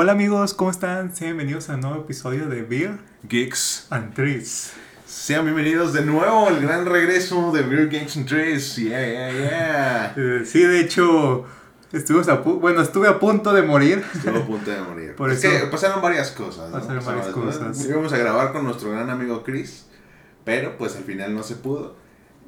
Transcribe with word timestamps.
Hola 0.00 0.12
amigos, 0.12 0.54
¿cómo 0.54 0.70
están? 0.70 1.12
Sean 1.12 1.30
bienvenidos 1.36 1.68
a 1.70 1.74
un 1.74 1.80
nuevo 1.80 2.02
episodio 2.02 2.48
de 2.48 2.62
Beer 2.62 3.00
Geeks. 3.28 3.88
and 3.90 4.14
Trees. 4.14 4.72
Sean 5.04 5.44
bienvenidos 5.44 5.92
de 5.92 6.04
nuevo 6.04 6.46
al 6.46 6.60
gran 6.60 6.86
regreso 6.86 7.50
de 7.50 7.62
Beer 7.62 7.88
Geeks 7.88 8.16
and 8.16 8.28
Trees. 8.28 8.76
Yeah, 8.76 9.04
yeah, 9.04 9.32
yeah. 9.32 10.14
Eh, 10.16 10.44
sí, 10.46 10.62
de 10.62 10.82
hecho, 10.82 11.46
estuvimos 11.92 12.28
a 12.28 12.34
bueno, 12.36 12.80
estuve 12.80 13.08
a 13.08 13.18
punto 13.18 13.52
de 13.52 13.62
morir. 13.62 14.04
Estuvo 14.14 14.38
a 14.38 14.46
punto 14.46 14.70
de 14.70 14.80
morir. 14.82 15.16
Por 15.16 15.32
es 15.32 15.42
eso- 15.42 15.64
que 15.64 15.66
pasaron 15.66 16.00
varias 16.00 16.30
cosas. 16.30 16.70
¿no? 16.70 16.78
Pasaron 16.78 17.04
varias 17.04 17.26
cosas. 17.30 17.84
Íbamos 17.84 18.12
a 18.12 18.18
grabar 18.18 18.52
con 18.52 18.62
nuestro 18.62 18.92
gran 18.92 19.10
amigo 19.10 19.42
Chris, 19.42 19.86
pero 20.44 20.78
pues 20.78 20.94
al 20.94 21.02
final 21.02 21.34
no 21.34 21.42
se 21.42 21.56
pudo. 21.56 21.96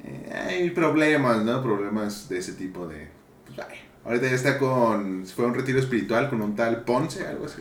Eh, 0.05 0.33
hay 0.33 0.71
problemas, 0.71 1.43
¿no? 1.43 1.61
Problemas 1.65 2.29
de 2.29 2.39
ese 2.39 2.53
tipo 2.53 2.87
de... 2.87 3.09
Pues, 3.49 3.59
ay, 3.69 3.90
ahorita 4.05 4.27
ya 4.29 4.35
está 4.35 4.59
con... 4.59 5.27
Fue 5.27 5.45
a 5.45 5.49
un 5.49 5.55
retiro 5.55 5.79
espiritual 5.79 6.29
con 6.29 6.43
un 6.43 6.57
tal 6.57 6.83
Ponce, 6.83 7.27
algo 7.27 7.47
así. 7.47 7.61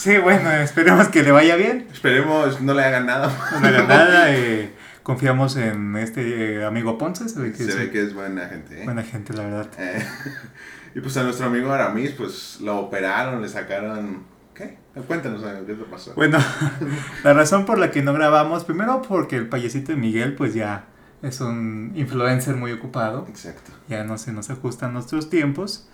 Sí, 0.00 0.16
bueno, 0.16 0.50
esperemos 0.52 1.08
que 1.08 1.22
le 1.22 1.30
vaya 1.30 1.56
bien. 1.56 1.86
esperemos 1.92 2.62
no 2.62 2.72
le 2.72 2.82
hagan 2.82 3.04
nada. 3.04 3.30
No 3.60 3.68
haga 3.68 3.82
nada, 3.82 4.34
eh, 4.34 4.72
confiamos 5.02 5.56
en 5.56 5.94
este 5.96 6.54
eh, 6.54 6.64
amigo 6.64 6.96
Ponce, 6.96 7.28
se 7.28 7.38
ve 7.38 7.52
que 7.52 7.58
Se 7.58 7.68
es 7.68 7.76
ve 7.76 7.90
que 7.90 8.00
es 8.00 8.14
buena 8.14 8.48
gente, 8.48 8.80
¿eh? 8.80 8.84
buena 8.86 9.02
gente, 9.02 9.34
la 9.34 9.42
verdad. 9.42 9.68
Eh, 9.76 10.02
y 10.94 11.00
pues 11.00 11.18
a 11.18 11.22
nuestro 11.22 11.48
amigo 11.48 11.70
Aramis, 11.70 12.12
pues 12.12 12.60
lo 12.62 12.78
operaron, 12.78 13.42
le 13.42 13.48
sacaron. 13.50 14.24
¿Qué? 14.60 14.76
Cuéntanos, 15.06 15.42
amigo, 15.42 15.66
¿qué 15.66 15.74
te 15.74 15.84
pasó? 15.84 16.12
Bueno, 16.14 16.38
la 17.24 17.32
razón 17.32 17.64
por 17.64 17.78
la 17.78 17.90
que 17.90 18.02
no 18.02 18.12
grabamos, 18.12 18.64
primero 18.64 19.00
porque 19.00 19.36
el 19.36 19.48
payasito 19.48 19.92
de 19.92 19.96
Miguel, 19.96 20.34
pues 20.34 20.52
ya 20.52 20.84
es 21.22 21.40
un 21.40 21.92
influencer 21.94 22.56
muy 22.56 22.72
ocupado. 22.72 23.24
Exacto. 23.26 23.72
ya 23.88 24.04
no 24.04 24.18
se 24.18 24.32
nos 24.32 24.50
ajustan 24.50 24.92
nuestros 24.92 25.30
tiempos. 25.30 25.88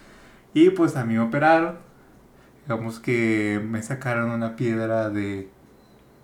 Y 0.53 0.71
pues 0.71 0.97
a 0.97 1.05
mí 1.05 1.15
me 1.15 1.21
operaron. 1.21 1.77
Digamos 2.65 2.99
que 2.99 3.61
me 3.65 3.83
sacaron 3.85 4.31
una 4.31 4.57
piedra 4.57 5.11
de, 5.11 5.49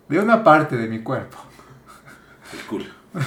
de 0.09 0.19
una 0.19 0.43
parte 0.43 0.75
de 0.75 0.89
mi 0.89 0.99
cuerpo. 0.99 1.37
El 2.51 2.59
culo. 2.65 2.85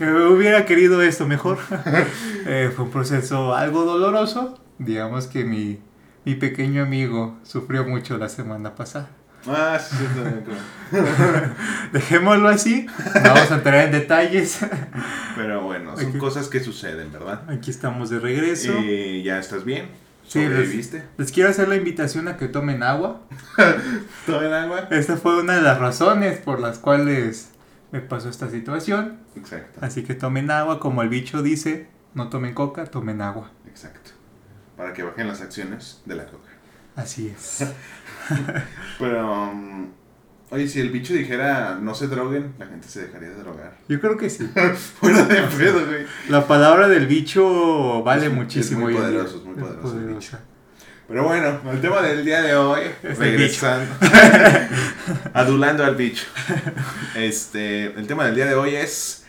Eh, 0.00 0.28
hubiera 0.32 0.64
querido 0.64 1.00
esto 1.02 1.28
mejor. 1.28 1.58
Eh, 2.46 2.72
fue 2.74 2.86
un 2.86 2.90
proceso 2.90 3.54
algo 3.54 3.84
doloroso. 3.84 4.58
Digamos 4.78 5.28
que 5.28 5.44
mi, 5.44 5.78
mi 6.24 6.34
pequeño 6.36 6.82
amigo 6.82 7.36
sufrió 7.42 7.84
mucho 7.84 8.16
la 8.18 8.28
semana 8.28 8.74
pasada. 8.74 9.08
Ah, 9.46 9.76
sí. 9.80 9.96
Dejémoslo 11.92 12.48
así. 12.48 12.86
Vamos 13.24 13.50
a 13.50 13.54
entrar 13.56 13.86
en 13.86 13.92
detalles. 13.92 14.60
Pero 15.36 15.62
bueno, 15.62 15.96
son 15.96 16.10
Aquí- 16.10 16.18
cosas 16.18 16.48
que 16.48 16.60
suceden, 16.60 17.10
¿verdad? 17.12 17.42
Aquí 17.50 17.70
estamos 17.70 18.10
de 18.10 18.20
regreso. 18.20 18.72
Y 18.78 19.22
ya 19.22 19.38
estás 19.38 19.64
bien. 19.64 19.86
Sí, 20.26 20.38
les- 20.38 20.48
¿Sobreviviste? 20.50 21.02
Les 21.18 21.32
quiero 21.32 21.50
hacer 21.50 21.68
la 21.68 21.76
invitación 21.76 22.28
a 22.28 22.36
que 22.36 22.46
tomen 22.48 22.82
agua. 22.82 23.20
¿Todo 24.26 24.42
en 24.46 24.52
agua? 24.52 24.86
Esta 24.90 25.16
fue 25.16 25.40
una 25.42 25.56
de 25.56 25.62
las 25.62 25.78
razones 25.78 26.38
por 26.38 26.60
las 26.60 26.78
cuales 26.78 27.50
me 27.90 28.00
pasó 28.00 28.28
esta 28.28 28.48
situación. 28.48 29.18
Exacto, 29.36 29.80
Así 29.82 30.04
que 30.04 30.14
tomen 30.14 30.50
agua, 30.50 30.78
como 30.78 31.02
el 31.02 31.08
bicho 31.08 31.42
dice, 31.42 31.88
no 32.14 32.28
tomen 32.28 32.54
coca, 32.54 32.84
tomen 32.86 33.20
agua. 33.20 33.50
Para 34.82 34.94
que 34.94 35.04
bajen 35.04 35.28
las 35.28 35.40
acciones 35.40 36.02
de 36.06 36.16
la 36.16 36.26
coca. 36.26 36.48
Así 36.96 37.28
es. 37.28 37.64
Pero, 38.98 39.50
um, 39.50 39.92
oye, 40.50 40.66
si 40.66 40.80
el 40.80 40.90
bicho 40.90 41.14
dijera 41.14 41.78
no 41.80 41.94
se 41.94 42.08
droguen, 42.08 42.54
la 42.58 42.66
gente 42.66 42.88
se 42.88 43.02
dejaría 43.06 43.28
de 43.28 43.36
drogar. 43.36 43.76
Yo 43.88 44.00
creo 44.00 44.16
que 44.16 44.28
sí. 44.28 44.50
Fuera 45.00 45.24
de 45.24 45.40
pedo, 45.42 45.86
güey. 45.86 46.04
La 46.28 46.48
palabra 46.48 46.88
del 46.88 47.06
bicho 47.06 48.02
vale 48.02 48.22
Es- 48.26 48.32
es 48.32 48.34
muchísimo. 48.36 48.80
muy 48.80 48.94
poderoso, 48.94 49.36
es 49.36 49.44
muy 49.44 49.54
poderoso 49.54 49.86
el 49.96 50.02
poderosa. 50.04 50.40
Pero 51.06 51.24
bueno, 51.28 51.60
el 51.70 51.80
tema 51.80 52.02
del 52.02 52.24
día 52.24 52.42
de 52.42 52.56
hoy, 52.56 52.80
Es 53.04 53.18
regresando, 53.18 53.86
adulando 55.34 55.84
al 55.84 55.94
bicho. 55.94 56.24
Este, 57.14 57.84
el 57.86 58.06
tema 58.08 58.24
del 58.26 58.34
día 58.34 58.46
de 58.46 58.54
hoy 58.56 58.74
es 58.74 59.24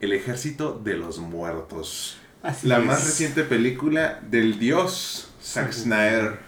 El 0.00 0.12
ejército 0.12 0.78
de 0.84 0.96
los 0.96 1.18
muertos. 1.18 2.20
Así 2.42 2.68
La 2.68 2.78
es. 2.78 2.84
más 2.84 3.04
reciente 3.04 3.42
película 3.44 4.20
del 4.30 4.58
dios 4.58 5.30
Zack 5.42 5.72
Snyder. 5.72 6.38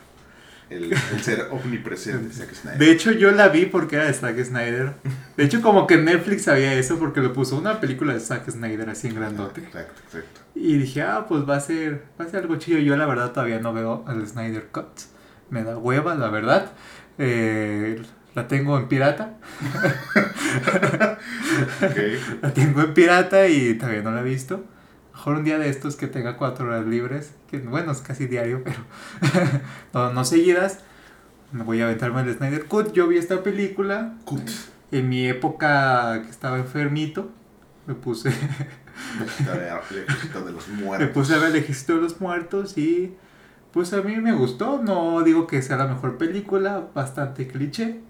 El, 0.70 0.92
el 0.92 1.20
ser 1.22 1.48
omnipresente 1.50 2.32
Zack 2.32 2.54
Snyder. 2.54 2.78
De 2.78 2.92
hecho, 2.92 3.10
yo 3.10 3.32
la 3.32 3.48
vi 3.48 3.66
porque 3.66 3.96
era 3.96 4.04
de 4.04 4.12
Zack 4.14 4.38
Snyder. 4.44 4.94
De 5.36 5.44
hecho, 5.44 5.60
como 5.62 5.86
que 5.88 5.96
Netflix 5.96 6.44
sabía 6.44 6.74
eso 6.74 6.98
porque 6.98 7.20
lo 7.20 7.32
puso 7.32 7.56
una 7.58 7.80
película 7.80 8.14
de 8.14 8.20
Zack 8.20 8.48
Snyder 8.50 8.88
así 8.88 9.08
en 9.08 9.16
grandote. 9.16 9.62
Exacto, 9.62 10.00
exacto. 10.04 10.40
Y 10.54 10.78
dije, 10.78 11.02
ah, 11.02 11.26
pues 11.28 11.42
va 11.48 11.56
a 11.56 11.60
ser, 11.60 12.04
va 12.20 12.24
a 12.24 12.28
ser 12.28 12.42
algo 12.42 12.56
chido. 12.56 12.78
Yo 12.78 12.96
la 12.96 13.06
verdad 13.06 13.32
todavía 13.32 13.58
no 13.58 13.72
veo 13.72 14.04
al 14.06 14.24
Snyder 14.26 14.68
Cut. 14.70 14.86
Me 15.48 15.64
da 15.64 15.76
hueva, 15.76 16.14
la 16.14 16.28
verdad. 16.28 16.70
Eh, 17.18 18.00
la 18.34 18.46
tengo 18.46 18.78
en 18.78 18.86
pirata. 18.86 19.38
La 22.42 22.54
tengo 22.54 22.82
en 22.82 22.94
pirata 22.94 23.48
y 23.48 23.74
todavía 23.74 24.02
no 24.02 24.12
la 24.12 24.20
he 24.20 24.24
visto. 24.24 24.64
Mejor 25.20 25.36
un 25.36 25.44
día 25.44 25.58
de 25.58 25.68
estos 25.68 25.96
que 25.96 26.06
tenga 26.06 26.38
cuatro 26.38 26.66
horas 26.66 26.86
libres. 26.86 27.34
Que 27.50 27.58
bueno, 27.58 27.92
es 27.92 28.00
casi 28.00 28.26
diario, 28.26 28.64
pero 28.64 28.78
no, 29.92 30.14
no 30.14 30.24
seguidas. 30.24 30.78
Voy 31.52 31.82
a 31.82 31.84
aventarme 31.84 32.22
el 32.22 32.34
Snyder 32.34 32.64
Cut. 32.64 32.94
Yo 32.94 33.06
vi 33.06 33.18
esta 33.18 33.42
película 33.42 34.14
Cut. 34.24 34.48
en 34.90 35.10
mi 35.10 35.28
época 35.28 36.22
que 36.22 36.30
estaba 36.30 36.56
enfermito. 36.56 37.30
Me 37.86 37.92
puse, 37.92 38.30
El 39.90 39.98
ejército 39.98 40.42
de 40.42 40.52
los 40.52 40.68
me 40.68 41.06
puse 41.08 41.34
a 41.34 41.38
ver 41.38 41.50
el 41.50 41.56
ejército 41.56 41.96
de 41.96 42.00
los 42.00 42.18
muertos 42.18 42.78
y 42.78 43.14
pues 43.74 43.92
a 43.92 44.00
mí 44.00 44.16
me 44.16 44.32
gustó. 44.32 44.80
No 44.82 45.20
digo 45.20 45.46
que 45.46 45.60
sea 45.60 45.76
la 45.76 45.86
mejor 45.86 46.16
película, 46.16 46.88
bastante 46.94 47.46
cliché. 47.46 48.00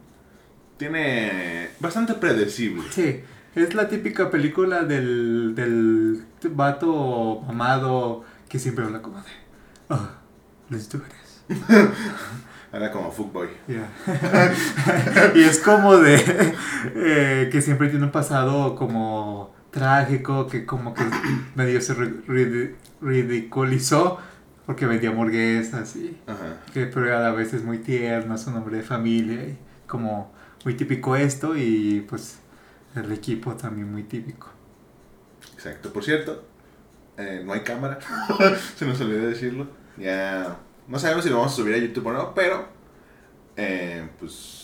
Tiene 0.76 1.70
bastante 1.80 2.14
predecible. 2.14 2.84
Sí, 2.92 3.20
es 3.54 3.74
la 3.74 3.88
típica 3.88 4.30
película 4.30 4.84
del, 4.84 5.54
del 5.54 6.24
vato 6.52 7.42
mamado 7.46 8.24
que 8.48 8.58
siempre 8.58 8.84
habla 8.84 9.02
como 9.02 9.18
de, 9.18 9.30
oh, 9.90 10.08
let's 10.70 10.88
do 10.88 11.00
como 12.92 13.10
Fuckboy. 13.10 13.48
Yeah. 13.66 13.88
y 15.34 15.40
es 15.40 15.58
como 15.58 15.96
de 15.96 16.54
eh, 16.94 17.48
que 17.50 17.60
siempre 17.62 17.88
tiene 17.88 18.04
un 18.04 18.12
pasado 18.12 18.76
como 18.76 19.52
trágico, 19.70 20.46
que 20.46 20.64
como 20.66 20.94
que 20.94 21.02
medio 21.54 21.80
se 21.80 21.94
ri- 21.96 22.24
ridi- 22.26 22.74
ridiculizó 23.00 24.18
porque 24.66 24.86
vendía 24.86 25.10
hamburguesas 25.10 25.96
y 25.96 26.16
Ajá. 26.26 26.60
que 26.72 26.86
pero 26.86 27.16
a 27.16 27.20
la 27.20 27.32
vez 27.32 27.52
es 27.54 27.64
muy 27.64 27.78
tierno, 27.78 28.34
es 28.34 28.46
un 28.46 28.54
hombre 28.56 28.76
de 28.78 28.82
familia 28.82 29.42
y 29.42 29.58
como 29.86 30.32
muy 30.64 30.74
típico 30.74 31.16
esto 31.16 31.56
y 31.56 32.04
pues 32.08 32.38
el 32.96 33.12
equipo 33.12 33.54
también 33.54 33.90
muy 33.90 34.02
típico. 34.04 34.48
Exacto. 35.54 35.92
Por 35.92 36.04
cierto, 36.04 36.44
eh, 37.16 37.42
no 37.44 37.52
hay 37.52 37.60
cámara. 37.60 37.98
Se 38.76 38.84
nos 38.86 39.00
olvidó 39.00 39.26
decirlo. 39.28 39.66
Ya. 39.96 40.56
No 40.88 40.98
sabemos 40.98 41.24
si 41.24 41.30
lo 41.30 41.36
vamos 41.36 41.52
a 41.52 41.56
subir 41.56 41.74
a 41.74 41.78
YouTube 41.78 42.06
o 42.06 42.12
no, 42.12 42.34
pero. 42.34 42.68
eh, 43.56 44.08
pues. 44.18 44.58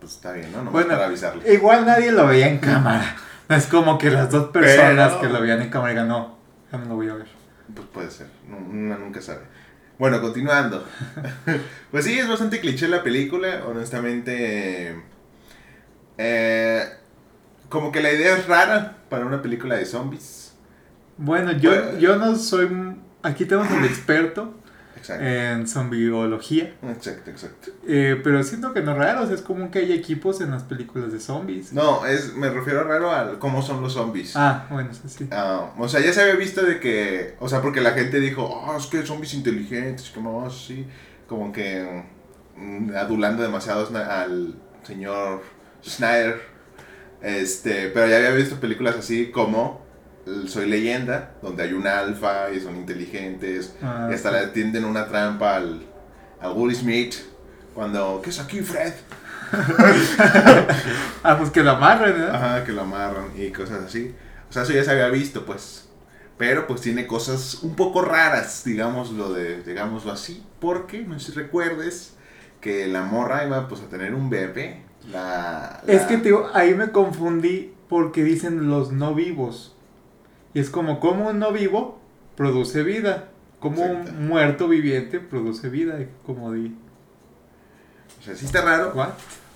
Pues 0.00 0.12
está 0.12 0.32
bien, 0.32 0.50
¿no? 0.50 0.58
Nomás 0.58 0.72
Bueno, 0.72 0.88
para 0.90 1.06
avisarle. 1.06 1.52
Igual 1.52 1.84
nadie 1.84 2.10
lo 2.10 2.26
veía 2.26 2.48
en 2.48 2.56
cámara. 2.58 3.16
No 3.48 3.54
es 3.56 3.66
como 3.66 3.98
que 3.98 4.10
las 4.10 4.30
dos 4.30 4.48
personas 4.50 5.10
Pero- 5.12 5.20
que 5.20 5.28
lo 5.28 5.40
veían 5.42 5.60
en 5.60 5.68
cámara 5.68 5.90
digan, 5.92 6.08
no, 6.08 6.38
ya 6.72 6.78
no 6.78 6.86
lo 6.86 6.94
voy 6.94 7.08
a 7.10 7.14
ver. 7.14 7.26
Pues 7.74 7.86
puede 7.92 8.10
ser. 8.10 8.28
No- 8.48 8.56
Uno 8.56 8.96
nunca 8.98 9.20
sabe. 9.20 9.42
Bueno, 9.98 10.22
continuando. 10.22 10.86
pues 11.90 12.06
sí, 12.06 12.18
es 12.18 12.26
bastante 12.26 12.60
cliché 12.60 12.88
la 12.88 13.02
película. 13.02 13.62
Honestamente. 13.66 14.96
eh, 16.16 16.88
como 17.70 17.90
que 17.92 18.02
la 18.02 18.12
idea 18.12 18.36
es 18.36 18.46
rara 18.46 18.98
para 19.08 19.24
una 19.24 19.40
película 19.40 19.76
de 19.76 19.86
zombies. 19.86 20.52
Bueno, 21.16 21.52
yo, 21.52 21.70
Bueno. 21.70 21.98
yo 21.98 22.16
no 22.16 22.36
soy... 22.36 22.68
Aquí 23.22 23.46
tenemos 23.46 23.70
un 23.70 23.84
experto 23.92 24.54
Exacto. 24.96 25.24
en 25.24 25.66
zombiología, 25.66 26.74
Exacto, 26.82 27.30
exacto. 27.30 27.70
eh, 27.86 28.20
pero 28.22 28.42
siento 28.42 28.74
que 28.74 28.82
no 28.82 28.92
es 28.92 28.98
raro, 28.98 29.22
o 29.22 29.26
sea, 29.26 29.34
es 29.34 29.40
común 29.40 29.70
que 29.70 29.78
hay 29.78 29.92
equipos 29.92 30.40
en 30.42 30.50
las 30.50 30.62
películas 30.64 31.10
de 31.12 31.20
zombies. 31.20 31.72
No, 31.72 32.04
es, 32.04 32.34
me 32.34 32.50
refiero 32.50 32.84
raro 32.84 33.10
a 33.10 33.38
cómo 33.38 33.62
son 33.62 33.80
los 33.80 33.94
zombies. 33.94 34.36
Ah, 34.36 34.66
bueno, 34.68 34.90
eso 34.90 35.08
sí. 35.08 35.26
Ah, 35.30 35.70
o 35.78 35.88
sea, 35.88 36.00
ya 36.00 36.12
se 36.12 36.20
había 36.22 36.34
visto 36.34 36.62
de 36.62 36.80
que, 36.80 37.34
o 37.40 37.48
sea, 37.48 37.62
porque 37.62 37.80
la 37.80 37.92
gente 37.92 38.20
dijo, 38.20 38.42
oh, 38.44 38.76
es 38.76 38.86
que 38.86 39.02
zombies 39.06 39.32
inteligentes, 39.34 40.10
que 40.10 40.20
más 40.20 40.54
así, 40.54 40.86
como 41.26 41.50
que 41.52 42.04
mm, 42.56 42.90
adulando 42.96 43.42
demasiado 43.42 43.88
al 43.96 44.54
señor 44.82 45.42
Snyder. 45.82 46.49
Este, 47.22 47.88
pero 47.88 48.06
ya 48.08 48.16
había 48.16 48.30
visto 48.32 48.56
películas 48.60 48.96
así 48.96 49.30
como 49.30 49.84
Soy 50.46 50.68
Leyenda, 50.68 51.34
donde 51.42 51.62
hay 51.64 51.72
un 51.74 51.86
alfa 51.86 52.50
y 52.50 52.60
son 52.60 52.76
inteligentes, 52.76 53.74
Ah, 53.82 54.08
y 54.10 54.14
hasta 54.14 54.30
sí. 54.30 54.36
le 54.36 54.46
tienden 54.52 54.84
una 54.84 55.06
trampa 55.06 55.56
al, 55.56 55.82
a 56.40 56.50
Will 56.50 56.74
Smith, 56.74 57.14
cuando, 57.74 58.20
¿qué 58.22 58.30
es 58.30 58.40
aquí, 58.40 58.60
Fred? 58.60 58.92
Ah, 61.22 61.36
pues 61.38 61.50
que 61.50 61.62
lo 61.62 61.72
amarren, 61.72 62.18
¿no? 62.18 62.26
Ajá, 62.28 62.64
que 62.64 62.72
lo 62.72 62.82
amarran 62.82 63.26
y 63.36 63.50
cosas 63.50 63.82
así. 63.84 64.14
O 64.48 64.52
sea, 64.52 64.62
eso 64.62 64.72
ya 64.72 64.84
se 64.84 64.90
había 64.90 65.08
visto, 65.08 65.44
pues. 65.44 65.88
Pero 66.38 66.66
pues 66.66 66.80
tiene 66.80 67.06
cosas 67.06 67.62
un 67.62 67.76
poco 67.76 68.00
raras, 68.02 68.62
digámoslo, 68.64 69.32
de, 69.32 69.62
digámoslo 69.62 70.12
así. 70.12 70.42
Porque, 70.60 71.00
no 71.02 71.18
sé 71.20 71.32
si 71.32 71.38
recuerdes, 71.38 72.14
que 72.60 72.86
la 72.86 73.02
morra 73.02 73.44
iba 73.44 73.68
pues 73.68 73.82
a 73.82 73.88
tener 73.88 74.14
un 74.14 74.30
bebé. 74.30 74.82
La, 75.12 75.82
Es 75.86 76.02
que, 76.02 76.18
tío, 76.18 76.46
ahí 76.54 76.74
me 76.74 76.90
confundí 76.90 77.72
porque 77.88 78.22
dicen 78.24 78.68
los 78.68 78.92
no 78.92 79.14
vivos. 79.14 79.74
Y 80.54 80.60
es 80.60 80.70
como, 80.70 81.00
como 81.00 81.28
un 81.28 81.38
no 81.38 81.52
vivo 81.52 82.00
produce 82.36 82.82
vida. 82.82 83.28
Como 83.58 83.84
Exacto. 83.84 84.12
un 84.12 84.28
muerto 84.28 84.68
viviente 84.68 85.20
produce 85.20 85.68
vida. 85.68 85.98
Como 86.24 86.52
di, 86.52 86.74
O 88.20 88.22
sea, 88.22 88.34
sí 88.34 88.46
está 88.46 88.62
raro. 88.62 88.92
¿what? 88.94 89.10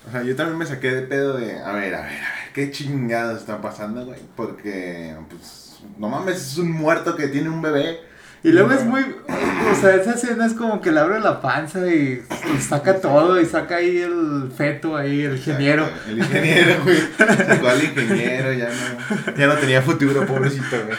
O 0.07 0.11
sea, 0.11 0.23
yo 0.23 0.35
también 0.35 0.57
me 0.57 0.65
saqué 0.65 0.91
de 0.91 1.01
pedo 1.01 1.35
de, 1.35 1.59
a 1.59 1.71
ver, 1.71 1.95
a 1.95 2.01
ver, 2.01 2.21
a 2.21 2.35
ver, 2.35 2.53
¿qué 2.53 2.69
chingados 2.69 3.39
están 3.39 3.61
pasando, 3.61 4.05
güey? 4.05 4.19
Porque, 4.35 5.15
pues, 5.29 5.79
no 5.97 6.09
mames, 6.09 6.37
es 6.37 6.57
un 6.57 6.71
muerto 6.71 7.15
que 7.15 7.27
tiene 7.27 7.49
un 7.49 7.61
bebé. 7.61 8.01
Y 8.45 8.51
luego 8.51 8.73
es 8.73 8.85
muy. 8.85 9.01
O 9.01 9.75
sea, 9.75 9.95
esa 9.95 10.13
escena 10.13 10.45
es 10.45 10.53
como 10.53 10.79
que 10.79 10.91
le 10.91 10.99
abre 10.99 11.19
la 11.19 11.41
panza 11.41 11.87
y, 11.87 12.23
saca 12.59 13.01
todo. 13.01 13.41
Y 13.41 13.45
saca 13.47 13.77
ahí 13.77 13.97
el 13.97 14.51
feto, 14.55 14.95
ahí, 14.95 15.23
el 15.23 15.37
ingeniero. 15.37 15.83
Exacto, 15.83 16.11
El 16.11 16.17
ingeniero, 16.19 16.83
güey. 16.83 16.97
Sacó 17.17 17.67
al 17.69 17.83
ingeniero, 17.83 18.53
ya 18.53 18.69
no, 18.69 19.35
ya 19.35 19.47
no 19.47 19.55
tenía 19.55 19.81
futuro, 19.81 20.27
pobrecito, 20.27 20.77
güey. 20.85 20.95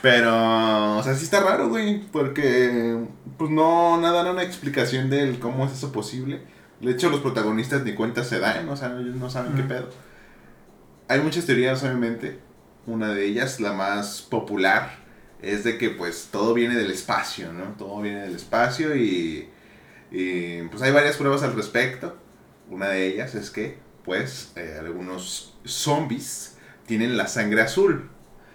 Pero, 0.00 0.96
o 0.96 1.02
sea, 1.02 1.14
sí 1.14 1.24
está 1.24 1.40
raro, 1.40 1.68
güey, 1.68 2.00
porque, 2.10 2.96
pues, 3.36 3.50
no, 3.50 4.00
nada, 4.00 4.22
no 4.22 4.30
una 4.30 4.42
explicación 4.42 5.10
del 5.10 5.38
cómo 5.38 5.66
es 5.66 5.72
eso 5.72 5.92
posible. 5.92 6.40
De 6.80 6.92
hecho, 6.92 7.10
los 7.10 7.20
protagonistas 7.20 7.84
ni 7.84 7.92
cuenta 7.92 8.24
se 8.24 8.38
dan, 8.38 8.66
o 8.70 8.76
sea, 8.78 8.96
ellos 8.98 9.16
no 9.16 9.28
saben 9.28 9.52
qué 9.52 9.64
pedo. 9.64 9.90
Hay 11.08 11.20
muchas 11.20 11.44
teorías, 11.44 11.82
obviamente. 11.82 12.38
Una 12.86 13.12
de 13.12 13.26
ellas, 13.26 13.60
la 13.60 13.74
más 13.74 14.22
popular, 14.22 15.09
es 15.42 15.64
de 15.64 15.78
que, 15.78 15.90
pues, 15.90 16.28
todo 16.32 16.54
viene 16.54 16.76
del 16.76 16.90
espacio, 16.90 17.52
¿no? 17.52 17.74
Todo 17.78 18.00
viene 18.02 18.22
del 18.22 18.34
espacio 18.36 18.96
y, 18.96 19.48
y, 20.10 20.62
pues, 20.64 20.82
hay 20.82 20.92
varias 20.92 21.16
pruebas 21.16 21.42
al 21.42 21.54
respecto. 21.54 22.16
Una 22.70 22.88
de 22.88 23.06
ellas 23.08 23.34
es 23.34 23.50
que, 23.50 23.78
pues, 24.04 24.52
eh, 24.56 24.76
algunos 24.80 25.58
zombies 25.64 26.56
tienen 26.86 27.16
la 27.16 27.28
sangre 27.28 27.62
azul. 27.62 28.10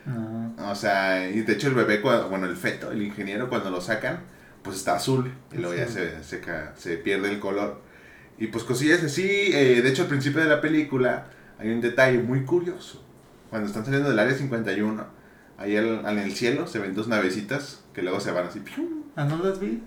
No. 0.06 0.56
O 0.58 0.76
sea, 0.76 1.30
y 1.30 1.42
de 1.42 1.54
hecho 1.54 1.68
el 1.68 1.74
bebé, 1.76 2.02
cua- 2.02 2.30
bueno, 2.30 2.46
el 2.48 2.56
feto, 2.56 2.92
el 2.92 3.02
ingeniero, 3.02 3.50
cuando 3.50 3.70
lo 3.70 3.82
sacan, 3.82 4.22
pues 4.64 4.78
está 4.78 4.96
azul. 4.96 5.32
Y 5.52 5.58
luego 5.58 5.76
ya 5.76 5.88
se, 5.88 6.24
se, 6.24 6.42
se 6.78 6.98
pierde 6.98 7.30
el 7.30 7.40
color. 7.40 7.82
Y 8.38 8.48
pues 8.48 8.64
cosillas 8.64 9.04
así. 9.04 9.24
eh, 9.54 9.82
de 9.82 9.90
hecho, 9.90 10.04
al 10.04 10.08
principio 10.10 10.42
de 10.42 10.50
la 10.50 10.62
película 10.62 11.28
hay 11.60 11.70
un 11.70 11.82
detalle 11.82 12.20
muy 12.20 12.46
curioso. 12.46 13.04
Cuando 13.50 13.68
están 13.68 13.86
saliendo 13.86 14.10
del 14.10 14.20
área 14.20 14.36
51, 14.36 15.08
ahí 15.58 15.76
al- 15.78 16.06
en 16.06 16.20
el 16.20 16.34
cielo 16.34 16.68
se 16.68 16.80
ven 16.80 16.94
dos 16.96 17.08
navecitas 17.08 17.82
que 17.94 18.02
luego 18.02 18.20
se 18.20 18.32
van 18.32 18.48
así. 18.48 18.62
Ah, 19.16 19.26
no 19.26 19.38
las 19.44 19.60
vi. 19.60 19.82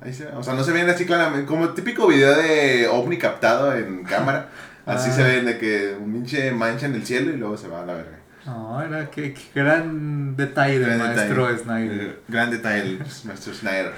Ahí 0.00 0.12
se, 0.12 0.26
o 0.28 0.42
sea, 0.42 0.54
no 0.54 0.64
se 0.64 0.72
ven 0.72 0.88
así 0.90 1.04
claramente, 1.06 1.46
como 1.46 1.68
típico 1.70 2.06
video 2.08 2.34
de 2.36 2.88
ovni 2.88 3.18
captado 3.18 3.74
en 3.74 4.02
cámara. 4.04 4.48
Así 4.86 5.10
Ah. 5.10 5.14
se 5.14 5.22
ven 5.22 5.44
de 5.46 5.58
que 5.58 5.96
un 6.00 6.12
pinche 6.12 6.50
mancha 6.52 6.86
en 6.86 6.94
el 6.94 7.06
cielo 7.06 7.30
y 7.32 7.36
luego 7.36 7.56
se 7.56 7.68
va 7.68 7.82
a 7.82 7.86
la 7.86 7.94
verga. 7.94 8.18
No, 8.44 8.82
era 8.82 9.08
que, 9.08 9.32
que 9.32 9.40
gran 9.54 10.34
detalle 10.34 10.80
del 10.80 10.88
Gran 10.96 10.98
maestro 11.14 11.46
detalle. 11.46 11.62
Snyder. 11.62 12.20
Gran 12.26 12.50
detalle 12.50 12.80
el 12.82 12.98
maestro 13.24 13.54
Snyder. 13.54 13.92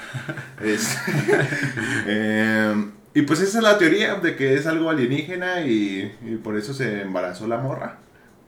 Es- 0.63 0.99
Eh, 2.07 2.91
y 3.15 3.23
pues 3.23 3.41
esa 3.41 3.59
es 3.59 3.65
la 3.65 3.79
teoría 3.79 4.17
de 4.17 4.37
que 4.37 4.55
es 4.55 4.67
algo 4.67 4.91
alienígena 4.91 5.61
y, 5.63 6.13
y 6.27 6.37
por 6.37 6.57
eso 6.59 6.75
se 6.75 7.03
embarazó 7.03 7.47
la 7.47 7.59
morra. 7.59 7.99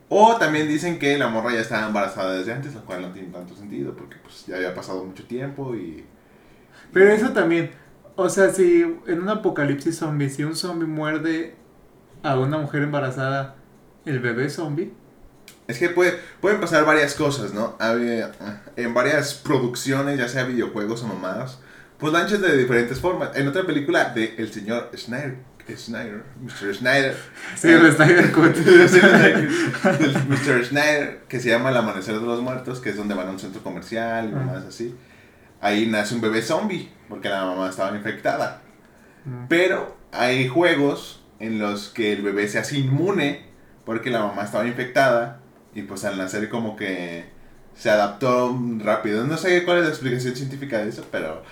O 0.09 0.37
también 0.37 0.69
dicen 0.69 0.99
que 0.99 1.19
la 1.19 1.29
morra 1.29 1.53
ya 1.53 1.61
estaba 1.61 1.87
embarazada 1.89 2.35
desde 2.35 2.53
antes, 2.53 2.75
lo 2.75 2.85
cual 2.85 3.03
no 3.03 3.11
tiene 3.13 3.29
tanto 3.33 3.57
sentido 3.57 3.95
porque 3.97 4.17
pues 4.23 4.47
ya 4.47 4.57
había 4.57 4.75
pasado 4.75 5.05
mucho 5.05 5.25
tiempo 5.25 5.75
y... 5.75 6.05
Pero 6.93 7.11
eso 7.11 7.31
también, 7.31 7.73
o 8.15 8.29
sea, 8.29 8.51
si 8.51 8.83
en 9.07 9.21
un 9.21 9.29
apocalipsis 9.29 9.99
zombie, 9.99 10.31
si 10.31 10.45
un 10.45 10.55
zombie 10.55 10.87
muerde 10.87 11.57
a 12.23 12.39
una 12.39 12.59
mujer 12.59 12.83
embarazada, 12.83 13.57
¿el 14.05 14.21
bebé 14.21 14.47
es 14.47 14.55
zombie? 14.55 14.93
Es 15.67 15.79
que 15.81 15.89
puede, 15.91 16.15
pueden 16.41 16.61
pasar 16.61 16.85
varias 16.85 17.15
cosas, 17.15 17.53
¿no? 17.53 17.75
Había- 17.81 18.31
en 18.77 18.95
varias 18.95 19.35
producciones, 19.35 20.19
ya 20.19 20.29
sea 20.29 20.45
videojuegos 20.45 21.03
o 21.03 21.09
mamadas, 21.09 21.59
pues 21.99 22.13
lanchas 22.13 22.41
de 22.41 22.57
diferentes 22.57 23.01
formas. 23.01 23.31
En 23.35 23.49
otra 23.49 23.65
película 23.67 24.11
de 24.11 24.37
el 24.39 24.53
señor 24.53 24.91
Snyder, 24.97 25.39
Snyder, 25.75 26.23
Mr. 26.43 26.75
Snyder, 26.75 27.17
Sí, 27.57 27.69
el 27.69 27.93
Snyder 27.93 28.31
Cut. 28.33 28.55
del 28.55 30.29
Mr. 30.29 30.65
Snyder, 30.65 31.25
que 31.29 31.41
se 31.41 31.49
llama 31.49 31.71
El 31.71 31.77
Amanecer 31.79 32.15
de 32.21 32.27
los 32.27 32.43
Muertos, 32.43 32.81
que 32.81 32.91
es 32.91 32.97
donde 32.97 33.15
van 33.15 33.29
a 33.29 33.31
un 33.31 33.39
centro 33.39 33.63
comercial 33.63 34.29
y 34.29 34.33
mamadas 34.33 34.67
así. 34.67 34.95
Ahí 35.61 35.87
nace 35.87 36.15
un 36.15 36.21
bebé 36.21 36.43
zombie, 36.43 36.91
porque 37.09 37.29
la 37.29 37.45
mamá 37.45 37.71
estaba 37.71 37.97
infectada. 37.97 38.61
Pero 39.49 39.97
hay 40.13 40.47
juegos 40.47 41.25
en 41.41 41.59
los 41.59 41.89
que 41.89 42.13
el 42.13 42.23
bebé 42.23 42.47
se 42.49 42.59
hace 42.59 42.79
inmune 42.79 43.45
porque 43.85 44.11
la 44.11 44.21
mamá 44.21 44.43
estaba 44.45 44.67
infectada 44.67 45.41
y 45.75 45.83
pues 45.83 46.05
al 46.05 46.17
nacer 46.17 46.49
como 46.49 46.77
que 46.77 47.25
se 47.75 47.91
adaptó 47.91 48.57
rápido. 48.79 49.27
No 49.27 49.37
sé 49.37 49.65
cuál 49.65 49.79
es 49.79 49.85
la 49.85 49.91
explicación 49.91 50.37
científica 50.37 50.79
de 50.79 50.89
eso, 50.91 51.07
pero 51.11 51.43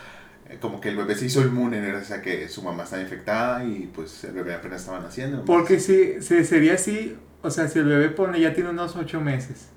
como 0.61 0.81
que 0.81 0.89
el 0.89 0.97
bebé 0.97 1.15
se 1.15 1.27
hizo 1.27 1.41
inmune 1.43 1.81
gracias 1.81 2.19
a 2.19 2.23
que 2.23 2.49
su 2.49 2.63
mamá 2.63 2.85
estaba 2.85 3.03
infectada 3.03 3.65
y 3.65 3.91
pues 3.95 4.25
el 4.25 4.33
bebé 4.33 4.55
apenas 4.55 4.81
estaba 4.81 5.01
naciendo. 5.01 5.45
Porque 5.45 5.81
si, 5.81 6.21
si 6.21 6.45
sería 6.45 6.75
así, 6.75 7.17
o 7.43 7.51
sea, 7.51 7.69
si 7.69 7.79
el 7.79 7.87
bebé 7.87 8.09
pone 8.11 8.41
ya 8.41 8.55
tiene 8.55 8.71
unos 8.71 8.97
ocho 8.97 9.21
meses, 9.21 9.69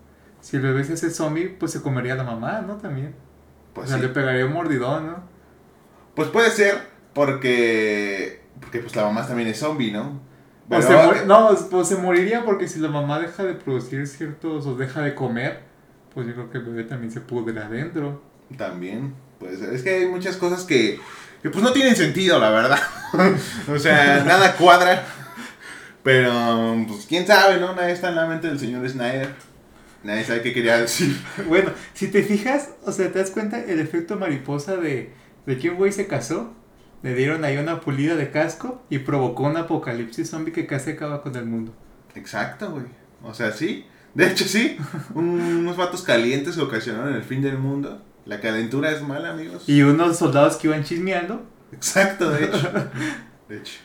si 0.42 0.58
el 0.58 0.64
bebé 0.64 0.84
se 0.84 0.94
hace 0.94 1.10
zombie, 1.10 1.48
pues 1.48 1.72
se 1.72 1.82
comería 1.82 2.14
a 2.14 2.18
la 2.18 2.24
mamá, 2.24 2.62
¿no? 2.62 2.78
También. 2.78 3.14
Pues, 3.74 3.86
o 3.86 3.90
sea, 3.90 3.98
sí. 3.98 4.04
le 4.04 4.10
pegaría 4.10 4.46
un 4.46 4.54
mordidón, 4.54 5.08
¿no? 5.08 5.24
Pues 6.16 6.30
puede 6.30 6.50
ser 6.50 6.76
porque 7.14 8.42
porque 8.60 8.80
pues 8.80 8.96
la 8.96 9.04
mamá 9.04 9.26
también 9.26 9.50
es 9.50 9.60
zombie, 9.60 9.92
¿no? 9.92 10.20
O 10.70 10.82
se 10.82 11.26
no, 11.26 11.50
pues 11.72 11.88
se 11.88 11.96
moriría 11.96 12.44
porque 12.44 12.68
si 12.68 12.80
la 12.80 12.90
mamá 12.90 13.20
deja 13.20 13.44
de 13.44 13.54
producir 13.54 14.06
ciertos 14.06 14.66
o 14.66 14.76
deja 14.76 15.02
de 15.02 15.16
comer, 15.16 15.62
pues 16.14 16.28
yo 16.28 16.34
creo 16.34 16.50
que 16.50 16.58
el 16.58 16.64
bebé 16.66 16.84
también 16.84 17.12
se 17.12 17.22
pudre 17.22 17.58
adentro. 17.60 18.22
También, 18.58 19.14
pues 19.40 19.62
es 19.62 19.84
que 19.84 19.90
hay 19.96 20.06
muchas 20.08 20.38
cosas 20.38 20.64
que, 20.64 21.00
que 21.42 21.50
pues 21.50 21.64
no 21.64 21.72
tienen 21.74 21.96
sentido, 21.96 22.40
la 22.40 22.50
verdad. 22.50 22.80
o 23.74 23.80
sea, 23.80 24.24
nada 24.26 24.54
cuadra. 24.56 25.04
Pero, 26.04 26.86
pues 26.88 27.06
quién 27.06 27.28
sabe, 27.28 27.60
¿no? 27.60 27.76
Nadie 27.76 27.94
está 27.94 28.10
en 28.10 28.16
la 28.16 28.26
mente 28.28 28.48
del 28.48 28.60
señor 28.60 28.88
Snyder. 28.88 29.30
Nadie 30.04 30.24
sabe 30.24 30.42
qué 30.42 30.54
quería 30.54 30.78
decir. 30.78 31.20
Bueno, 31.48 31.72
si 31.94 32.08
te 32.08 32.24
fijas, 32.24 32.70
o 32.86 32.92
sea, 32.92 33.12
te 33.12 33.20
das 33.20 33.32
cuenta 33.32 33.60
el 33.60 33.80
efecto 33.80 34.16
mariposa 34.16 34.78
de, 34.78 35.12
de 35.46 35.58
que 35.58 35.70
un 35.70 35.76
güey 35.78 35.92
se 35.92 36.08
casó, 36.08 36.54
le 37.04 37.14
dieron 37.14 37.44
ahí 37.44 37.58
una 37.58 37.82
pulida 37.82 38.16
de 38.16 38.32
casco 38.32 38.82
y 38.90 39.00
provocó 39.00 39.44
un 39.44 39.58
apocalipsis 39.58 40.30
zombie 40.30 40.54
que 40.54 40.66
casi 40.66 40.92
acaba 40.92 41.22
con 41.22 41.36
el 41.36 41.46
mundo. 41.46 41.74
Exacto, 42.16 42.72
güey. 42.72 42.86
O 43.24 43.34
sea, 43.34 43.52
sí. 43.52 43.86
De 44.14 44.28
hecho, 44.28 44.46
sí. 44.46 44.78
Un- 45.14 45.42
unos 45.42 45.76
vatos 45.76 46.04
calientes 46.04 46.58
ocasionaron 46.58 47.14
el 47.14 47.24
fin 47.24 47.42
del 47.42 47.58
mundo. 47.58 48.02
La 48.28 48.42
calentura 48.42 48.92
es 48.92 49.02
mala, 49.02 49.32
amigos. 49.32 49.64
Y 49.68 49.82
unos 49.82 50.18
soldados 50.18 50.58
que 50.58 50.68
iban 50.68 50.84
chismeando, 50.84 51.42
Exacto, 51.72 52.30
de 52.32 52.46
hecho. 52.46 52.72
De 53.50 53.58
hecho. 53.58 53.80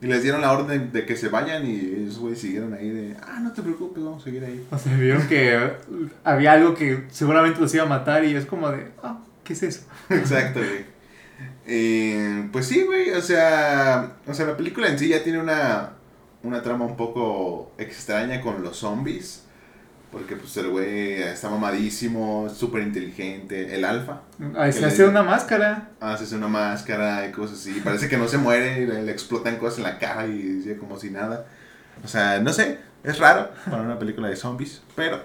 Y 0.00 0.06
les 0.06 0.22
dieron 0.22 0.40
la 0.40 0.52
orden 0.52 0.92
de 0.92 1.04
que 1.04 1.16
se 1.16 1.28
vayan 1.28 1.66
y 1.66 2.04
esos 2.06 2.20
güeyes 2.20 2.40
siguieron 2.40 2.72
ahí 2.72 2.88
de, 2.88 3.16
ah, 3.20 3.40
no 3.42 3.52
te 3.52 3.62
preocupes, 3.62 4.02
vamos 4.02 4.22
a 4.22 4.24
seguir 4.24 4.44
ahí. 4.44 4.64
o 4.70 4.78
sea, 4.78 4.96
vieron 4.96 5.26
que 5.26 5.72
había 6.22 6.52
algo 6.52 6.74
que 6.74 7.04
seguramente 7.10 7.60
los 7.60 7.74
iba 7.74 7.82
a 7.82 7.88
matar 7.88 8.24
y 8.24 8.34
es 8.34 8.46
como 8.46 8.70
de, 8.70 8.92
ah, 9.02 9.18
¿qué 9.42 9.54
es 9.54 9.62
eso? 9.64 9.82
Exacto, 10.08 10.60
güey. 10.60 10.86
Eh, 11.66 12.48
pues 12.52 12.66
sí, 12.66 12.84
güey, 12.84 13.10
o 13.10 13.20
sea, 13.20 14.12
o 14.26 14.32
sea, 14.32 14.46
la 14.46 14.56
película 14.56 14.88
en 14.88 14.98
sí 14.98 15.08
ya 15.08 15.22
tiene 15.22 15.40
una, 15.40 15.90
una 16.44 16.62
trama 16.62 16.84
un 16.84 16.96
poco 16.96 17.72
extraña 17.76 18.40
con 18.40 18.62
los 18.62 18.76
zombies. 18.76 19.47
Porque 20.10 20.36
pues 20.36 20.56
el 20.56 20.68
güey 20.70 21.22
está 21.22 21.50
mamadísimo, 21.50 22.48
súper 22.48 22.82
inteligente, 22.82 23.74
el 23.74 23.84
alfa. 23.84 24.22
Que 24.64 24.72
se 24.72 24.80
le- 24.80 24.86
hace 24.86 25.04
una 25.04 25.22
máscara. 25.22 25.90
Hace 26.00 26.34
una 26.34 26.48
máscara 26.48 27.26
y 27.28 27.32
cosas 27.32 27.58
así. 27.58 27.80
Parece 27.84 28.08
que 28.08 28.16
no 28.16 28.26
se 28.26 28.38
muere, 28.38 28.82
y 28.82 28.86
le, 28.86 29.02
le 29.02 29.12
explotan 29.12 29.56
cosas 29.56 29.78
en 29.78 29.84
la 29.84 29.98
cara 29.98 30.26
y 30.26 30.32
dice 30.40 30.76
como 30.78 30.98
si 30.98 31.10
nada. 31.10 31.46
O 32.02 32.08
sea, 32.08 32.40
no 32.40 32.52
sé, 32.52 32.78
es 33.04 33.18
raro 33.18 33.50
para 33.68 33.82
una 33.82 33.98
película 33.98 34.28
de 34.28 34.36
zombies, 34.36 34.80
pero 34.96 35.20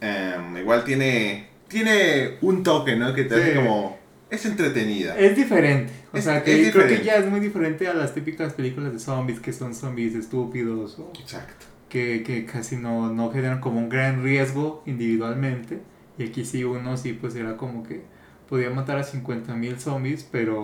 em, 0.00 0.56
igual 0.56 0.84
tiene, 0.84 1.48
tiene 1.68 2.38
un 2.40 2.62
toque, 2.62 2.96
¿no? 2.96 3.12
Que 3.14 3.24
te 3.24 3.34
hace 3.34 3.50
Sí. 3.52 3.56
como... 3.56 3.98
Es 4.30 4.46
entretenida. 4.46 5.16
Es 5.18 5.36
diferente. 5.36 5.92
O 6.12 6.16
Es- 6.16 6.24
sea, 6.24 6.42
que 6.42 6.70
creo 6.72 6.88
que 6.88 7.04
ya 7.04 7.16
es 7.16 7.26
muy 7.26 7.40
diferente 7.40 7.86
a 7.88 7.94
las 7.94 8.14
típicas 8.14 8.54
películas 8.54 8.92
de 8.92 8.98
zombies, 8.98 9.38
que 9.38 9.52
son 9.52 9.74
zombies 9.74 10.14
estúpidos 10.14 10.98
o 10.98 11.12
Exacto. 11.20 11.66
Que, 11.94 12.24
que 12.24 12.44
casi 12.44 12.74
no, 12.76 13.12
no 13.12 13.30
generan 13.30 13.60
como 13.60 13.78
un 13.78 13.88
gran 13.88 14.24
riesgo 14.24 14.82
individualmente. 14.84 15.80
Y 16.18 16.24
aquí 16.24 16.44
sí 16.44 16.64
uno 16.64 16.96
sí 16.96 17.12
pues 17.12 17.36
era 17.36 17.56
como 17.56 17.84
que 17.84 18.02
podía 18.48 18.68
matar 18.70 18.98
a 18.98 19.04
50.000 19.04 19.78
zombies, 19.78 20.26
pero 20.28 20.58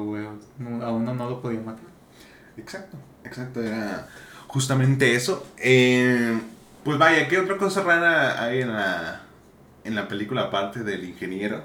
a 0.82 0.90
uno 0.92 1.14
no 1.14 1.30
lo 1.30 1.40
podía 1.40 1.60
matar. 1.60 1.84
Exacto, 2.56 2.96
exacto, 3.24 3.62
era 3.62 4.08
justamente 4.48 5.14
eso. 5.14 5.46
Eh, 5.58 6.36
pues 6.82 6.98
vaya, 6.98 7.28
¿qué 7.28 7.38
otra 7.38 7.56
cosa 7.58 7.82
rara 7.84 8.42
hay 8.42 8.62
en 8.62 8.72
la, 8.72 9.22
en 9.84 9.94
la 9.94 10.08
película 10.08 10.42
aparte 10.42 10.82
del 10.82 11.04
ingeniero. 11.04 11.62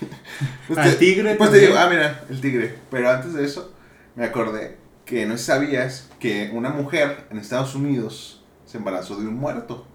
Pues 0.66 0.78
Al 0.78 0.90
te- 0.92 0.96
tigre 0.96 1.34
Pues 1.36 1.50
te 1.50 1.58
digo, 1.58 1.74
ah, 1.78 1.88
mira, 1.88 2.24
el 2.28 2.40
tigre. 2.40 2.74
Pero 2.90 3.10
antes 3.10 3.32
de 3.32 3.44
eso, 3.44 3.72
me 4.16 4.24
acordé 4.24 4.76
que 5.06 5.26
no 5.26 5.38
sabías 5.38 6.10
que 6.18 6.50
una 6.52 6.70
mujer 6.70 7.26
en 7.30 7.38
Estados 7.38 7.74
Unidos 7.74 8.43
se 8.74 8.78
embarazó 8.78 9.14
de 9.14 9.28
un 9.28 9.36
muerto. 9.36 9.86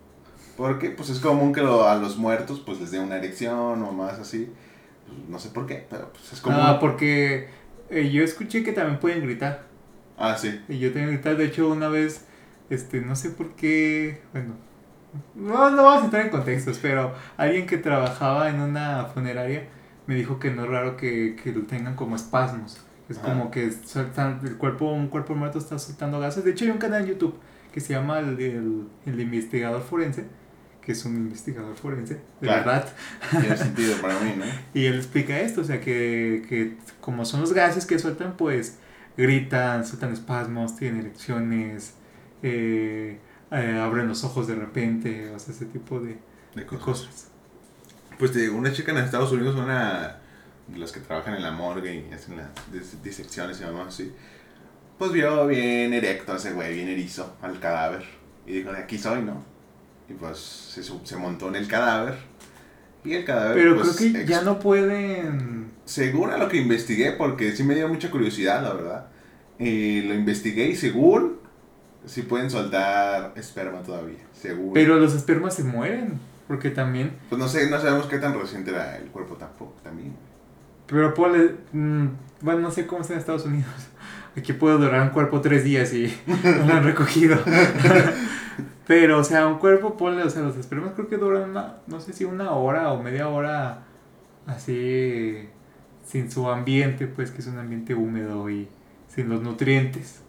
Porque 0.55 0.89
pues 0.89 1.09
es 1.09 1.19
común 1.19 1.51
que 1.51 1.59
lo- 1.61 1.85
a 1.85 1.95
los 1.95 2.15
muertos 2.15 2.61
pues 2.65 2.79
les 2.79 2.91
dé 2.91 2.99
una 3.01 3.17
erección 3.17 3.83
o 3.83 3.91
más 3.91 4.19
así. 4.19 4.49
Pues, 5.05 5.17
no 5.27 5.37
sé 5.37 5.49
por 5.49 5.65
qué, 5.67 5.85
pero 5.89 6.13
pues 6.13 6.31
es 6.31 6.39
común. 6.39 6.59
Ah, 6.61 6.77
porque 6.79 7.49
eh, 7.89 8.09
yo 8.09 8.23
escuché 8.23 8.63
que 8.63 8.71
también 8.71 8.97
pueden 9.01 9.21
gritar. 9.21 9.63
Ah, 10.17 10.37
sí. 10.37 10.61
Y 10.69 10.79
yo 10.79 10.93
que 10.93 11.05
gritar, 11.05 11.35
de 11.35 11.45
hecho, 11.45 11.67
una 11.69 11.89
vez, 11.89 12.25
este, 12.69 13.01
no 13.01 13.17
sé 13.17 13.31
por 13.31 13.49
qué, 13.55 14.21
bueno, 14.31 14.53
no, 15.35 15.69
no 15.71 15.83
vamos 15.83 16.03
a 16.03 16.05
entrar 16.05 16.23
en 16.23 16.29
contextos, 16.29 16.79
pero 16.81 17.13
alguien 17.35 17.65
que 17.65 17.77
trabajaba 17.77 18.49
en 18.49 18.61
una 18.61 19.07
funeraria 19.13 19.67
me 20.07 20.15
dijo 20.15 20.39
que 20.39 20.51
no 20.51 20.63
es 20.63 20.69
raro 20.69 20.95
que, 20.95 21.35
que 21.41 21.51
lo 21.51 21.63
tengan 21.63 21.95
como 21.95 22.15
espasmos. 22.15 22.79
Es 23.09 23.17
Ajá. 23.17 23.27
como 23.29 23.51
que 23.51 23.71
sueltan, 23.73 24.39
el 24.45 24.55
cuerpo, 24.57 24.89
un 24.91 25.09
cuerpo 25.09 25.35
muerto 25.35 25.57
está 25.59 25.77
soltando 25.79 26.19
gases. 26.21 26.45
De 26.45 26.51
hecho, 26.51 26.63
hay 26.63 26.71
un 26.71 26.77
canal 26.77 27.01
en 27.03 27.09
YouTube 27.09 27.35
que 27.71 27.79
se 27.81 27.93
llama 27.93 28.19
el, 28.19 28.39
el, 28.39 28.87
el 29.05 29.19
investigador 29.19 29.81
forense, 29.83 30.25
que 30.81 30.91
es 30.93 31.05
un 31.05 31.15
investigador 31.15 31.75
forense, 31.75 32.15
de 32.15 32.21
Claro. 32.47 32.65
verdad. 32.65 32.93
Tiene 33.31 33.57
sentido 33.57 33.95
para 34.01 34.19
mí, 34.19 34.33
¿no? 34.37 34.45
Y 34.73 34.85
él 34.85 34.95
explica 34.95 35.39
esto, 35.39 35.61
o 35.61 35.63
sea, 35.63 35.79
que, 35.79 36.45
que 36.49 36.77
como 37.01 37.25
son 37.25 37.41
los 37.41 37.53
gases 37.53 37.85
que 37.85 37.99
sueltan, 37.99 38.35
pues 38.37 38.77
gritan, 39.17 39.85
sueltan 39.85 40.13
espasmos, 40.13 40.75
tienen 40.77 41.01
erecciones, 41.01 41.93
eh, 42.41 43.19
eh, 43.51 43.79
abren 43.81 44.07
los 44.07 44.23
ojos 44.23 44.47
de 44.47 44.55
repente, 44.55 45.29
o 45.31 45.39
sea, 45.39 45.53
ese 45.53 45.65
tipo 45.65 45.99
de, 45.99 46.17
De 46.55 46.61
de 46.61 46.65
cosas. 46.65 47.27
Pues 48.17 48.31
te 48.31 48.39
digo, 48.39 48.55
una 48.57 48.71
chica 48.71 48.91
en 48.91 48.97
Estados 48.99 49.31
Unidos, 49.31 49.55
una 49.55 50.17
de 50.67 50.77
las 50.77 50.91
que 50.91 50.99
trabajan 50.99 51.33
en 51.35 51.41
la 51.43 51.51
morgue 51.51 51.95
y 52.09 52.13
hacen 52.13 52.37
las 52.37 52.47
dis- 52.71 53.01
disecciones 53.03 53.59
y 53.59 53.63
demás 53.63 53.87
así, 53.87 54.11
pues 54.99 55.13
vio 55.13 55.47
bien 55.47 55.93
erecto 55.93 56.35
ese 56.35 56.51
güey, 56.51 56.75
bien 56.75 56.89
erizo 56.89 57.37
al 57.41 57.57
cadáver. 57.59 58.03
Y 58.45 58.53
dijo, 58.53 58.71
de 58.71 58.79
aquí 58.79 58.97
soy, 58.97 59.23
¿no? 59.23 59.43
Y 60.09 60.13
pues 60.13 60.37
se, 60.37 60.83
se 60.83 61.17
montó 61.17 61.47
en 61.47 61.55
el 61.55 61.67
cadáver. 61.67 62.15
Y 63.05 63.13
el 63.13 63.23
cadáver, 63.23 63.55
Pero 63.55 63.75
pues, 63.77 63.95
creo 63.95 64.13
que 64.13 64.25
ya 64.25 64.41
no 64.41 64.59
pueden... 64.59 65.71
Según 65.85 66.31
a 66.31 66.37
lo 66.37 66.49
que 66.49 66.57
investigué, 66.57 67.13
porque 67.13 67.55
sí 67.55 67.63
me 67.63 67.75
dio 67.75 67.87
mucha 67.87 68.11
curiosidad, 68.11 68.61
la 68.61 68.73
verdad. 68.73 69.05
Y 69.57 70.01
lo 70.01 70.13
investigué 70.13 70.67
y 70.67 70.75
según, 70.75 71.37
sí 72.05 72.23
pueden 72.23 72.49
soltar 72.49 73.31
esperma 73.37 73.81
todavía, 73.81 74.19
según. 74.33 74.73
Pero 74.73 74.99
los 74.99 75.15
espermas 75.15 75.55
se 75.55 75.63
mueren, 75.63 76.19
porque 76.47 76.71
también... 76.71 77.13
Pues 77.29 77.39
no 77.39 77.47
sé, 77.47 77.69
no 77.69 77.79
sabemos 77.79 78.07
qué 78.07 78.17
tan 78.17 78.37
reciente 78.37 78.71
era 78.71 78.97
el 78.97 79.05
cuerpo 79.05 79.35
tampoco, 79.35 79.75
también. 79.81 80.13
Pero 80.87 81.13
ponle... 81.13 81.55
mm, 81.71 82.07
bueno, 82.41 82.59
no 82.59 82.71
sé 82.71 82.85
cómo 82.85 83.01
está 83.01 83.13
en 83.13 83.19
Estados 83.19 83.45
Unidos. 83.45 83.71
Aquí 84.37 84.53
puede 84.53 84.77
durar 84.77 85.01
un 85.01 85.09
cuerpo 85.09 85.41
tres 85.41 85.63
días 85.63 85.93
y 85.93 86.13
no 86.27 86.65
lo 86.67 86.73
han 86.73 86.83
recogido. 86.83 87.37
Pero, 88.87 89.19
o 89.19 89.23
sea, 89.23 89.47
un 89.47 89.59
cuerpo, 89.59 89.97
ponle, 89.97 90.23
o 90.23 90.29
sea, 90.29 90.41
los 90.41 90.57
espermas 90.57 90.93
creo 90.95 91.07
que 91.07 91.17
duran 91.17 91.51
una, 91.51 91.75
no 91.87 91.99
sé 91.99 92.11
si 92.11 92.25
una 92.25 92.51
hora 92.51 92.91
o 92.91 93.03
media 93.03 93.27
hora 93.27 93.83
así, 94.47 95.47
sin 96.05 96.31
su 96.31 96.49
ambiente, 96.49 97.05
pues 97.05 97.29
que 97.29 97.41
es 97.41 97.47
un 97.47 97.59
ambiente 97.59 97.93
húmedo 97.93 98.49
y 98.49 98.67
sin 99.07 99.29
los 99.29 99.41
nutrientes 99.41 100.21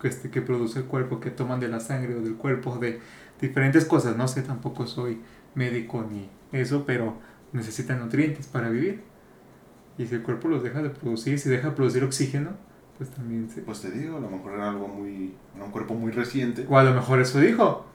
que, 0.00 0.08
este, 0.08 0.30
que 0.30 0.42
produce 0.42 0.80
el 0.80 0.86
cuerpo, 0.86 1.20
que 1.20 1.30
toman 1.30 1.60
de 1.60 1.68
la 1.68 1.78
sangre 1.78 2.16
o 2.16 2.20
del 2.20 2.34
cuerpo, 2.34 2.78
de 2.78 2.98
diferentes 3.40 3.84
cosas. 3.84 4.16
No 4.16 4.26
sé, 4.26 4.42
tampoco 4.42 4.86
soy 4.86 5.20
médico 5.54 6.04
ni 6.10 6.28
eso, 6.52 6.84
pero 6.86 7.16
necesitan 7.52 8.00
nutrientes 8.00 8.46
para 8.46 8.70
vivir. 8.70 9.02
Y 9.98 10.06
si 10.06 10.14
el 10.14 10.22
cuerpo 10.22 10.48
los 10.48 10.62
deja 10.62 10.82
de 10.82 10.90
producir, 10.90 11.38
si 11.38 11.48
deja 11.48 11.68
de 11.68 11.76
producir 11.76 12.02
oxígeno, 12.02 12.50
pues 13.00 13.12
también 13.12 13.48
se... 13.48 13.62
Pues 13.62 13.80
te 13.80 13.90
digo, 13.90 14.18
a 14.18 14.20
lo 14.20 14.28
mejor 14.28 14.52
era 14.52 14.68
algo 14.68 14.86
muy. 14.86 15.34
Era 15.56 15.64
un 15.64 15.70
cuerpo 15.70 15.94
muy 15.94 16.12
reciente. 16.12 16.66
O 16.68 16.76
a 16.76 16.82
lo 16.82 16.92
mejor 16.92 17.18
eso 17.18 17.40
dijo. 17.40 17.86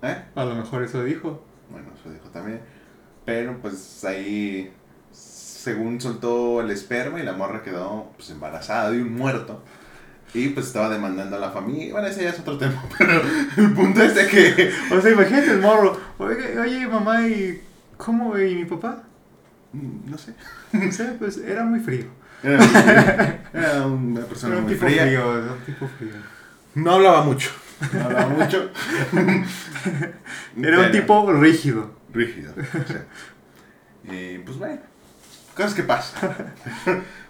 ¿Eh? 0.00 0.16
A 0.34 0.44
lo 0.46 0.54
mejor 0.54 0.82
eso 0.82 1.04
dijo. 1.04 1.44
Bueno, 1.70 1.88
eso 1.94 2.10
dijo 2.10 2.28
también. 2.30 2.62
Pero 3.26 3.58
pues 3.60 4.02
ahí. 4.06 4.72
Según 5.12 6.00
soltó 6.00 6.62
el 6.62 6.70
esperma 6.70 7.20
y 7.20 7.22
la 7.22 7.34
morra 7.34 7.62
quedó 7.62 8.12
pues 8.16 8.30
embarazada 8.30 8.90
de 8.92 9.02
un 9.02 9.14
muerto. 9.14 9.62
Y 10.32 10.48
pues 10.48 10.68
estaba 10.68 10.88
demandando 10.88 11.36
a 11.36 11.38
la 11.38 11.50
familia. 11.50 11.92
Bueno, 11.92 12.08
ese 12.08 12.22
ya 12.24 12.30
es 12.30 12.40
otro 12.40 12.56
tema. 12.56 12.82
Pero 12.98 13.20
el 13.58 13.74
punto 13.74 14.02
es 14.02 14.14
de 14.14 14.26
que. 14.26 14.70
O 14.90 15.02
sea, 15.02 15.12
imagínate 15.12 15.50
el 15.50 15.60
morro. 15.60 16.00
Oye, 16.16 16.58
oye 16.58 16.88
mamá, 16.88 17.28
¿y 17.28 17.60
cómo? 17.98 18.38
¿Y 18.38 18.54
mi 18.54 18.64
papá? 18.64 19.02
mm, 19.74 20.10
No 20.10 20.16
sé. 20.16 20.32
O 20.88 20.90
sea, 20.92 21.14
pues 21.18 21.36
era 21.36 21.62
muy 21.64 21.80
frío. 21.80 22.06
Era, 22.44 23.86
una 23.86 24.20
persona 24.22 24.54
Era 24.54 24.58
un 24.58 24.64
muy 24.64 24.74
tipo 24.74 24.86
fría. 24.86 25.02
frío, 25.02 25.38
era 25.38 25.52
un 25.52 25.60
tipo 25.60 25.88
frío. 25.88 26.12
No 26.74 26.92
hablaba 26.92 27.22
mucho. 27.22 27.50
No 27.92 28.04
hablaba 28.04 28.28
mucho. 28.28 28.70
Era 30.62 30.80
un 30.80 30.92
tipo 30.92 31.32
rígido. 31.32 31.94
rígido. 32.12 32.52
o 32.52 32.86
sea. 32.86 33.04
Y 34.12 34.38
pues 34.38 34.58
bueno, 34.58 34.82
cosas 35.56 35.74
que 35.74 35.82
pasan. 35.82 36.52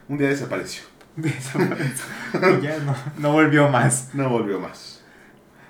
Un 0.09 0.19
día 0.19 0.29
desapareció. 0.29 0.83
Desapareció. 1.17 2.05
Y 2.59 2.63
ya 2.63 2.79
no, 2.79 2.95
no 3.19 3.33
volvió 3.33 3.69
más. 3.69 4.11
No 4.15 4.29
volvió 4.29 4.59
más. 4.59 5.03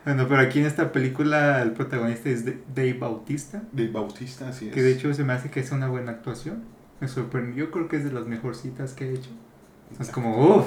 Bueno, 0.04 0.26
pero 0.28 0.40
aquí 0.40 0.60
en 0.60 0.66
esta 0.66 0.92
película 0.92 1.62
el 1.62 1.72
protagonista 1.72 2.28
es 2.28 2.44
Dave 2.44 2.94
Bautista. 2.94 3.62
Dave 3.72 3.90
Bautista, 3.90 4.48
así 4.48 4.68
es. 4.68 4.74
Que 4.74 4.82
de 4.82 4.92
hecho 4.92 5.12
se 5.14 5.24
me 5.24 5.32
hace 5.32 5.50
que 5.50 5.60
es 5.60 5.70
una 5.72 5.88
buena 5.88 6.12
actuación. 6.12 6.64
Me 7.04 7.08
sorprendió, 7.08 7.70
creo 7.70 7.87
que 7.87 7.96
es 7.99 8.04
de 8.04 8.12
las 8.12 8.26
mejorcitas 8.26 8.94
que 8.94 9.11
he 9.11 9.12
hecho. 9.12 9.28
Es 10.00 10.08
como, 10.08 10.56
uff, 10.56 10.64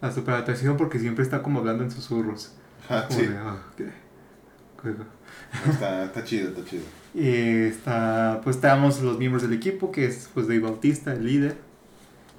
la 0.00 0.12
superactuación 0.12 0.76
porque 0.76 1.00
siempre 1.00 1.24
está 1.24 1.42
como 1.42 1.58
hablando 1.58 1.82
en 1.82 1.90
susurros. 1.90 2.52
Ah, 2.88 3.06
Como 3.08 3.18
sí, 3.18 3.26
de, 3.26 3.36
"Ah, 3.36 3.56
qué- 3.76 3.90
qué- 4.80 5.70
está, 5.72 6.04
está 6.04 6.22
chido, 6.22 6.50
está 6.50 6.64
chido. 6.64 6.84
Y 7.14 7.64
está, 7.64 8.40
pues 8.44 8.54
estamos 8.56 9.00
los 9.02 9.18
miembros 9.18 9.42
del 9.42 9.54
equipo, 9.54 9.90
que 9.90 10.06
es 10.06 10.30
pues 10.32 10.46
Dave 10.46 10.60
Bautista, 10.60 11.12
el 11.14 11.24
líder. 11.26 11.56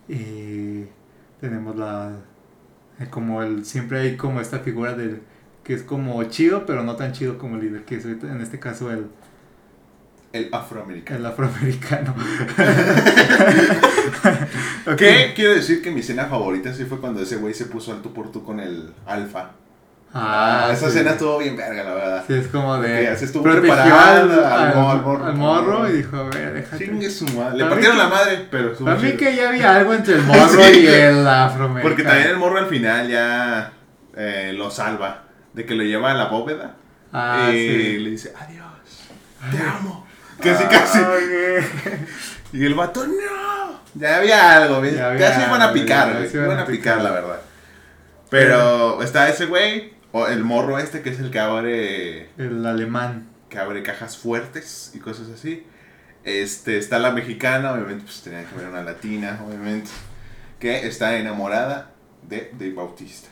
Y 0.07 0.85
tenemos 1.41 1.75
la, 1.75 2.11
eh, 3.01 3.07
como 3.09 3.43
el, 3.43 3.65
siempre 3.65 3.99
hay 3.99 4.15
como 4.15 4.39
esta 4.39 4.59
figura 4.59 4.93
del, 4.93 5.19
que 5.65 5.73
es 5.73 5.83
como 5.83 6.23
chido, 6.25 6.65
pero 6.65 6.81
no 6.83 6.95
tan 6.95 7.11
chido 7.11 7.37
como 7.37 7.55
el 7.57 7.61
líder, 7.63 7.83
que 7.83 7.95
es 7.97 8.05
en 8.05 8.39
este 8.39 8.57
caso 8.57 8.89
el, 8.89 9.07
El 10.37 10.49
afroamericano. 10.53 11.19
el 11.19 11.25
afroamericano. 11.25 12.15
Ok. 14.87 14.95
¿Qué? 14.97 15.33
Quiero 15.35 15.53
decir 15.53 15.81
que 15.81 15.91
mi 15.91 15.99
escena 15.99 16.25
favorita 16.25 16.73
sí 16.73 16.85
fue 16.85 16.99
cuando 16.99 17.21
ese 17.21 17.35
güey 17.37 17.53
se 17.53 17.65
puso 17.65 17.91
al 17.91 18.01
tú 18.01 18.13
por 18.13 18.31
tú 18.31 18.43
con 18.43 18.59
el 18.59 18.93
alfa. 19.05 19.51
Ah, 20.13 20.69
esa 20.71 20.85
sí. 20.89 20.93
escena 20.97 21.11
estuvo 21.11 21.37
bien 21.39 21.57
verga, 21.57 21.83
la 21.83 21.93
verdad. 21.93 22.23
Sí, 22.25 22.33
es 22.33 22.47
como 22.47 22.77
de. 22.77 23.09
Ok, 23.11 23.17
se 23.17 23.25
estuvo 23.25 23.43
preparando 23.43 24.45
al 24.45 24.69
al, 24.69 24.75
mo- 24.75 24.89
al 24.91 25.01
morro. 25.01 25.25
al 25.25 25.35
morro 25.35 25.89
y 25.89 25.97
dijo: 25.97 26.15
A 26.15 26.23
ver, 26.29 26.53
déjate. 26.53 26.85
Chingue 26.85 27.09
su 27.09 27.25
madre. 27.37 27.57
Le 27.57 27.65
partieron 27.65 27.97
que- 27.97 28.03
la 28.03 28.09
madre, 28.09 28.47
pero 28.49 28.71
estuvo 28.71 28.85
Para 28.87 28.99
mí 28.99 29.11
que 29.17 29.35
ya 29.35 29.49
había 29.49 29.75
algo 29.75 29.93
entre 29.93 30.15
el 30.15 30.21
morro 30.23 30.63
Sí. 30.63 30.79
y 30.79 30.87
el 30.87 31.27
afroamericano. 31.27 31.81
Porque 31.89 32.03
también 32.03 32.29
el 32.29 32.37
morro 32.37 32.59
al 32.59 32.67
final 32.67 33.09
ya 33.09 33.73
eh, 34.15 34.53
lo 34.55 34.71
salva. 34.71 35.23
De 35.53 35.65
que 35.65 35.75
lo 35.75 35.83
lleva 35.83 36.11
a 36.11 36.13
la 36.13 36.25
bóveda. 36.29 36.75
Ah, 37.11 37.49
y 37.51 37.57
sí. 37.57 37.97
le 37.99 38.09
dice, 38.11 38.33
adiós, 38.39 38.65
te 39.51 39.57
amo. 39.61 40.06
Casi, 40.41 40.63
casi. 40.65 40.99
Ay, 40.99 42.05
Y 42.53 42.65
el 42.65 42.73
vato, 42.75 43.05
no. 43.05 43.81
Ya 43.95 44.17
había 44.17 44.57
algo, 44.57 44.81
¿ves? 44.81 44.93
Ya 44.93 44.99
Ya, 44.99 45.07
había 45.09 45.35
se 45.35 45.47
iban 45.47 45.61
a 45.61 45.73
picar, 45.73 46.07
ya 46.13 46.17
güey. 46.19 46.29
se 46.29 46.37
iban 46.37 46.59
a 46.59 46.65
picar, 46.65 47.01
la 47.01 47.11
verdad. 47.11 47.41
Pero 48.29 49.01
está 49.01 49.29
ese 49.29 49.45
güey, 49.45 49.93
o 50.11 50.27
el 50.27 50.43
morro 50.43 50.77
este 50.79 51.01
que 51.01 51.09
es 51.09 51.19
el 51.19 51.31
que 51.31 51.39
abre, 51.39 52.29
El 52.37 52.65
alemán. 52.65 53.29
que 53.49 53.57
abre 53.59 53.81
cajas 53.83 54.17
fuertes 54.17 54.91
y 54.93 54.99
cosas 54.99 55.29
así. 55.29 55.65
Este, 56.23 56.77
está 56.77 56.99
la 56.99 57.11
mexicana, 57.11 57.71
obviamente, 57.71 58.03
pues 58.03 58.21
tenía 58.21 58.43
que 58.43 58.53
haber 58.55 58.67
una 58.67 58.83
latina, 58.83 59.39
obviamente, 59.47 59.89
que 60.59 60.85
está 60.85 61.15
enamorada 61.17 61.91
de 62.23 62.51
Dave 62.53 62.73
Bautista. 62.73 63.29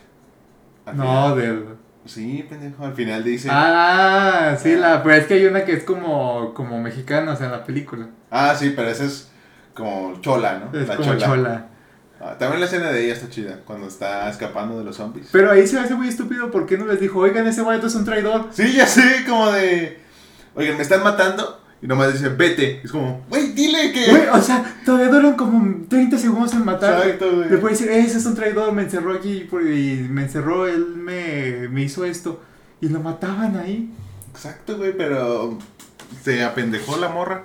Al 0.85 0.95
No, 0.97 1.03
final- 1.35 1.37
del. 1.37 1.65
Sí, 2.05 2.45
pendejo, 2.47 2.85
al 2.85 2.93
final 2.93 3.23
dice... 3.23 3.49
Ah, 3.51 4.55
sí, 4.61 4.75
la, 4.75 5.01
pero 5.01 5.15
es 5.15 5.25
que 5.25 5.33
hay 5.35 5.45
una 5.45 5.65
que 5.65 5.73
es 5.73 5.83
como, 5.83 6.53
como 6.53 6.79
mexicana, 6.79 7.33
o 7.33 7.35
sea, 7.35 7.47
en 7.47 7.51
la 7.53 7.65
película. 7.65 8.07
Ah, 8.29 8.55
sí, 8.57 8.73
pero 8.75 8.89
esa 8.89 9.05
es 9.05 9.31
como 9.73 10.19
chola, 10.21 10.59
¿no? 10.59 10.79
Es 10.79 10.87
La 10.87 10.95
como 10.97 11.15
chola. 11.15 11.67
Ah, 12.21 12.35
también 12.37 12.59
la 12.59 12.67
escena 12.67 12.91
de 12.91 13.05
ella 13.05 13.13
está 13.13 13.29
chida, 13.29 13.59
cuando 13.65 13.87
está 13.87 14.29
escapando 14.29 14.77
de 14.77 14.85
los 14.85 14.95
zombies. 14.95 15.29
Pero 15.31 15.51
ahí 15.51 15.67
se 15.67 15.79
hace 15.79 15.95
muy 15.95 16.07
estúpido, 16.07 16.51
¿por 16.51 16.65
qué 16.65 16.77
no 16.77 16.85
les 16.85 16.99
dijo, 16.99 17.19
oigan, 17.19 17.47
ese 17.47 17.61
vato 17.61 17.87
es 17.87 17.95
un 17.95 18.05
traidor? 18.05 18.49
Sí, 18.51 18.73
ya 18.73 18.85
sé, 18.85 19.25
como 19.27 19.51
de... 19.51 19.99
Oigan, 20.53 20.77
me 20.77 20.83
están 20.83 21.03
matando. 21.03 21.64
Y 21.81 21.87
nomás 21.87 22.13
dice, 22.13 22.29
vete. 22.29 22.81
Es 22.83 22.91
como, 22.91 23.25
güey, 23.29 23.51
dile 23.51 23.91
que... 23.91 24.09
Güey, 24.09 24.27
o 24.33 24.41
sea, 24.41 24.79
todavía 24.85 25.09
duran 25.09 25.35
como 25.35 25.85
30 25.87 26.17
segundos 26.17 26.53
en 26.53 26.65
matar. 26.65 27.01
Exacto, 27.01 27.35
güey. 27.35 27.49
Le 27.49 27.57
puede 27.57 27.73
decir, 27.75 27.91
ese 27.91 28.17
es 28.17 28.25
un 28.25 28.35
traidor, 28.35 28.71
me 28.73 28.83
encerró 28.83 29.13
aquí 29.13 29.47
y 29.51 30.07
me 30.09 30.23
encerró, 30.23 30.67
él 30.67 30.87
me, 30.95 31.67
me 31.69 31.83
hizo 31.83 32.05
esto. 32.05 32.41
Y 32.81 32.89
lo 32.89 32.99
mataban 32.99 33.57
ahí. 33.57 33.91
Exacto, 34.31 34.77
güey, 34.77 34.95
pero 34.97 35.57
se 36.23 36.43
apendejó 36.43 36.97
la 36.97 37.09
morra. 37.09 37.43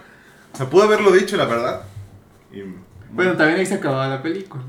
O 0.53 0.57
sea, 0.57 0.69
pudo 0.69 0.85
haberlo 0.85 1.13
dicho, 1.13 1.37
la 1.37 1.45
verdad. 1.45 1.83
Y, 2.53 2.63
Bueno, 3.13 3.37
también 3.37 3.61
ahí 3.61 3.67
se 3.67 3.75
acababa 3.75 4.09
la 4.09 4.23
película. 4.23 4.63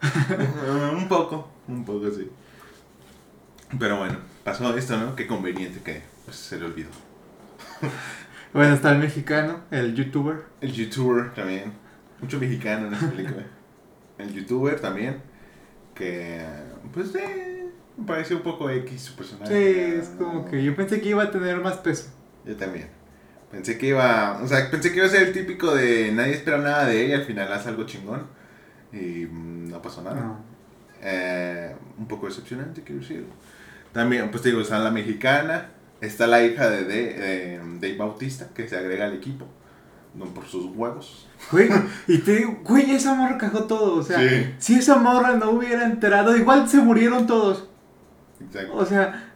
Un 0.92 1.08
poco, 1.08 1.48
un 1.66 1.84
poco 1.84 2.10
sí. 2.10 2.28
Pero 3.78 3.98
bueno, 3.98 4.18
pasó 4.44 4.76
esto, 4.76 4.96
¿no? 4.98 5.16
Qué 5.16 5.26
conveniente 5.26 5.80
que 5.80 6.02
pues, 6.24 6.36
se 6.36 6.58
le 6.58 6.66
olvidó. 6.66 6.90
Bueno, 8.54 8.74
está 8.74 8.92
el 8.92 8.98
mexicano, 8.98 9.60
el 9.70 9.94
youtuber. 9.94 10.44
El 10.62 10.72
youtuber 10.72 11.34
también. 11.34 11.72
Mucho 12.20 12.38
mexicano 12.38 12.86
en 12.86 12.94
esta 12.94 13.10
película. 13.10 13.44
El 14.18 14.32
youtuber 14.32 14.78
también. 14.80 15.20
Que, 15.94 16.40
pues, 16.92 17.12
eh, 17.16 17.66
me 17.96 18.06
pareció 18.06 18.36
un 18.36 18.42
poco 18.42 18.70
X 18.70 19.02
su 19.02 19.10
Sí, 19.10 19.16
personaje. 19.18 19.98
es 19.98 20.08
como 20.10 20.44
que 20.46 20.62
yo 20.62 20.74
pensé 20.76 21.00
que 21.00 21.08
iba 21.08 21.24
a 21.24 21.30
tener 21.32 21.60
más 21.60 21.78
peso. 21.78 22.10
Yo 22.44 22.56
también. 22.56 22.88
Pensé 23.50 23.76
que 23.76 23.88
iba, 23.88 24.40
o 24.40 24.46
sea, 24.46 24.70
pensé 24.70 24.90
que 24.90 24.98
iba 24.98 25.06
a 25.06 25.10
ser 25.10 25.28
el 25.28 25.32
típico 25.32 25.74
de 25.74 26.12
nadie 26.12 26.34
espera 26.34 26.58
nada 26.58 26.86
de 26.86 27.04
ella, 27.04 27.16
al 27.16 27.24
final 27.24 27.52
hace 27.52 27.68
algo 27.70 27.84
chingón. 27.86 28.26
Y 28.92 29.26
no 29.30 29.82
pasó 29.82 30.00
nada. 30.02 30.20
No. 30.20 30.38
Eh, 31.02 31.74
un 31.98 32.06
poco 32.06 32.26
decepcionante, 32.26 32.82
quiero 32.82 33.00
decir. 33.00 33.26
También, 33.92 34.30
pues 34.30 34.42
te 34.44 34.50
digo, 34.50 34.60
está 34.60 34.78
la 34.78 34.92
mexicana, 34.92 35.70
está 36.06 36.26
la 36.26 36.42
hija 36.44 36.68
de 36.70 37.58
Dave, 37.80 37.96
Bautista, 37.96 38.48
que 38.54 38.68
se 38.68 38.76
agrega 38.76 39.06
al 39.06 39.14
equipo, 39.14 39.46
no 40.14 40.26
por 40.26 40.46
sus 40.46 40.66
huevos. 40.74 41.26
Güey, 41.50 41.68
y 42.06 42.18
te 42.18 42.36
digo, 42.36 42.58
güey, 42.64 42.90
esa 42.92 43.14
morra 43.14 43.36
cagó 43.38 43.64
todo. 43.64 43.96
O 43.96 44.02
sea, 44.02 44.18
Sí. 44.20 44.54
si 44.58 44.74
esa 44.76 44.96
morra 44.96 45.32
no 45.36 45.50
hubiera 45.50 45.84
enterado, 45.84 46.36
igual 46.36 46.68
se 46.68 46.78
murieron 46.78 47.26
todos. 47.26 47.68
Exacto. 48.40 48.74
O 48.76 48.86
sea, 48.86 49.32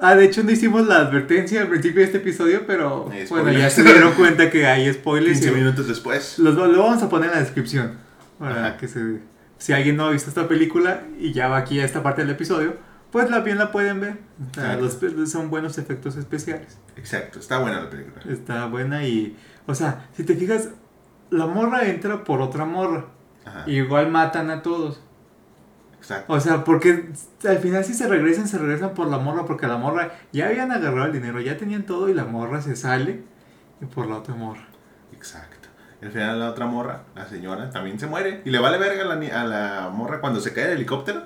ah, 0.00 0.14
de 0.14 0.24
hecho 0.24 0.42
no 0.42 0.50
hicimos 0.50 0.86
la 0.86 0.96
advertencia 0.96 1.60
al 1.62 1.68
principio 1.68 2.00
de 2.00 2.04
este 2.06 2.18
episodio, 2.18 2.66
pero 2.66 3.08
Hay 3.12 3.26
bueno, 3.26 3.52
ya 3.52 3.68
se 3.70 3.82
dieron 3.82 4.12
cuenta 4.14 4.50
que 4.50 4.66
hay 4.66 4.92
spoilers 4.92 5.40
15 5.40 5.48
y 5.52 5.60
minutos 5.60 5.88
después. 5.88 6.38
los, 6.38 6.54
lo 6.54 6.82
vamos 6.82 7.02
a 7.02 7.08
poner 7.08 7.28
en 7.30 7.34
la 7.36 7.40
descripción. 7.42 7.92
Para 8.38 8.68
Ajá. 8.68 8.76
que 8.78 8.88
se, 8.88 9.20
si 9.58 9.72
alguien 9.74 9.96
no 9.96 10.06
ha 10.06 10.10
visto 10.10 10.30
esta 10.30 10.48
película 10.48 11.02
y 11.18 11.32
ya 11.32 11.48
va 11.48 11.58
aquí 11.58 11.78
a 11.80 11.84
esta 11.84 12.02
parte 12.02 12.22
del 12.22 12.30
episodio, 12.30 12.76
pues 13.10 13.30
la 13.30 13.40
bien 13.40 13.58
la 13.58 13.72
pueden 13.72 14.00
ver. 14.00 14.18
Los- 14.80 14.98
son 15.30 15.50
buenos 15.50 15.78
efectos 15.78 16.16
especiales. 16.16 16.78
Exacto, 16.96 17.38
está 17.38 17.58
buena 17.58 17.80
la 17.82 17.90
película. 17.90 18.20
Está 18.28 18.66
buena 18.66 19.04
y, 19.06 19.36
o 19.66 19.74
sea, 19.74 20.08
si 20.14 20.24
te 20.24 20.34
fijas, 20.34 20.70
la 21.30 21.46
morra 21.46 21.84
entra 21.86 22.24
por 22.24 22.40
otra 22.40 22.64
morra. 22.64 23.06
Ajá, 23.44 23.64
Y 23.66 23.76
igual 23.78 24.10
matan 24.10 24.50
a 24.50 24.62
todos. 24.62 25.00
exacto. 25.98 26.32
O 26.32 26.40
sea, 26.40 26.64
porque 26.64 27.10
al 27.48 27.58
final 27.58 27.84
si 27.84 27.94
se 27.94 28.06
regresan, 28.08 28.48
se 28.48 28.58
regresan 28.58 28.94
por 28.94 29.06
la 29.08 29.18
morra, 29.18 29.44
porque 29.46 29.66
la 29.66 29.76
morra 29.76 30.12
ya 30.32 30.46
habían 30.48 30.72
agarrado 30.72 31.06
el 31.06 31.12
dinero, 31.12 31.40
ya 31.40 31.56
tenían 31.56 31.84
todo 31.84 32.08
y 32.08 32.14
la 32.14 32.24
morra 32.24 32.60
se 32.62 32.76
sale 32.76 33.22
y 33.80 33.86
por 33.86 34.06
la 34.06 34.16
otra 34.16 34.34
morra. 34.34 34.66
Exacto. 35.12 35.68
Y 36.02 36.06
al 36.06 36.12
final 36.12 36.38
la 36.40 36.50
otra 36.50 36.66
morra, 36.66 37.02
la 37.14 37.26
señora, 37.28 37.70
también 37.70 37.98
se 37.98 38.06
muere. 38.06 38.40
Y 38.44 38.50
le 38.50 38.58
vale 38.58 38.78
verga 38.78 39.02
a 39.02 39.14
la, 39.14 39.40
a 39.42 39.44
la 39.46 39.90
morra 39.90 40.20
cuando 40.20 40.40
se 40.40 40.52
cae 40.54 40.64
el 40.66 40.70
helicóptero. 40.72 41.24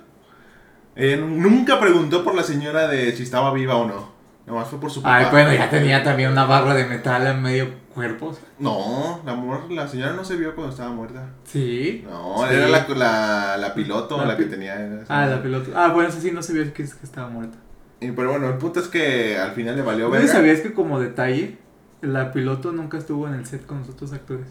Ella 0.96 1.16
nu- 1.18 1.28
nunca 1.40 1.80
preguntó 1.80 2.22
por 2.24 2.34
la 2.34 2.42
señora 2.42 2.88
de 2.88 3.12
si 3.12 3.22
estaba 3.24 3.52
viva 3.52 3.76
o 3.76 3.86
no. 3.86 4.12
Nomás 4.46 4.68
fue 4.68 4.78
por 4.78 4.90
su 4.90 5.00
papá. 5.02 5.16
Ay, 5.16 5.26
bueno, 5.30 5.52
ya 5.54 5.70
tenía 5.70 6.02
también 6.04 6.30
una 6.30 6.44
barra 6.44 6.74
de 6.74 6.84
metal 6.84 7.26
en 7.26 7.40
medio 7.42 7.68
cuerpo. 7.94 8.36
No, 8.58 9.22
la, 9.24 9.34
la 9.74 9.88
señora 9.88 10.12
no 10.12 10.22
se 10.24 10.36
vio 10.36 10.54
cuando 10.54 10.70
estaba 10.72 10.90
muerta. 10.90 11.30
Sí. 11.44 12.04
No, 12.08 12.36
Sí. 12.46 12.54
era 12.54 12.68
la, 12.68 12.86
la, 12.88 13.56
la 13.56 13.74
piloto 13.74 14.18
La 14.18 14.26
la, 14.26 14.36
que 14.36 14.44
tenía. 14.44 15.02
Ah, 15.08 15.26
la 15.26 15.42
piloto. 15.42 15.70
Ah, 15.74 15.88
bueno, 15.88 16.10
eso 16.10 16.20
sí, 16.20 16.30
no 16.30 16.42
se 16.42 16.52
vio 16.52 16.64
que, 16.64 16.84
que 16.84 16.90
estaba 17.02 17.28
muerta. 17.28 17.56
Y, 18.00 18.10
pero 18.10 18.30
bueno, 18.32 18.48
el 18.48 18.58
punto 18.58 18.80
es 18.80 18.88
que 18.88 19.38
al 19.38 19.52
final 19.52 19.76
le 19.76 19.82
valió 19.82 20.06
¿No 20.06 20.10
verga. 20.10 20.28
sabías 20.30 20.60
que 20.60 20.74
como 20.74 21.00
detalle, 21.00 21.56
la 22.02 22.30
piloto 22.32 22.70
nunca 22.72 22.98
estuvo 22.98 23.26
en 23.26 23.34
el 23.34 23.46
set 23.46 23.64
con 23.64 23.78
los 23.78 23.88
otros 23.88 24.12
actores? 24.12 24.46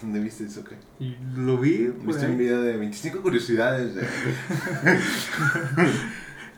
¿Dónde 0.00 0.20
viste 0.20 0.44
eso? 0.44 0.62
qué? 0.64 0.76
Y 1.04 1.16
lo 1.36 1.58
vi 1.58 1.86
por 1.88 2.06
Viste 2.06 2.26
un 2.26 2.38
video 2.38 2.62
de 2.62 2.76
25 2.76 3.20
curiosidades. 3.22 3.94
de- 3.94 4.06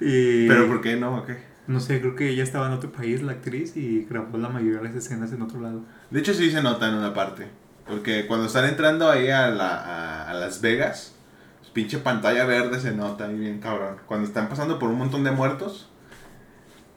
Y... 0.01 0.49
Pero 0.49 0.67
¿por 0.67 0.81
qué 0.81 0.97
no? 0.97 1.19
¿O 1.19 1.27
qué? 1.27 1.39
No 1.67 1.79
sé, 1.81 2.01
creo 2.01 2.17
que 2.17 2.31
ella 2.31 2.43
estaba 2.43 2.67
en 2.67 2.73
otro 2.73 2.91
país, 2.91 3.23
la 3.23 3.33
actriz, 3.33 3.77
y 3.77 4.05
grabó 4.09 4.39
la 4.39 4.49
mayoría 4.49 4.79
de 4.79 4.85
las 4.85 4.95
escenas 4.97 5.33
en 5.33 5.43
otro 5.43 5.61
lado. 5.61 5.83
De 6.11 6.21
hecho 6.21 6.35
sí 6.35 6.51
se 6.51 6.63
nota 6.63 6.89
en 6.89 6.95
una 6.95 7.15
parte. 7.15 7.47
Porque 7.87 8.27
cuando 8.27 8.47
están 8.47 8.65
entrando 8.67 9.11
ahí 9.11 9.29
a, 9.31 9.49
la, 9.51 9.69
a, 9.77 10.31
a 10.31 10.35
Las 10.35 10.61
Vegas, 10.61 11.15
pues, 11.59 11.71
pinche 11.71 11.99
pantalla 11.99 12.45
verde 12.45 12.81
se 12.81 12.93
nota 12.93 13.27
ahí 13.27 13.39
bien 13.39 13.61
cabrón. 13.61 13.97
Cuando 14.07 14.27
están 14.27 14.49
pasando 14.49 14.79
por 14.79 14.91
un 14.91 14.99
montón 14.99 15.23
de 15.25 15.31
muertos. 15.33 15.89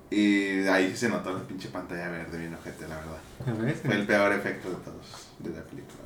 Y 0.10 0.67
ahí 0.67 0.91
sí 0.91 0.97
se 0.97 1.10
nota 1.10 1.32
la 1.32 1.39
pinche 1.39 1.69
pantalla 1.69 2.08
verde 2.10 2.38
bien 2.38 2.53
ojete, 2.53 2.88
la 2.88 2.97
verdad. 2.97 3.73
Fue 3.84 3.95
el 3.95 4.06
peor 4.06 4.32
efecto 4.34 4.69
de 4.69 4.75
todos 4.77 5.29
de 5.39 5.49
la 5.49 5.63
película. 5.63 6.03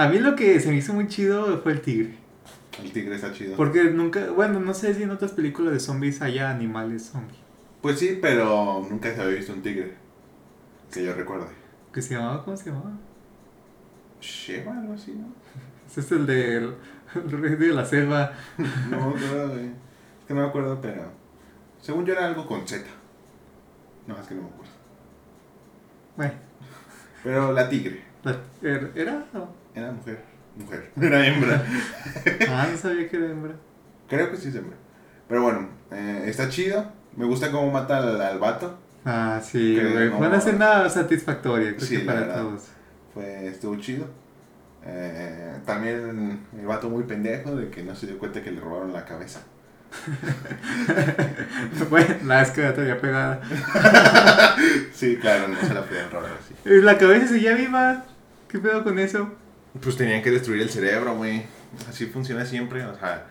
A 0.00 0.08
mí 0.08 0.18
lo 0.18 0.34
que 0.34 0.58
se 0.60 0.68
me 0.70 0.76
hizo 0.76 0.94
muy 0.94 1.08
chido 1.08 1.60
fue 1.62 1.72
el 1.72 1.80
tigre. 1.82 2.14
El 2.82 2.90
tigre 2.90 3.16
está 3.16 3.32
chido. 3.32 3.54
Porque 3.56 3.84
nunca, 3.84 4.30
bueno, 4.30 4.58
no 4.58 4.72
sé 4.72 4.94
si 4.94 5.02
en 5.02 5.10
otras 5.10 5.32
películas 5.32 5.74
de 5.74 5.80
zombies 5.80 6.22
haya 6.22 6.48
animales 6.50 7.06
zombies. 7.06 7.38
Pues 7.82 7.98
sí, 7.98 8.18
pero 8.20 8.86
nunca 8.88 9.14
se 9.14 9.20
había 9.20 9.36
visto 9.36 9.52
un 9.52 9.60
tigre. 9.62 9.94
Que 10.90 11.04
yo 11.04 11.12
recuerde. 11.14 11.48
¿Qué 11.92 12.00
se 12.00 12.14
llamaba? 12.14 12.42
¿Cómo 12.44 12.56
se 12.56 12.70
llamaba? 12.70 12.92
Sheva, 14.22 14.78
algo 14.78 14.94
así, 14.94 15.12
¿no? 15.12 15.26
Ese 15.86 16.00
es 16.00 16.12
el 16.12 16.26
de 16.26 16.56
el 16.56 17.30
rey 17.32 17.56
de 17.56 17.66
la 17.72 17.84
selva. 17.84 18.32
No 18.90 19.10
güey. 19.10 19.66
Es 19.66 20.26
que 20.26 20.34
no 20.34 20.40
me 20.42 20.46
acuerdo, 20.46 20.80
pero. 20.80 21.10
Según 21.82 22.06
yo 22.06 22.12
era 22.14 22.26
algo 22.26 22.46
con 22.46 22.66
Z. 22.66 22.84
No, 24.06 24.18
es 24.18 24.26
que 24.26 24.34
no 24.34 24.42
me 24.42 24.48
acuerdo. 24.48 24.72
Bueno, 26.16 26.32
Pero 27.22 27.52
la 27.52 27.68
tigre. 27.68 28.02
la- 28.24 28.40
¿era? 28.62 28.90
era? 28.94 29.26
No. 29.34 29.59
Era 29.80 29.92
mujer. 29.92 30.22
Mujer. 30.56 30.90
Era 31.00 31.26
hembra. 31.26 31.62
Ah, 32.50 32.68
no 32.70 32.76
sabía 32.76 33.08
que 33.08 33.16
era 33.16 33.26
hembra. 33.26 33.54
Creo 34.08 34.30
que 34.30 34.36
sí 34.36 34.48
es 34.48 34.54
hembra. 34.56 34.76
Pero 35.28 35.42
bueno, 35.42 35.68
eh, 35.92 36.24
está 36.26 36.48
chido. 36.48 36.92
Me 37.16 37.24
gusta 37.24 37.50
cómo 37.50 37.70
mata 37.70 37.98
al, 37.98 38.20
al 38.20 38.38
vato. 38.38 38.78
Ah, 39.04 39.40
sí, 39.42 39.78
güey. 39.80 40.10
no- 40.10 40.18
Fue 40.18 40.26
una 40.28 40.36
escena 40.38 40.88
satisfactoria, 40.88 41.74
creo 41.76 41.86
Sí, 41.88 41.98
que 41.98 42.04
para 42.04 42.34
todos. 42.34 42.68
Fue, 43.14 43.46
estuvo 43.46 43.76
chido. 43.76 44.06
Eh, 44.84 45.54
también 45.66 46.40
el 46.58 46.66
vato 46.66 46.88
muy 46.90 47.04
pendejo 47.04 47.54
de 47.54 47.70
que 47.70 47.82
no 47.82 47.94
se 47.94 48.06
dio 48.06 48.18
cuenta 48.18 48.42
que 48.42 48.50
le 48.50 48.60
robaron 48.60 48.92
la 48.92 49.04
cabeza. 49.04 49.40
bueno, 51.90 52.14
la 52.24 52.42
es 52.42 52.50
que 52.50 52.62
la 52.62 52.74
tenía 52.74 53.00
pegada. 53.00 53.40
Sí, 54.92 55.16
claro, 55.20 55.48
no 55.48 55.60
se 55.60 55.74
la 55.74 55.82
podían 55.84 56.10
robar 56.10 56.30
así. 56.32 56.54
La 56.64 56.98
cabeza 56.98 57.28
seguía 57.28 57.54
viva. 57.54 58.04
¿Qué 58.48 58.58
pedo 58.58 58.82
con 58.84 58.98
eso? 58.98 59.32
Pues 59.80 59.96
tenían 59.96 60.22
que 60.22 60.30
destruir 60.30 60.62
el 60.62 60.70
cerebro, 60.70 61.14
güey. 61.16 61.44
Así 61.88 62.06
funciona 62.06 62.44
siempre. 62.44 62.84
O 62.84 62.94
sea, 62.98 63.26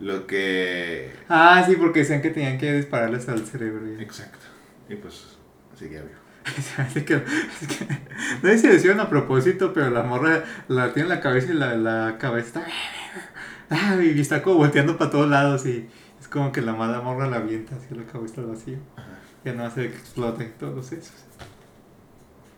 lo 0.00 0.26
que. 0.26 1.12
Ah, 1.28 1.62
sí, 1.66 1.76
porque 1.76 2.00
decían 2.00 2.22
que 2.22 2.30
tenían 2.30 2.58
que 2.58 2.72
dispararles 2.72 3.28
al 3.28 3.46
cerebro. 3.46 3.86
y- 3.92 4.02
Exacto. 4.02 4.46
Y 4.88 4.94
pues, 4.96 5.36
seguía 5.78 6.00
vivo. 6.02 6.14
Se 6.62 6.80
me 6.82 6.88
hace 6.88 7.04
que, 7.04 7.14
es 7.14 7.22
que- 7.78 7.86
no 8.42 8.48
sé 8.50 8.58
si 8.58 8.66
lo 8.68 8.74
hicieron 8.74 9.00
a 9.00 9.08
propósito, 9.10 9.72
pero 9.72 9.90
la 9.90 10.02
morra 10.04 10.44
la 10.68 10.92
tiene 10.94 11.08
en 11.10 11.14
la 11.16 11.20
cabeza 11.20 11.50
y 11.52 11.54
la, 11.56 11.74
la 11.76 12.18
cabeza 12.18 12.46
está. 12.60 12.66
Ah, 13.68 13.96
y 14.00 14.20
está 14.20 14.42
como 14.44 14.58
volteando 14.58 14.96
para 14.96 15.10
todos 15.10 15.28
lados 15.28 15.66
y 15.66 15.88
es 16.20 16.28
como 16.28 16.52
que 16.52 16.60
la 16.62 16.72
mala 16.72 17.00
morra 17.00 17.26
la 17.26 17.38
avienta 17.38 17.74
hacia 17.74 17.96
la 17.96 18.04
cabeza 18.04 18.40
al 18.40 18.46
vacío. 18.46 18.78
Ajá. 18.96 19.08
Ya 19.44 19.54
no 19.54 19.64
hace 19.64 19.90
que 19.90 19.96
exploten 19.96 20.52
todos 20.56 20.92
esos. 20.92 21.16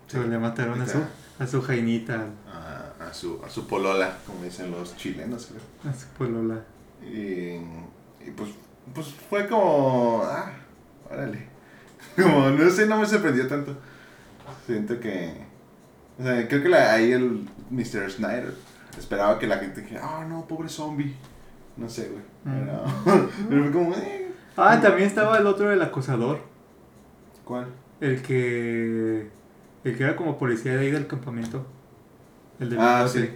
Sí. 0.06 0.12
Pero 0.12 0.26
le 0.26 0.38
mataron 0.38 0.82
a 0.82 0.86
su, 0.86 0.98
a 1.38 1.46
su 1.46 1.62
jainita, 1.62 2.26
A, 3.00 3.08
a 3.08 3.14
su, 3.14 3.40
a 3.44 3.48
su 3.50 3.66
polola, 3.66 4.16
como 4.26 4.42
dicen 4.44 4.70
los 4.70 4.96
chilenos, 4.96 5.46
creo. 5.46 5.92
a 5.92 5.94
su 5.96 6.06
polola. 6.08 6.62
Y, 7.02 7.54
y 8.26 8.30
pues, 8.36 8.50
pues 8.94 9.08
fue 9.28 9.46
como. 9.48 10.22
Ah, 10.24 10.52
órale. 11.10 11.46
Como, 12.16 12.50
no 12.50 12.70
sé, 12.70 12.86
no 12.86 12.98
me 12.98 13.06
sorprendió 13.06 13.46
tanto. 13.48 13.76
Siento 14.66 14.98
que. 15.00 15.32
O 16.18 16.22
sea, 16.22 16.46
creo 16.48 16.62
que 16.62 16.68
la- 16.68 16.92
ahí 16.94 17.12
el 17.12 17.48
Mr. 17.70 18.10
Snyder 18.10 18.54
esperaba 18.96 19.38
que 19.38 19.46
la 19.46 19.58
gente 19.58 19.80
dijera, 19.82 20.00
ah, 20.04 20.24
no, 20.28 20.46
pobre 20.46 20.68
zombie. 20.68 21.14
No 21.76 21.88
sé, 21.88 22.08
güey. 22.08 22.22
Mm. 22.44 22.64
Pero, 23.04 23.28
fue 23.62 23.72
como, 23.72 23.94
eh. 23.94 24.32
Ah, 24.56 24.80
también 24.80 25.06
estaba 25.08 25.38
el 25.38 25.46
otro 25.46 25.68
del 25.70 25.82
acosador. 25.82 26.40
¿Cuál? 27.44 27.66
El 28.00 28.22
que. 28.22 29.28
El 29.84 29.96
que 29.96 30.02
era 30.04 30.16
como 30.16 30.38
policía 30.38 30.74
de 30.74 30.80
ahí 30.86 30.90
del 30.90 31.06
campamento. 31.06 31.64
El 32.60 32.70
del 32.70 32.80
Ah, 32.80 33.02
bigote. 33.04 33.20
sí. 33.26 33.30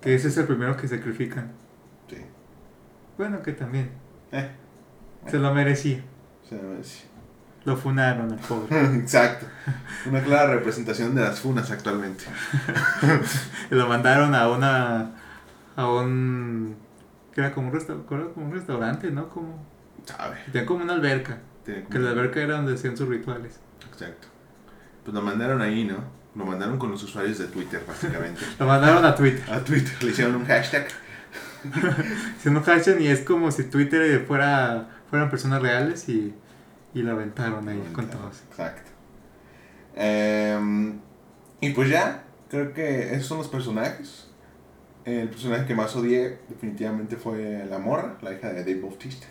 Que 0.00 0.14
ese 0.14 0.28
es 0.28 0.36
el 0.36 0.46
primero 0.46 0.76
que 0.76 0.88
sacrifican. 0.88 1.52
Sí. 2.08 2.16
Bueno, 3.18 3.42
que 3.42 3.52
también. 3.52 3.90
Eh. 4.32 4.50
Se 5.26 5.38
lo 5.38 5.52
merecía. 5.54 6.02
O 6.44 6.48
sea, 6.48 6.58
sí. 6.82 7.04
Lo 7.64 7.76
funaron 7.76 8.32
al 8.32 8.38
pobre. 8.38 8.80
Exacto. 8.96 9.46
Una 10.06 10.22
clara 10.22 10.54
representación 10.54 11.14
de 11.14 11.20
las 11.22 11.40
funas 11.40 11.70
actualmente. 11.70 12.24
lo 13.70 13.86
mandaron 13.86 14.34
a 14.34 14.48
una. 14.48 15.10
A 15.76 15.88
un. 15.88 16.76
Que 17.34 17.42
era 17.42 17.52
como 17.52 17.68
un, 17.68 17.74
resta- 17.74 17.92
era 18.10 18.24
como 18.34 18.46
un 18.46 18.52
restaurante, 18.52 19.10
¿no? 19.10 19.28
Como. 19.28 19.62
¿Sabe? 20.04 20.38
Tenía 20.50 20.66
como 20.66 20.82
una 20.84 20.94
alberca. 20.94 21.38
Tiene 21.64 21.82
Que 21.82 21.88
como- 21.88 22.00
la 22.04 22.10
alberca 22.10 22.40
era 22.40 22.56
donde 22.56 22.74
hacían 22.74 22.96
sus 22.96 23.08
rituales. 23.08 23.60
Exacto. 23.92 24.28
Pues 25.04 25.14
lo 25.14 25.20
mandaron 25.22 25.60
ahí, 25.60 25.84
¿no? 25.84 25.98
Lo 26.34 26.44
mandaron 26.44 26.78
con 26.78 26.90
los 26.90 27.02
usuarios 27.02 27.38
de 27.38 27.46
Twitter, 27.46 27.82
básicamente. 27.86 28.40
Lo 28.58 28.66
mandaron 28.66 29.04
a 29.04 29.14
Twitter. 29.14 29.52
a 29.52 29.64
Twitter 29.64 29.92
le 30.02 30.10
hicieron 30.10 30.36
un 30.36 30.46
hashtag. 30.46 30.86
Se 32.42 32.50
no 32.50 32.62
hashtag 32.62 33.00
y 33.00 33.08
es 33.08 33.20
como 33.20 33.50
si 33.50 33.64
Twitter 33.64 34.24
fuera 34.26 34.88
fueran 35.10 35.28
personas 35.28 35.60
reales 35.60 36.08
y, 36.08 36.32
y 36.94 37.02
lo 37.02 37.12
aventaron 37.12 37.68
ahí 37.68 37.82
con 37.92 38.08
todos. 38.08 38.42
Exacto. 38.48 38.90
Em, 39.96 41.00
y 41.60 41.70
pues 41.70 41.90
ya, 41.90 42.22
creo 42.48 42.72
que 42.72 43.12
esos 43.12 43.26
son 43.26 43.38
los 43.38 43.48
personajes. 43.48 44.28
El 45.04 45.28
personaje 45.28 45.66
que 45.66 45.74
más 45.74 45.94
odié 45.96 46.38
definitivamente 46.48 47.16
fue 47.16 47.66
la 47.68 47.78
morra, 47.78 48.16
la 48.22 48.32
hija 48.32 48.52
de 48.52 48.60
Dave 48.60 48.80
Bautista. 48.80 49.26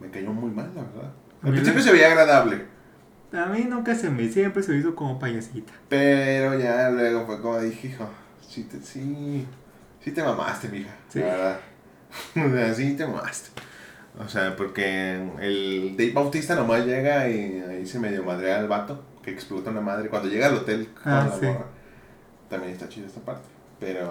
Me 0.00 0.08
cayó 0.10 0.32
muy 0.32 0.50
mal, 0.50 0.72
la 0.74 0.82
verdad. 0.82 1.12
Al 1.42 1.52
principio 1.52 1.82
se 1.82 1.92
veía 1.92 2.08
agradable. 2.08 2.64
A 3.32 3.46
mí 3.46 3.64
nunca 3.64 3.94
se 3.94 4.08
me, 4.08 4.28
siempre 4.28 4.62
se 4.62 4.76
hizo 4.76 4.94
como 4.94 5.18
payasita. 5.18 5.72
Pero 5.88 6.58
ya 6.58 6.90
luego 6.90 7.26
fue 7.26 7.40
como 7.42 7.60
dije, 7.60 7.88
hijo, 7.88 8.08
sí 8.46 8.64
te, 8.64 8.80
sí, 8.80 9.46
sí 10.02 10.12
te 10.12 10.22
mamaste, 10.22 10.68
mija. 10.68 10.94
Sí. 11.08 11.20
La 11.20 11.26
verdad. 11.26 12.74
sí 12.76 12.96
te 12.96 13.06
mamaste. 13.06 13.50
O 14.18 14.28
sea, 14.28 14.56
porque 14.56 15.14
el 15.40 15.94
Dave 15.96 16.12
Bautista 16.12 16.54
nomás 16.54 16.84
llega 16.86 17.28
y 17.28 17.62
ahí 17.68 17.86
se 17.86 18.00
medio 18.00 18.24
madrea 18.24 18.58
al 18.58 18.66
vato, 18.66 19.04
que 19.22 19.30
explota 19.30 19.70
una 19.70 19.80
madre. 19.80 20.08
Cuando 20.08 20.28
llega 20.28 20.46
al 20.46 20.54
hotel 20.54 20.88
con 21.02 21.12
ah, 21.12 21.28
la 21.28 21.36
morra, 21.36 21.66
también 22.48 22.72
está 22.72 22.88
chida 22.88 23.06
esta 23.06 23.20
parte. 23.20 23.46
Pero, 23.78 24.10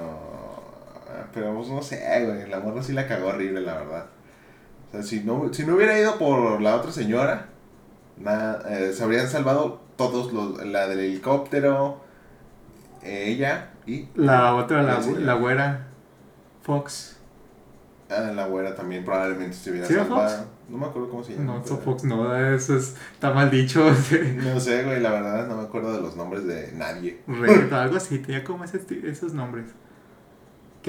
pero 1.34 1.53
pues 1.56 1.67
no 1.69 1.82
sé, 1.82 1.99
güey, 2.23 2.47
la 2.47 2.60
morra 2.60 2.84
sí 2.84 2.93
la 2.93 3.08
cagó 3.08 3.30
horrible, 3.30 3.62
la 3.62 3.73
verdad. 3.73 4.06
O 4.88 4.91
sea, 4.91 5.03
si 5.03 5.21
no, 5.21 5.51
si 5.53 5.65
no 5.65 5.75
hubiera 5.75 5.99
ido 5.99 6.17
por 6.17 6.62
la 6.62 6.75
otra 6.75 6.91
señora, 6.91 7.47
nada, 8.19 8.63
eh, 8.69 8.93
se 8.93 9.03
habrían 9.03 9.27
salvado 9.27 9.82
todos 9.95 10.34
los, 10.34 10.65
la 10.65 10.88
del 10.88 10.99
helicóptero, 10.99 12.01
ella 13.03 13.71
y... 13.86 14.08
La 14.15 14.56
otra, 14.56 14.84
la, 14.84 14.99
la 14.99 15.34
güera, 15.36 15.88
Fox. 16.62 17.17
Ah, 18.10 18.32
la 18.34 18.47
güera 18.47 18.75
también 18.75 19.03
probablemente 19.03 19.56
se 19.56 19.71
hubiera 19.71 19.88
salvado. 19.88 20.45
No 20.69 20.77
me 20.77 20.86
acuerdo 20.86 21.10
cómo 21.10 21.23
se 21.23 21.34
llama. 21.34 21.56
No, 21.56 21.63
Fox 21.63 22.03
no, 22.03 22.36
eso 22.36 22.75
es, 22.75 22.95
está 23.13 23.32
mal 23.34 23.49
dicho. 23.49 23.86
No 24.36 24.60
sé, 24.60 24.84
güey, 24.84 24.99
la 24.99 25.12
verdad 25.12 25.47
no 25.47 25.58
me 25.58 25.63
acuerdo 25.63 25.93
de 25.93 26.01
los 26.01 26.15
nombres 26.15 26.45
de 26.45 26.71
nadie. 26.73 27.21
algo 27.71 27.95
así, 27.95 28.19
tenía 28.19 28.43
como 28.43 28.63
ese, 28.63 28.82
esos 29.03 29.34
nombres. 29.34 29.65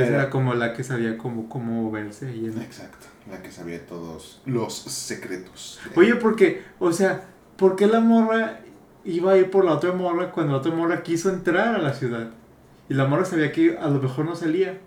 Que 0.07 0.15
era 0.15 0.31
como 0.31 0.55
la 0.55 0.73
que 0.73 0.85
sabía 0.85 1.19
cómo, 1.19 1.49
cómo 1.49 1.91
verse. 1.91 2.35
Y 2.35 2.47
Exacto, 2.47 3.07
la 3.31 3.43
que 3.43 3.51
sabía 3.51 3.85
todos 3.87 4.41
los 4.47 4.75
secretos. 4.75 5.81
Oye, 5.97 6.15
porque, 6.17 6.63
o 6.79 6.93
sea, 6.93 7.25
¿por 7.57 7.77
qué 7.77 7.87
la 7.87 8.01
morra 8.01 8.61
iba 9.05 9.33
a 9.33 9.37
ir 9.37 9.51
por 9.51 9.65
la 9.65 9.73
otra 9.73 9.93
morra 9.93 10.31
cuando 10.33 10.53
la 10.53 10.59
otra 10.59 10.73
morra 10.73 11.03
quiso 11.03 11.31
entrar 11.31 11.75
a 11.75 11.79
la 11.79 11.95
ciudad? 11.95 12.31
Y 12.89 12.95
la 12.95 13.07
morra 13.07 13.25
sabía 13.25 13.53
que 13.53 13.77
a 13.77 13.89
lo 13.89 14.01
mejor 14.01 14.25
no 14.25 14.35
salía. 14.35 14.79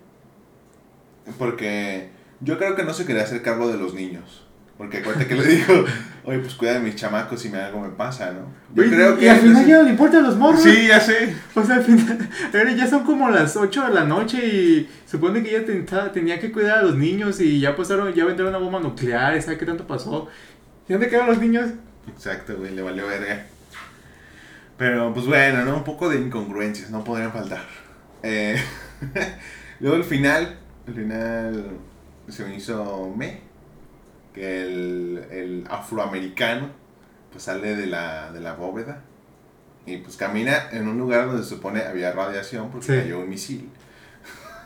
Porque 1.38 2.10
yo 2.40 2.58
creo 2.58 2.74
que 2.74 2.82
no 2.82 2.92
se 2.92 3.06
quería 3.06 3.22
hacer 3.22 3.42
cargo 3.42 3.68
de 3.68 3.78
los 3.78 3.94
niños. 3.94 4.46
Porque 4.82 4.98
acuérdate 4.98 5.28
que 5.28 5.36
le 5.36 5.46
dijo, 5.46 5.84
oye, 6.24 6.40
pues 6.40 6.54
cuida 6.54 6.72
de 6.72 6.80
mis 6.80 6.96
chamacos 6.96 7.40
si 7.40 7.48
me 7.50 7.58
algo 7.58 7.78
me 7.78 7.90
pasa, 7.90 8.32
¿no? 8.32 8.48
Yo 8.74 8.90
creo 8.90 9.16
que. 9.16 9.26
Y 9.26 9.28
al 9.28 9.38
final 9.38 9.64
ya 9.64 9.76
no 9.76 9.82
le 9.84 9.90
importa 9.90 10.18
a 10.18 10.22
los 10.22 10.36
morros. 10.36 10.60
Sí, 10.60 10.88
ya 10.88 10.98
sé. 10.98 11.36
O 11.54 11.62
sea, 11.62 11.76
al 11.76 11.84
final. 11.84 12.28
Ya 12.76 12.88
son 12.88 13.04
como 13.04 13.30
las 13.30 13.56
8 13.56 13.86
de 13.86 13.94
la 13.94 14.02
noche 14.02 14.44
y 14.44 14.90
supone 15.06 15.40
que 15.44 15.56
ella 15.56 16.10
tenía 16.12 16.40
que 16.40 16.50
cuidar 16.50 16.80
a 16.80 16.82
los 16.82 16.96
niños 16.96 17.40
y 17.40 17.60
ya 17.60 17.76
pasaron, 17.76 18.12
ya 18.12 18.24
vendieron 18.24 18.52
una 18.52 18.58
bomba 18.58 18.80
nuclear, 18.80 19.40
¿sabes 19.40 19.56
qué 19.56 19.66
tanto 19.66 19.86
pasó? 19.86 20.26
¿Y 20.88 20.92
dónde 20.92 21.06
quedaron 21.06 21.28
los 21.28 21.38
niños? 21.38 21.70
Exacto, 22.08 22.56
güey, 22.56 22.74
le 22.74 22.82
valió 22.82 23.06
verga. 23.06 23.46
Pero 24.78 25.14
pues 25.14 25.26
bueno, 25.26 25.64
¿no? 25.64 25.76
Un 25.76 25.84
poco 25.84 26.08
de 26.08 26.18
incongruencias, 26.18 26.90
no 26.90 27.04
podrían 27.04 27.30
faltar. 27.30 27.62
Eh, 28.24 28.60
luego 29.78 29.96
el 29.96 30.02
final, 30.02 30.56
al 30.88 30.94
final 30.94 31.66
se 32.28 32.44
me 32.44 32.56
hizo 32.56 33.14
me 33.16 33.51
que 34.32 34.62
el, 34.62 35.26
el 35.30 35.64
afroamericano 35.70 36.70
pues 37.30 37.44
sale 37.44 37.76
de 37.76 37.86
la, 37.86 38.32
de 38.32 38.40
la 38.40 38.54
bóveda 38.54 39.02
y 39.86 39.96
pues 39.98 40.16
camina 40.16 40.70
en 40.70 40.86
un 40.86 40.98
lugar 40.98 41.26
donde 41.26 41.42
se 41.42 41.50
supone 41.50 41.82
había 41.82 42.12
radiación 42.12 42.70
porque 42.70 42.86
cayó 42.86 43.20
un 43.20 43.28
misil. 43.28 43.68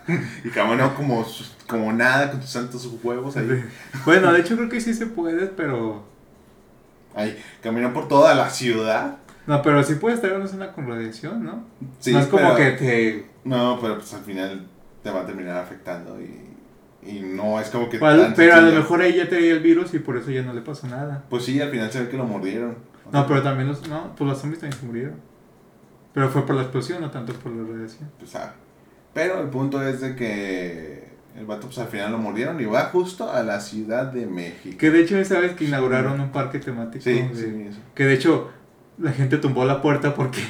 y 0.44 0.50
caminó 0.50 0.94
como, 0.94 1.26
como 1.66 1.92
nada 1.92 2.30
con 2.30 2.40
tus 2.40 2.50
santos 2.50 2.88
huevos 3.02 3.36
ahí. 3.36 3.64
Bueno, 4.04 4.32
de 4.32 4.40
hecho 4.40 4.56
creo 4.56 4.68
que 4.68 4.80
sí 4.80 4.94
se 4.94 5.06
puede, 5.06 5.46
pero... 5.46 6.04
Ahí, 7.14 7.42
caminó 7.62 7.94
por 7.94 8.08
toda 8.08 8.34
la 8.34 8.50
ciudad. 8.50 9.16
No, 9.46 9.62
pero 9.62 9.82
sí 9.82 9.94
puedes 9.94 10.18
estar 10.18 10.32
en 10.32 10.38
una 10.38 10.48
zona 10.48 10.72
con 10.72 10.86
radiación, 10.86 11.44
¿no? 11.44 11.64
Sí, 11.98 12.12
no 12.12 12.20
es 12.20 12.26
como 12.26 12.54
que 12.54 12.72
te... 12.72 13.26
No, 13.44 13.78
pero 13.80 13.96
pues 13.96 14.12
al 14.12 14.22
final 14.22 14.66
te 15.02 15.10
va 15.10 15.22
a 15.22 15.26
terminar 15.26 15.56
afectando 15.56 16.20
y, 16.20 16.45
y 17.06 17.20
no 17.20 17.60
es 17.60 17.70
como 17.70 17.88
que... 17.88 17.98
pero 17.98 18.54
a 18.54 18.60
lo 18.60 18.72
mejor 18.72 19.00
ahí 19.00 19.14
ya 19.16 19.28
tenía 19.28 19.52
el 19.52 19.60
virus 19.60 19.94
y 19.94 19.98
por 20.00 20.16
eso 20.16 20.30
ya 20.30 20.42
no 20.42 20.52
le 20.52 20.60
pasó 20.60 20.86
nada. 20.86 21.24
Pues 21.28 21.44
sí, 21.44 21.60
al 21.60 21.70
final 21.70 21.90
se 21.90 22.00
ve 22.00 22.08
que 22.08 22.16
lo 22.16 22.24
mordieron. 22.24 22.76
No, 23.12 23.26
pero 23.26 23.42
también 23.42 23.68
los... 23.68 23.86
No, 23.88 24.14
pues 24.16 24.28
los 24.28 24.38
zombies 24.38 24.60
también 24.60 24.80
se 24.80 24.86
murieron. 24.86 25.14
Pero 26.12 26.28
fue 26.30 26.46
por 26.46 26.56
la 26.56 26.62
explosión, 26.62 27.00
no 27.00 27.10
tanto 27.10 27.32
por 27.34 27.52
la 27.52 27.62
radiación. 27.70 28.10
Pues 28.18 28.34
ah. 28.36 28.54
Pero 29.12 29.40
el 29.40 29.48
punto 29.48 29.86
es 29.86 30.00
de 30.00 30.16
que 30.16 31.08
el 31.38 31.46
vato 31.46 31.66
pues 31.66 31.78
al 31.78 31.88
final 31.88 32.12
lo 32.12 32.18
mordieron 32.18 32.60
y 32.60 32.64
va 32.64 32.84
justo 32.84 33.30
a 33.30 33.42
la 33.42 33.60
Ciudad 33.60 34.06
de 34.06 34.26
México. 34.26 34.76
Que 34.78 34.90
de 34.90 35.02
hecho 35.02 35.18
esa 35.18 35.38
vez 35.40 35.52
que 35.52 35.66
inauguraron 35.66 36.20
un 36.20 36.30
parque 36.30 36.58
temático. 36.58 37.04
Sí, 37.04 37.22
sí, 37.34 37.66
eso. 37.68 37.78
Que 37.94 38.04
de 38.04 38.14
hecho 38.14 38.50
la 38.98 39.12
gente 39.12 39.38
tumbó 39.38 39.64
la 39.64 39.82
puerta 39.82 40.14
porque... 40.14 40.42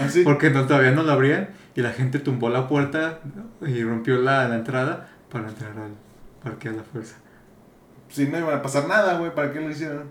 ¿Ah, 0.00 0.08
sí? 0.08 0.22
porque 0.24 0.50
no, 0.50 0.66
todavía 0.66 0.92
no 0.92 1.02
la 1.02 1.14
abrían 1.14 1.50
y 1.74 1.80
la 1.80 1.90
gente 1.90 2.18
tumbó 2.18 2.48
la 2.48 2.68
puerta 2.68 3.20
y 3.66 3.82
rompió 3.82 4.18
la, 4.18 4.48
la 4.48 4.54
entrada 4.54 5.08
para 5.32 5.48
entrar 5.48 5.70
al 5.70 5.94
parque 6.42 6.68
a 6.68 6.72
la 6.72 6.82
fuerza. 6.82 7.16
Si 8.10 8.26
no 8.26 8.38
iba 8.38 8.54
a 8.54 8.62
pasar 8.62 8.86
nada, 8.86 9.16
güey, 9.18 9.34
¿para 9.34 9.50
qué 9.52 9.60
lo 9.60 9.70
hicieron? 9.70 10.10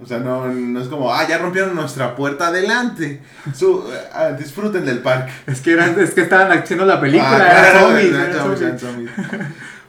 O 0.00 0.06
sea, 0.06 0.18
no, 0.18 0.46
no 0.48 0.80
es 0.80 0.88
como, 0.88 1.12
ah, 1.12 1.26
ya 1.26 1.38
rompieron 1.38 1.74
nuestra 1.74 2.14
puerta 2.14 2.48
adelante. 2.48 3.22
Su, 3.54 3.76
uh, 3.76 4.36
disfruten 4.36 4.84
del 4.84 4.98
parque. 4.98 5.32
Es 5.46 5.60
que, 5.60 5.72
eran, 5.72 5.98
es 5.98 6.10
que 6.10 6.22
estaban 6.22 6.50
haciendo 6.58 6.84
la 6.84 7.00
película, 7.00 7.38
ah, 7.40 7.68
era 7.70 7.80
zombies, 8.80 9.10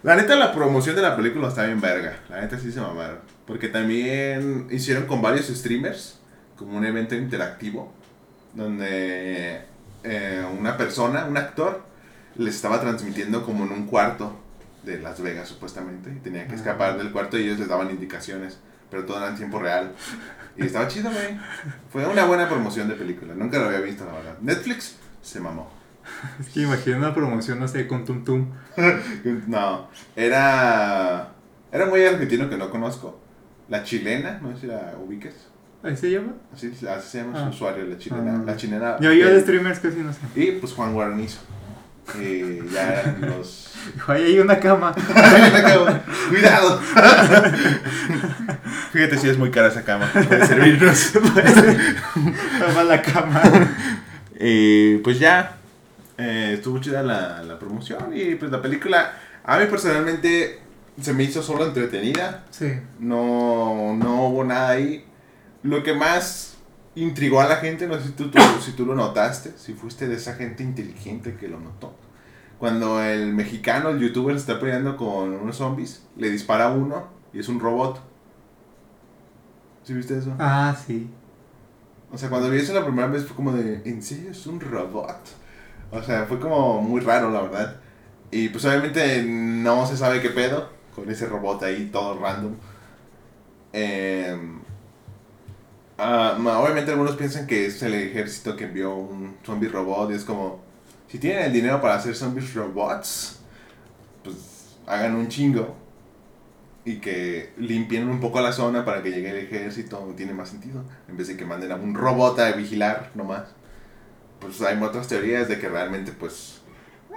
La 0.04 0.16
neta, 0.16 0.36
la 0.36 0.54
promoción 0.54 0.96
de 0.96 1.02
la 1.02 1.16
película 1.16 1.48
está 1.48 1.66
bien 1.66 1.82
verga. 1.82 2.18
La 2.30 2.42
neta 2.42 2.60
sí 2.60 2.72
se 2.72 2.80
mamaron. 2.80 3.20
Porque 3.48 3.70
también 3.70 4.68
hicieron 4.70 5.06
con 5.06 5.22
varios 5.22 5.48
streamers 5.48 6.20
como 6.56 6.78
un 6.78 6.86
evento 6.86 7.16
interactivo 7.16 7.92
donde 8.54 9.62
eh, 10.04 10.46
una 10.60 10.78
persona, 10.78 11.26
un 11.26 11.38
actor, 11.38 11.84
les 12.36 12.56
estaba 12.56 12.80
transmitiendo 12.80 13.44
como 13.44 13.66
en 13.66 13.72
un 13.72 13.88
cuarto 13.88 14.43
de 14.84 15.00
Las 15.00 15.22
Vegas 15.22 15.48
supuestamente 15.48 16.12
y 16.12 16.20
tenía 16.20 16.48
que 16.48 16.56
escapar 16.56 16.98
del 16.98 17.12
cuarto 17.12 17.38
y 17.38 17.44
ellos 17.44 17.60
les 17.60 17.68
daban 17.68 17.90
indicaciones, 17.90 18.60
pero 18.90 19.06
todo 19.06 19.18
era 19.18 19.30
en 19.30 19.36
tiempo 19.36 19.60
real. 19.60 19.94
Y 20.56 20.66
estaba 20.66 20.88
chido, 20.88 21.10
güey. 21.10 21.40
Fue 21.92 22.06
una 22.06 22.26
buena 22.26 22.48
promoción 22.48 22.88
de 22.88 22.96
película, 22.96 23.34
nunca 23.34 23.60
lo 23.60 23.66
había 23.66 23.80
visto, 23.80 24.06
la 24.06 24.14
verdad. 24.14 24.38
Netflix 24.42 24.98
se 25.22 25.40
mamó. 25.40 25.72
Es 26.40 26.50
que 26.50 26.62
imagina 26.62 26.98
una 26.98 27.14
promoción, 27.14 27.60
no 27.60 27.68
sé, 27.68 27.88
con 27.88 28.06
Tum 28.06 28.24
Tum. 28.24 28.48
no, 29.48 29.88
era. 30.16 31.30
Era 31.72 31.86
muy 31.88 32.04
argentino 32.06 32.50
que 32.50 32.58
no 32.58 32.70
conozco. 32.70 33.20
La 33.70 33.84
chilena, 33.84 34.40
no 34.42 34.54
sé 34.54 34.62
si 34.62 34.68
la 34.68 34.96
ubiques. 35.04 35.34
¿Ahí 35.82 35.98
se 35.98 36.12
llama? 36.12 36.34
Así, 36.54 36.68
así 36.68 37.10
se 37.10 37.18
llama 37.18 37.38
su 37.38 37.46
ah. 37.46 37.50
usuario, 37.50 37.86
la 37.86 37.98
chilena. 37.98 38.36
Ah. 38.36 38.44
La 38.46 38.56
chilena. 38.56 39.00
Yo, 39.00 39.12
yo 39.12 39.28
de 39.28 39.42
streamers 39.42 39.80
casi 39.80 39.98
no 39.98 40.14
sé. 40.14 40.20
Y 40.36 40.52
pues 40.54 40.74
Juan 40.74 40.94
Guarnizo. 40.94 41.40
Y 42.20 42.70
ya 42.72 43.18
los. 43.22 43.70
Ahí 44.08 44.24
hay 44.24 44.40
una 44.40 44.60
cama. 44.60 44.94
Cuidado. 46.30 46.80
Fíjate 48.92 49.18
si 49.18 49.30
es 49.30 49.38
muy 49.38 49.52
cara 49.52 49.68
esa 49.68 49.84
cama. 49.84 50.10
Puede 50.12 50.48
servirnos. 50.48 51.14
Toma 51.14 52.84
la 52.84 53.02
cama. 53.02 53.42
Y 54.40 54.98
pues 54.98 55.20
ya. 55.20 55.58
Eh, 56.18 56.54
estuvo 56.56 56.80
chida 56.80 57.02
la, 57.04 57.42
la 57.44 57.58
promoción. 57.60 58.16
Y 58.16 58.36
pues 58.36 58.52
la 58.52 58.62
película. 58.62 59.14
A 59.44 59.58
mí 59.58 59.66
personalmente 59.66 60.62
se 61.02 61.14
me 61.14 61.24
hizo 61.24 61.42
solo 61.42 61.66
entretenida. 61.66 62.44
Sí. 62.52 62.74
No, 63.00 63.96
no 63.96 64.28
hubo 64.28 64.44
nada 64.44 64.70
ahí. 64.70 65.06
Lo 65.64 65.84
que 65.84 65.94
más 65.94 66.53
intrigó 66.96 67.42
a 67.42 67.48
la 67.48 67.58
gente, 67.58 67.88
no 67.88 67.96
sé 68.00 68.08
si 68.08 68.12
tú, 68.12 68.30
si 68.62 68.72
tú 68.74 68.86
lo 68.86 68.96
notaste, 68.96 69.54
si 69.58 69.74
fuiste 69.74 70.08
de 70.08 70.16
esa 70.16 70.36
gente 70.36 70.64
inteligente 70.64 71.36
que 71.36 71.48
lo 71.48 71.60
notó. 71.60 71.94
Cuando 72.60 73.02
el 73.02 73.34
mexicano, 73.34 73.90
el 73.90 74.00
youtuber, 74.00 74.36
se 74.36 74.42
está 74.42 74.60
peleando 74.60 74.96
con 74.96 75.34
unos 75.34 75.58
zombies, 75.58 76.06
le 76.16 76.30
dispara 76.30 76.70
uno 76.70 77.08
y 77.34 77.40
es 77.40 77.50
un 77.50 77.60
robot. 77.60 78.00
¿Sí 79.84 79.94
viste 79.94 80.18
eso? 80.18 80.34
Ah, 80.40 80.76
sí. 80.86 81.10
O 82.12 82.18
sea, 82.18 82.30
cuando 82.30 82.50
vi 82.50 82.60
eso 82.60 82.74
la 82.74 82.86
primera 82.86 83.08
vez 83.08 83.26
fue 83.26 83.36
como 83.36 83.52
de, 83.54 83.82
¿en 83.86 84.02
serio 84.02 84.32
es 84.32 84.46
un 84.46 84.60
robot? 84.60 85.18
O 85.92 86.02
sea, 86.02 86.26
fue 86.26 86.40
como 86.40 86.82
muy 86.82 87.02
raro, 87.02 87.30
la 87.32 87.42
verdad. 87.42 87.82
Y 88.32 88.50
pues 88.50 88.64
obviamente 88.66 89.24
no 89.24 89.86
se 89.86 89.98
sabe 89.98 90.22
qué 90.22 90.30
pedo 90.30 90.70
con 90.96 91.10
ese 91.10 91.26
robot 91.26 91.64
ahí, 91.64 91.90
todo 91.92 92.20
random. 92.20 92.56
Eh, 93.74 94.38
Ma- 95.98 96.60
obviamente 96.60 96.92
algunos 96.92 97.16
piensan 97.16 97.46
que 97.48 97.66
es 97.68 97.82
el 97.84 97.94
ejército 97.94 98.56
que 98.56 98.66
envió 98.66 98.96
un 98.96 99.38
zombie 99.46 99.70
robot 99.70 100.12
y 100.12 100.16
es 100.16 100.24
como, 100.26 100.62
si 101.08 101.20
tienen 101.20 101.44
el 101.46 101.54
dinero 101.54 101.82
para 101.82 101.96
hacer 101.96 102.16
zombies 102.16 102.54
robots, 102.54 103.40
pues 104.24 104.78
hagan 104.88 105.16
un 105.16 105.28
chingo 105.30 105.76
y 106.86 106.98
que 107.00 107.54
limpien 107.58 108.10
un 108.10 108.20
poco 108.20 108.42
la 108.42 108.52
zona 108.52 108.84
para 108.84 109.02
que 109.02 109.12
llegue 109.12 109.30
el 109.30 109.38
ejército, 109.38 110.14
tiene 110.18 110.34
más 110.34 110.50
sentido, 110.50 110.84
en 111.08 111.16
vez 111.18 111.28
de 111.30 111.38
que 111.38 111.46
manden 111.46 111.72
a 111.72 111.76
un 111.76 111.96
robot 111.96 112.40
a 112.40 112.52
vigilar 112.52 113.12
nomás. 113.16 113.44
Pues 114.40 114.62
hay 114.62 114.82
otras 114.82 115.08
teorías 115.08 115.48
de 115.50 115.60
que 115.60 115.70
realmente 115.70 116.12
pues, 116.14 116.62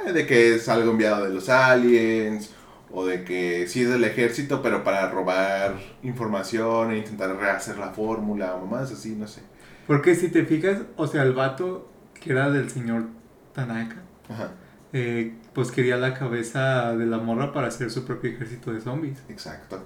eh, 0.07 0.13
de 0.13 0.27
que 0.27 0.55
es 0.57 0.69
algo 0.69 0.93
enviado 0.93 1.25
de 1.25 1.31
los 1.35 1.49
aliens, 1.49 2.51
o 2.99 3.05
de 3.05 3.25
que 3.25 3.67
sí 3.69 3.83
es 3.83 3.91
del 3.91 4.05
ejército, 4.05 4.63
pero 4.63 4.83
para 4.83 5.11
robar 5.11 5.75
información 6.03 6.93
e 6.93 6.97
intentar 6.97 7.37
rehacer 7.37 7.77
la 7.77 7.91
fórmula 7.91 8.55
o 8.55 8.65
más 8.65 8.91
así, 8.91 9.15
no 9.15 9.29
sé. 9.29 9.43
Porque 9.87 10.15
si 10.15 10.29
te 10.31 10.47
fijas, 10.47 10.81
o 10.97 11.07
sea, 11.07 11.23
el 11.25 11.35
vato 11.35 11.91
que 12.15 12.33
era 12.33 12.49
del 12.49 12.71
señor 12.71 13.09
Tanaka, 13.53 13.97
Ajá, 14.31 14.53
eh, 14.95 15.35
pues 15.53 15.71
quería 15.71 15.99
la 15.99 16.15
cabeza 16.15 16.97
de 16.97 17.05
la 17.05 17.19
morra 17.19 17.53
para 17.53 17.67
hacer 17.67 17.91
su 17.91 18.07
propio 18.07 18.31
ejército 18.31 18.73
de 18.73 18.81
zombies. 18.81 19.19
exacto. 19.29 19.85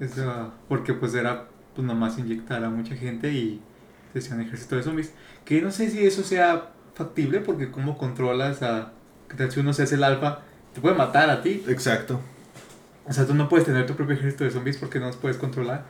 Eso, 0.00 0.52
porque 0.68 0.92
pues 0.92 1.14
era 1.14 1.46
pues 1.76 1.86
nomás 1.86 2.18
inyectar 2.18 2.64
a 2.64 2.68
mucha 2.68 2.96
gente 2.96 3.30
y 3.32 3.62
se 4.12 4.18
hacía 4.18 4.34
un 4.34 4.40
ejército 4.40 4.74
de 4.74 4.82
zombies. 4.82 5.12
Que 5.44 5.62
no 5.62 5.70
sé 5.70 5.88
si 5.88 6.04
eso 6.04 6.24
sea 6.24 6.72
factible 6.94 7.38
porque 7.38 7.70
cómo 7.70 7.96
controlas 7.96 8.60
a... 8.64 8.92
Que 9.28 9.36
tal 9.36 9.52
si 9.52 9.60
uno 9.60 9.72
se 9.72 9.84
hace 9.84 9.94
el 9.94 10.02
alfa, 10.02 10.40
te 10.74 10.80
puede 10.80 10.96
matar 10.96 11.30
a 11.30 11.42
ti. 11.42 11.62
Exacto. 11.68 12.20
O 13.06 13.12
sea, 13.12 13.26
tú 13.26 13.34
no 13.34 13.48
puedes 13.48 13.66
tener 13.66 13.86
tu 13.86 13.94
propio 13.94 14.14
ejército 14.14 14.44
de 14.44 14.50
zombies 14.50 14.76
porque 14.76 15.00
no 15.00 15.06
los 15.06 15.16
puedes 15.16 15.36
controlar. 15.36 15.84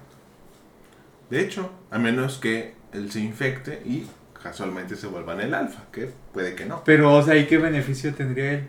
De 1.29 1.41
hecho, 1.41 1.71
a 1.91 1.99
menos 1.99 2.39
que 2.39 2.75
él 2.93 3.11
se 3.11 3.21
infecte 3.21 3.83
y 3.85 4.07
casualmente 4.43 4.97
se 4.97 5.07
vuelva 5.07 5.35
en 5.35 5.41
el 5.41 5.55
alfa, 5.55 5.83
que 5.93 6.11
puede 6.33 6.55
que 6.55 6.67
no. 6.67 6.83
Pero, 6.85 7.15
o 7.15 7.23
sea, 7.23 7.37
¿y 7.37 7.47
qué 7.47 7.59
beneficio 7.59 8.15
tendría 8.15 8.53
él? 8.53 8.69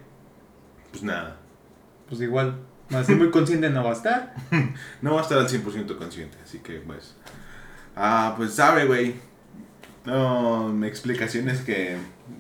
Pues 0.92 1.04
nada. 1.04 1.38
Pues 2.10 2.20
igual, 2.22 2.56
así 2.94 3.16
muy 3.16 3.32
consciente 3.32 3.70
no 3.70 3.84
va 3.84 3.92
a 3.92 3.94
estar. 3.94 4.34
No 5.02 5.14
va 5.14 5.20
a 5.22 5.24
estar 5.24 5.38
al 5.38 5.48
100% 5.48 5.98
consciente, 5.98 6.38
así 6.44 6.60
que 6.60 6.74
pues... 6.80 7.16
Ah, 7.96 8.34
pues 8.38 8.54
sabe, 8.54 8.86
güey. 8.86 9.16
No, 10.06 10.84
explicaciones 10.86 11.62
que 11.62 11.98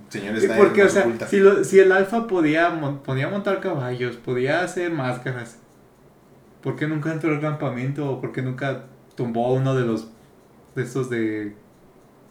señores 0.10 0.44
Sí, 0.44 0.50
porque, 0.58 0.84
o 0.84 0.90
sea, 0.90 1.06
si, 1.28 1.40
lo- 1.40 1.64
si 1.64 1.80
el 1.80 1.92
alfa 1.92 2.28
podía, 2.28 2.80
podía 3.04 3.28
montar 3.30 3.60
caballos, 3.60 4.16
podía 4.18 4.62
hacer 4.64 4.92
máscaras, 4.92 5.58
¿por 6.62 6.76
qué 6.76 6.88
nunca 6.88 7.12
entró 7.12 7.32
al 7.32 7.42
campamento 7.42 8.10
o 8.10 8.22
por 8.22 8.32
qué 8.32 8.42
nunca 8.42 8.86
tumbó 9.16 9.54
uno 9.54 9.76
de 9.76 9.86
los 9.86 10.10
de 10.76 10.84
estos 10.84 11.10
de 11.10 11.56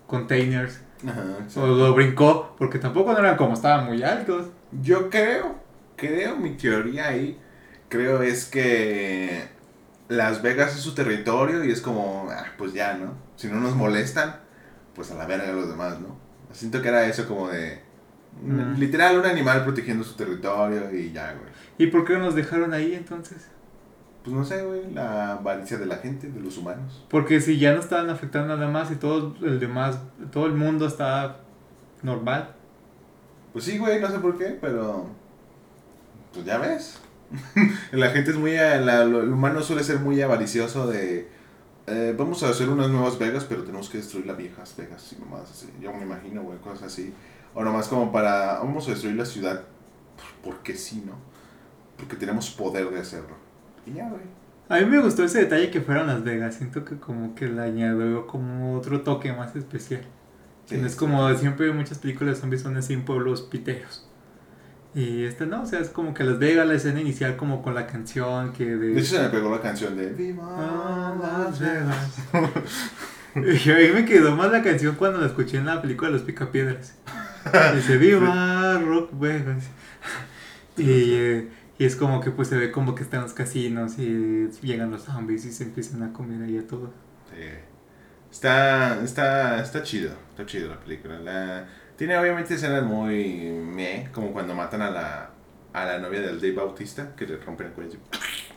containers 0.07 0.81
Ajá, 1.07 1.23
o 1.61 1.67
lo 1.67 1.95
brincó? 1.95 2.55
Porque 2.59 2.79
tampoco 2.79 3.13
no 3.13 3.19
eran 3.19 3.37
como 3.37 3.55
estaban 3.55 3.87
muy 3.87 4.03
altos. 4.03 4.47
Yo 4.83 5.11
creo, 5.11 5.57
creo, 5.97 6.37
mi 6.37 6.51
teoría 6.51 7.09
ahí, 7.09 7.39
creo 7.89 8.23
es 8.23 8.45
que 8.47 9.49
Las 10.09 10.43
Vegas 10.43 10.75
es 10.77 10.81
su 10.83 10.95
territorio 10.95 11.65
y 11.65 11.71
es 11.71 11.81
como, 11.81 12.29
ah, 12.31 12.47
pues 12.59 12.73
ya, 12.73 12.95
¿no? 12.95 13.15
Si 13.37 13.49
no 13.49 13.61
nos 13.61 13.75
molestan, 13.75 14.37
pues 14.95 15.11
a 15.11 15.15
la 15.15 15.27
verga 15.27 15.53
los 15.53 15.69
demás, 15.69 15.99
¿no? 16.01 16.17
Siento 16.53 16.83
que 16.83 16.89
era 16.89 17.07
eso 17.07 17.27
como 17.29 17.49
de, 17.49 17.81
Mm. 18.43 18.79
literal, 18.79 19.19
un 19.19 19.27
animal 19.27 19.65
protegiendo 19.65 20.05
su 20.05 20.15
territorio 20.15 20.95
y 20.95 21.13
ya, 21.13 21.33
güey. 21.33 21.53
¿Y 21.79 21.89
por 21.89 22.05
qué 22.05 22.17
nos 22.17 22.35
dejaron 22.35 22.73
ahí 22.73 22.95
entonces? 22.95 23.49
Pues 24.23 24.37
no 24.37 24.45
sé, 24.45 24.63
güey, 24.65 24.93
la 24.93 25.33
avaricia 25.33 25.79
de 25.79 25.87
la 25.87 25.97
gente, 25.97 26.31
de 26.31 26.41
los 26.41 26.59
humanos. 26.59 27.05
Porque 27.09 27.41
si 27.41 27.59
ya 27.59 27.73
no 27.73 27.81
estaban 27.81 28.11
afectando 28.11 28.55
nada 28.55 28.71
más 28.71 28.91
y 28.91 28.97
todo 28.97 29.35
el 29.43 29.59
demás, 29.59 29.99
todo 30.31 30.47
el 30.47 30.53
mundo 30.53 30.87
está 30.87 31.39
normal. 32.03 32.55
Pues 33.53 33.65
sí, 33.65 33.79
güey, 33.79 34.01
no 34.01 34.11
sé 34.11 34.19
por 34.19 34.37
qué, 34.37 34.59
pero. 34.61 35.07
Pues 36.35 36.45
ya 36.45 36.59
ves. 36.59 36.99
la 37.93 38.11
gente 38.11 38.31
es 38.33 38.37
muy. 38.37 38.53
la- 38.57 39.05
lo- 39.05 39.23
el 39.23 39.33
humano 39.33 39.63
suele 39.63 39.83
ser 39.85 40.01
muy 40.01 40.21
avaricioso 40.21 40.87
de. 40.87 41.29
eh, 41.87 42.15
vamos 42.17 42.43
a 42.43 42.51
hacer 42.51 42.69
unas 42.69 42.91
nuevas 42.91 43.19
Vegas, 43.19 43.45
pero 43.49 43.63
tenemos 43.65 43.89
que 43.89 43.99
destruir 43.99 44.27
las 44.27 44.37
viejas 44.37 44.75
Vegas 44.77 45.15
y 45.17 45.21
nomás 45.21 45.51
así. 45.51 45.71
Yo 45.81 45.93
me 45.95 46.03
imagino, 46.03 46.43
güey, 46.43 46.59
cosas 46.59 46.85
así. 46.93 47.15
O 47.55 47.65
nomás 47.65 47.89
como 47.89 48.13
para. 48.13 48.59
Vamos 48.59 48.87
a 48.87 48.91
destruir 48.91 49.17
la 49.17 49.25
ciudad. 49.25 49.63
Porque 50.45 50.75
sí, 50.77 51.03
¿no? 51.07 51.15
Porque 51.97 52.17
tenemos 52.17 52.51
poder 52.51 52.91
de 52.91 53.01
hacerlo. 53.01 53.40
Y 53.91 53.95
ya, 53.97 54.09
güey. 54.09 54.23
A 54.69 54.79
mí 54.79 54.87
me 54.87 55.03
gustó 55.03 55.25
ese 55.25 55.41
detalle 55.41 55.71
que 55.71 55.81
fueron 55.81 56.07
Las 56.07 56.23
Vegas. 56.23 56.55
Siento 56.55 56.85
que 56.85 56.97
como 56.97 57.35
que 57.35 57.49
le 57.49 57.61
añadió 57.61 58.27
como 58.27 58.77
otro 58.77 59.01
toque 59.01 59.33
más 59.33 59.57
especial. 59.57 60.03
Sí, 60.67 60.77
no 60.77 60.87
es 60.87 60.93
sí. 60.93 60.99
como 60.99 61.35
siempre 61.35 61.73
muchas 61.73 61.99
películas 61.99 62.37
de 62.37 62.41
zombies 62.41 62.63
son 62.63 62.77
así 62.77 62.93
en 62.93 63.05
pueblos 63.05 63.43
piteros. 63.43 64.07
Y 64.95 65.25
esta 65.25 65.47
no, 65.47 65.63
o 65.63 65.67
sea, 65.67 65.81
es 65.81 65.89
como 65.89 66.15
que 66.15 66.25
Las 66.25 66.39
Vegas, 66.39 66.67
la 66.67 66.75
escena 66.75 67.01
inicial 67.01 67.37
como 67.37 67.63
con 67.63 67.75
la 67.75 67.87
canción 67.87 68.53
que 68.53 68.65
de... 68.65 68.89
De 68.89 69.01
hecho, 69.01 69.17
se 69.17 69.23
me 69.23 69.29
pegó 69.29 69.51
la 69.51 69.61
canción 69.61 69.97
de. 69.97 70.07
Ah, 70.41 71.15
Viva 71.15 71.17
Las 71.21 71.61
Vegas. 71.61 72.19
y 73.65 73.71
a 73.71 73.77
mí 73.77 73.89
me 73.95 74.05
quedó 74.05 74.35
más 74.37 74.51
la 74.51 74.63
canción 74.63 74.97
cuando 74.97 75.21
la 75.21 75.27
escuché 75.27 75.59
en 75.59 75.67
la 75.67 75.81
película 75.81 76.11
de 76.11 76.15
Los 76.15 76.23
Picapiedras. 76.23 76.95
Dice, 77.75 77.97
viva 77.97 78.79
Rock 78.79 79.11
Vegas. 79.19 79.65
Y, 80.77 81.13
eh, 81.15 81.49
y 81.81 81.85
es 81.87 81.97
como 81.97 82.21
que 82.21 82.31
pues 82.31 82.49
se 82.49 82.57
ve 82.59 82.71
como 82.71 82.95
que 82.95 83.03
están 83.03 83.23
los 83.23 83.33
casinos 83.33 83.99
y 83.99 84.49
llegan 84.63 84.91
los 84.91 85.03
zombies 85.05 85.47
y 85.47 85.51
se 85.53 85.65
empiezan 85.65 86.03
a 86.03 86.13
comer 86.13 86.43
ahí 86.43 86.59
a 86.59 86.67
todos. 86.67 86.91
Sí. 87.31 87.43
Está, 88.31 89.03
está, 89.03 89.61
está 89.63 89.83
chido, 89.83 90.13
está 90.31 90.45
chido 90.47 90.69
la 90.69 90.79
película. 90.79 91.19
La, 91.19 91.67
tiene 91.97 92.17
obviamente 92.19 92.55
escenas 92.55 92.85
muy 92.85 93.51
meh, 93.51 94.09
como 94.13 94.33
cuando 94.33 94.55
matan 94.55 94.83
a 94.83 94.91
la, 94.91 95.31
a 95.73 95.85
la 95.87 95.99
novia 95.99 96.21
del 96.21 96.37
Dave 96.41 96.53
Bautista, 96.53 97.15
que 97.17 97.27
le 97.27 97.39
rompen 97.39 97.69
el 97.69 97.73
cuello. 97.73 97.99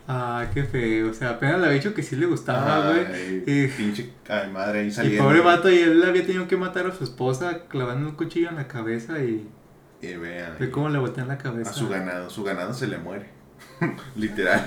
Ah, 0.08 0.46
qué 0.54 0.64
feo. 0.66 1.10
O 1.10 1.14
sea, 1.14 1.30
apenas 1.32 1.60
le 1.60 1.68
había 1.68 1.78
dicho 1.80 1.94
que 1.94 2.04
sí 2.04 2.16
le 2.18 2.26
gustaba, 2.26 2.92
güey. 2.92 3.44
Y- 3.48 3.68
pinche 3.70 4.12
ay, 4.28 4.52
madre 4.52 4.82
ahí 4.82 4.88
Y 4.88 4.92
saliendo. 4.92 5.24
pobre 5.24 5.40
vato, 5.40 5.72
y 5.72 5.78
él 5.80 6.04
había 6.04 6.26
tenido 6.26 6.48
que 6.48 6.58
matar 6.58 6.88
a 6.88 6.92
su 6.94 7.04
esposa 7.06 7.68
clavando 7.70 8.10
un 8.10 8.16
cuchillo 8.16 8.50
en 8.50 8.56
la 8.58 8.68
cabeza 8.68 9.20
y 9.24 9.48
Y 10.04 10.16
vean, 10.18 10.56
ve 10.60 10.70
cómo 10.70 10.90
le 10.90 11.00
voltean 11.00 11.28
la 11.30 11.38
cabeza. 11.38 11.70
a 11.70 11.74
su 11.74 11.88
ganado, 11.88 12.30
su 12.30 12.44
ganado 12.44 12.74
se 12.74 12.88
le 12.88 12.98
muere. 12.98 13.30
Literal. 14.16 14.66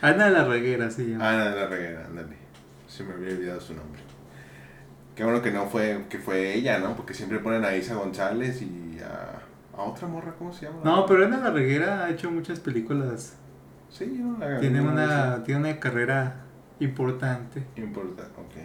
Ana 0.00 0.26
de 0.26 0.30
la 0.32 0.44
Reguera 0.44 0.90
se 0.90 1.06
llama. 1.06 1.30
Ana 1.30 1.50
de 1.50 1.60
la 1.60 1.66
Reguera, 1.68 2.06
ándale. 2.06 2.36
Se 2.88 3.04
me 3.04 3.14
había 3.14 3.30
olvidado 3.30 3.60
su 3.60 3.74
nombre. 3.74 4.00
Qué 5.14 5.24
bueno 5.24 5.40
que 5.40 5.50
no 5.50 5.66
fue, 5.66 6.06
que 6.10 6.18
fue 6.18 6.54
ella, 6.54 6.78
¿no? 6.78 6.96
Porque 6.96 7.14
siempre 7.14 7.38
ponen 7.38 7.64
a 7.64 7.74
Isa 7.74 7.94
González 7.94 8.60
y 8.62 8.98
a, 9.00 9.78
a 9.78 9.82
otra 9.84 10.08
morra, 10.08 10.34
¿cómo 10.36 10.52
se 10.52 10.66
llama? 10.66 10.80
No, 10.84 11.06
pero 11.06 11.24
Ana 11.24 11.38
de 11.38 11.44
la 11.44 11.50
Reguera 11.50 12.04
ha 12.04 12.10
hecho 12.10 12.30
muchas 12.30 12.60
películas. 12.60 13.36
Sí, 13.90 14.16
yo 14.18 14.24
no 14.24 14.38
la 14.38 14.58
Tiene 14.60 14.80
una, 14.80 15.44
tiene 15.44 15.60
una 15.60 15.80
carrera 15.80 16.40
importante. 16.80 17.64
Importa, 17.76 18.24
ok. 18.36 18.56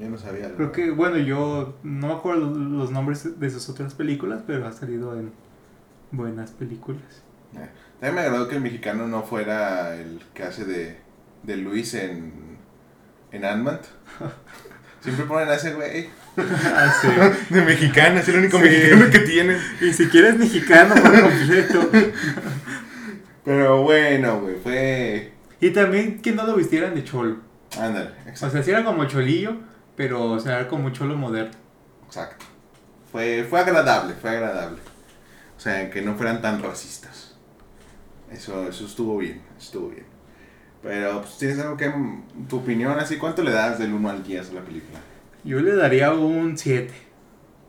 Yo 0.00 0.08
no 0.08 0.16
sabía. 0.18 0.52
Creo 0.54 0.72
que, 0.72 0.90
bueno, 0.90 1.18
yo 1.18 1.76
no 1.82 2.06
me 2.08 2.12
acuerdo 2.14 2.50
los 2.50 2.90
nombres 2.90 3.38
de 3.38 3.50
sus 3.50 3.68
otras 3.68 3.94
películas, 3.94 4.42
pero 4.46 4.66
ha 4.66 4.72
salido 4.72 5.18
en 5.18 5.30
buenas 6.10 6.52
películas. 6.52 7.02
Eh, 7.54 7.68
También 8.00 8.14
me 8.14 8.20
agradó 8.22 8.48
que 8.48 8.56
el 8.56 8.62
mexicano 8.62 9.06
no 9.06 9.22
fuera 9.24 9.94
el 9.96 10.20
que 10.32 10.42
hace 10.44 10.64
de, 10.64 10.98
de 11.42 11.56
Luis 11.56 11.92
en, 11.94 12.32
en 13.32 13.44
Ant-Man. 13.44 13.80
Siempre 15.02 15.24
ponen 15.26 15.48
a 15.48 15.54
ese 15.54 15.74
güey. 15.74 16.08
Ah, 16.36 16.92
sí. 17.00 17.08
De 17.54 17.62
mexicano, 17.62 18.20
es 18.20 18.28
el 18.28 18.38
único 18.38 18.58
Sí. 18.58 18.64
mexicano 18.64 19.10
que 19.10 19.18
tienen. 19.20 19.58
Y 19.80 19.92
si 19.94 20.06
quieres 20.08 20.36
mexicano 20.38 20.94
por 20.94 21.20
completo. 21.22 21.90
Pero 23.44 23.82
bueno, 23.82 24.40
güey, 24.40 24.56
fue. 24.62 25.32
Y 25.60 25.70
también 25.70 26.20
que 26.20 26.32
no 26.32 26.46
lo 26.46 26.54
vistieran 26.56 26.94
de 26.94 27.04
cholo. 27.04 27.38
Ándale, 27.78 28.10
O 28.26 28.28
exacto. 28.28 28.50
sea, 28.56 28.62
sí 28.62 28.70
era 28.70 28.84
como 28.84 29.04
cholillo, 29.06 29.56
pero 30.00 30.30
o 30.30 30.40
sea, 30.40 30.66
como 30.66 30.88
cholo 30.88 31.14
moderno. 31.14 31.52
exacto. 32.06 32.46
Fue, 33.12 33.44
fue 33.44 33.60
agradable, 33.60 34.14
fue 34.14 34.30
agradable. 34.30 34.78
O 35.58 35.60
sea, 35.60 35.90
que 35.90 36.00
no 36.00 36.14
fueran 36.14 36.40
tan 36.40 36.62
racistas. 36.62 37.36
Eso, 38.32 38.66
eso 38.66 38.86
estuvo 38.86 39.18
bien, 39.18 39.42
estuvo 39.58 39.90
bien. 39.90 40.06
Pero, 40.82 41.20
pues, 41.20 41.36
¿tienes 41.36 41.58
algo 41.58 41.76
que. 41.76 41.92
tu 42.48 42.60
opinión 42.60 42.98
así? 42.98 43.18
¿Cuánto 43.18 43.42
le 43.42 43.50
das 43.50 43.78
del 43.78 43.92
1 43.92 44.08
al 44.08 44.22
10 44.22 44.48
a 44.48 44.52
la 44.54 44.60
película? 44.62 45.00
Yo 45.44 45.60
le 45.60 45.76
daría 45.76 46.14
un 46.14 46.56
7. 46.56 46.90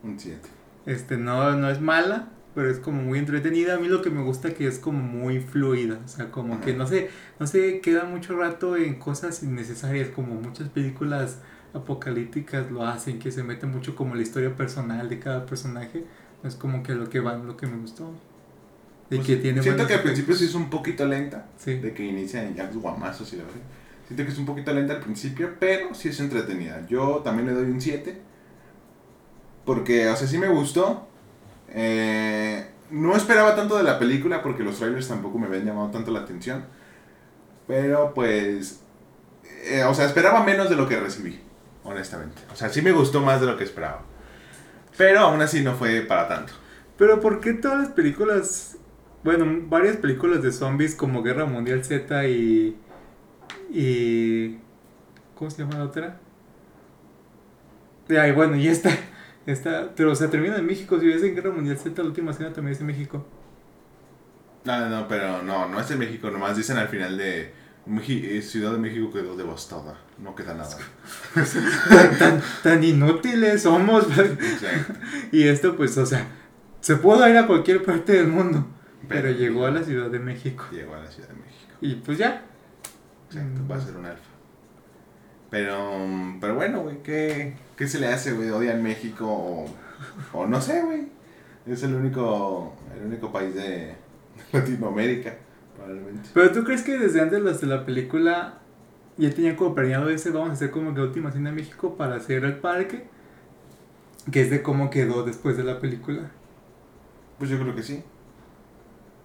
Un 0.02 0.18
7. 0.18 0.40
Este, 0.86 1.18
no, 1.18 1.52
no 1.58 1.70
es 1.70 1.82
mala, 1.82 2.30
pero 2.56 2.72
es 2.72 2.80
como 2.80 3.02
muy 3.02 3.20
entretenida. 3.20 3.76
A 3.76 3.78
mí 3.78 3.90
lo 3.90 4.02
que 4.02 4.10
me 4.10 4.24
gusta 4.24 4.54
que 4.54 4.68
es 4.68 4.80
como 4.80 5.00
muy 5.04 5.42
fluida. 5.42 6.00
O 6.06 6.08
sea, 6.08 6.32
como 6.32 6.62
que 6.62 6.74
no 6.74 6.88
se, 6.88 7.10
no 7.40 7.46
se 7.48 7.82
queda 7.82 8.06
mucho 8.06 8.38
rato 8.38 8.78
en 8.78 9.00
cosas 9.00 9.44
innecesarias, 9.44 10.08
como 10.08 10.36
muchas 10.36 10.70
películas 10.70 11.40
apocalípticas 11.74 12.72
lo 12.72 12.86
hacen, 12.86 13.20
que 13.20 13.32
se 13.32 13.44
mete 13.44 13.66
mucho 13.66 13.96
como 13.96 14.16
la 14.16 14.22
historia 14.22 14.56
personal 14.56 15.10
de 15.10 15.20
cada 15.20 15.46
personaje. 15.46 16.06
Es 16.44 16.56
como 16.56 16.84
que 16.84 16.94
lo 16.96 17.10
que 17.10 17.20
va, 17.20 17.36
lo 17.38 17.56
que 17.58 17.68
me 17.68 17.78
gustó. 17.78 18.12
Y 19.10 19.16
Pues, 19.16 19.28
que 19.28 19.36
tiene 19.38 19.62
siento 19.62 19.86
que 19.88 19.94
al 19.96 20.04
principio 20.04 20.36
sí 20.36 20.46
es 20.46 20.56
un 20.56 20.70
poquito 20.70 21.06
lenta. 21.06 21.48
Sí. 21.58 21.76
De 21.80 21.94
que 21.94 22.04
inicia 22.06 22.44
en 22.44 22.56
los 22.58 22.76
guamazos 22.78 23.32
y 23.34 23.38
la 23.38 23.44
verdad. 23.44 23.60
Siento 24.08 24.24
que 24.26 24.32
es 24.32 24.38
un 24.38 24.46
poquito 24.46 24.74
lenta 24.74 24.94
al 24.94 25.00
principio, 25.02 25.56
pero 25.60 25.94
sí 25.94 26.10
es 26.10 26.20
entretenida. 26.20 26.86
Yo 26.88 27.18
también 27.24 27.48
le 27.48 27.54
doy 27.54 27.72
un 27.72 27.80
7. 27.82 28.22
Porque, 29.66 30.10
o 30.10 30.16
sea, 30.16 30.28
sí 30.28 30.38
me 30.38 30.50
gustó. 30.50 31.08
Eh, 31.70 32.68
no 32.90 33.16
esperaba 33.16 33.56
tanto 33.56 33.78
de 33.78 33.84
la 33.84 34.00
película 34.00 34.42
porque 34.44 34.64
los 34.64 34.78
trailers 34.80 35.08
tampoco 35.08 35.40
me 35.40 35.48
habían 35.48 35.66
llamado 35.66 35.92
tanto 35.92 36.12
la 36.12 36.22
atención. 36.22 36.66
Pero 37.68 38.14
pues... 38.14 38.82
eh, 39.66 39.84
o 39.84 39.94
sea, 39.94 40.06
esperaba 40.06 40.44
menos 40.44 40.70
de 40.70 40.76
lo 40.76 40.88
que 40.88 41.00
recibí, 41.00 41.40
honestamente. 41.84 42.42
O 42.52 42.56
sea, 42.56 42.70
sí 42.70 42.82
me 42.82 42.92
gustó 42.92 43.22
más 43.22 43.42
de 43.42 43.48
lo 43.48 43.58
que 43.58 43.64
esperaba. 43.64 44.04
Pero 44.98 45.20
aún 45.22 45.42
así 45.42 45.62
no 45.62 45.76
fue 45.76 46.02
para 46.02 46.28
tanto. 46.28 46.54
Pero 46.98 47.20
¿por 47.20 47.40
qué 47.40 47.54
todas 47.54 47.80
las 47.80 47.90
películas, 47.90 48.78
bueno, 49.24 49.46
varias 49.68 49.98
películas 49.98 50.44
de 50.44 50.52
zombies 50.52 50.96
como 50.96 51.24
Guerra 51.24 51.46
Mundial 51.46 51.84
Z 51.84 52.28
y... 52.28 52.78
y 53.72 54.60
¿Cómo 55.36 55.50
se 55.50 55.64
llama 55.64 55.80
la 55.80 55.86
otra? 55.86 56.20
Ya, 58.08 58.28
y 58.28 58.32
bueno, 58.32 58.56
y 58.58 58.68
esta, 58.68 58.92
esta, 59.46 59.90
pero 59.96 60.12
o 60.12 60.16
sea, 60.16 60.30
termina 60.30 60.58
en 60.58 60.66
México, 60.66 61.00
si 61.00 61.08
ves 61.08 61.24
en 61.24 61.34
Guerra 61.34 61.52
Mundial 61.52 61.78
Z, 61.78 62.02
la 62.02 62.08
última 62.10 62.32
escena 62.32 62.54
también 62.54 62.76
es 62.76 62.82
en 62.82 62.88
México. 62.88 63.26
No, 64.66 64.90
no, 64.90 65.08
pero 65.08 65.42
no, 65.42 65.68
no 65.68 65.80
es 65.80 65.90
en 65.90 65.98
México, 65.98 66.30
nomás 66.30 66.56
dicen 66.56 66.78
al 66.78 66.90
final 66.90 67.18
de 67.18 67.52
Meji- 67.88 68.24
eh, 68.26 68.42
Ciudad 68.42 68.72
de 68.74 68.78
México 68.78 69.12
quedó 69.12 69.36
devastada, 69.36 69.96
no 70.20 70.36
queda 70.36 70.54
nada. 70.54 70.78
Tan, 71.90 72.18
tan, 72.18 72.42
tan 72.64 72.84
inútiles 72.84 73.64
somos. 73.64 74.06
Exacto. 74.18 74.94
y 75.32 75.44
esto 75.48 75.76
pues, 75.76 75.98
o 75.98 76.06
sea, 76.06 76.28
se 76.80 76.96
pudo 76.98 77.28
ir 77.28 77.38
a 77.38 77.48
cualquier 77.48 77.84
parte 77.84 78.14
del 78.14 78.28
mundo, 78.28 78.66
pero, 79.08 79.24
Pero- 79.24 79.38
llegó 79.38 79.66
a 79.66 79.72
la 79.72 79.84
Ciudad 79.84 80.10
de 80.10 80.20
México. 80.20 80.66
Llegó 80.72 80.96
a 80.96 81.00
la 81.00 81.10
Ciudad 81.12 81.30
de 81.30 81.36
México. 81.36 81.72
Y 81.82 81.96
pues 81.96 82.18
ya. 82.18 82.44
Exacto, 83.30 83.62
va 83.70 83.78
a 83.78 83.82
ser 83.82 83.96
un 83.96 84.06
alfa. 84.06 84.22
Pero, 85.50 85.98
mm, 86.08 86.40
pero 86.40 86.56
bueno, 86.56 86.82
güey, 86.82 87.02
¿qué, 87.04 87.56
¿qué 87.76 87.88
se 87.88 88.00
le 88.00 88.08
hace, 88.08 88.32
güey? 88.34 88.50
¿Odian 88.52 88.82
México 88.82 89.26
o, 89.28 89.66
o 90.34 90.48
no 90.48 90.62
sé, 90.62 90.82
güey? 90.82 91.08
Es 91.66 91.84
el 91.84 91.94
único, 91.96 92.76
el 92.98 93.06
único 93.08 93.32
país 93.32 93.54
de 93.56 93.96
Latinoamérica, 94.54 95.36
probablemente. 95.82 96.30
Pero 96.34 96.52
tú 96.52 96.64
crees 96.64 96.84
que 96.84 96.98
desde 96.98 97.22
antes 97.22 97.62
de 97.62 97.68
la 97.68 97.86
película 97.86 98.60
ya 99.18 99.30
tenían 99.30 99.56
como 99.56 99.76
planeado 99.76 100.10
ese, 100.10 100.32
vamos 100.32 100.50
a 100.50 100.54
hacer 100.54 100.72
como 100.72 100.94
que 100.94 101.02
última 101.02 101.32
cena 101.32 101.50
en 101.50 101.56
México 101.56 101.96
para 101.96 102.16
hacer 102.16 102.44
el 102.46 102.58
parque, 102.58 103.08
que 104.32 104.42
es 104.42 104.50
de 104.50 104.62
cómo 104.62 104.90
quedó 104.90 105.24
después 105.24 105.58
de 105.58 105.64
la 105.64 105.80
película. 105.80 106.32
Pues 107.38 107.50
yo 107.50 107.60
creo 107.60 107.76
que 107.76 107.84
sí. 107.84 108.04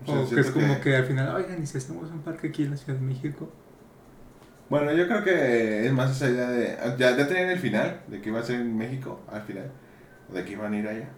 O 0.03 0.07
sea, 0.07 0.21
O 0.21 0.29
que 0.29 0.41
es 0.41 0.51
como 0.51 0.81
que... 0.81 0.97
al 0.97 1.05
final, 1.05 1.35
oigan, 1.35 1.63
¿y 1.63 1.67
si 1.67 1.79
hacemos 1.79 2.11
un 2.11 2.21
parque 2.21 2.49
aquí 2.49 2.65
en 2.65 2.73
la 2.73 2.77
Ciudad 2.77 2.99
de 2.99 3.07
México? 3.07 3.51
Bueno, 4.69 4.93
yo 4.93 5.07
creo 5.07 5.23
que 5.23 5.87
es 5.87 5.93
más 5.93 6.11
esa 6.11 6.29
idea 6.29 6.51
de... 6.51 6.77
Ya, 6.99 7.17
ya 7.17 7.29
tenían 7.29 7.51
el 7.51 7.59
final, 7.59 8.03
de 8.09 8.21
que 8.21 8.29
iba 8.31 8.41
a 8.41 8.43
ser 8.43 8.61
en 8.61 8.77
México, 8.77 9.21
al 9.31 9.43
final. 9.43 9.71
De 10.33 10.45
que 10.45 10.53
iban 10.53 10.73
a 10.73 10.79
ir 10.79 10.89
allá. 10.89 11.09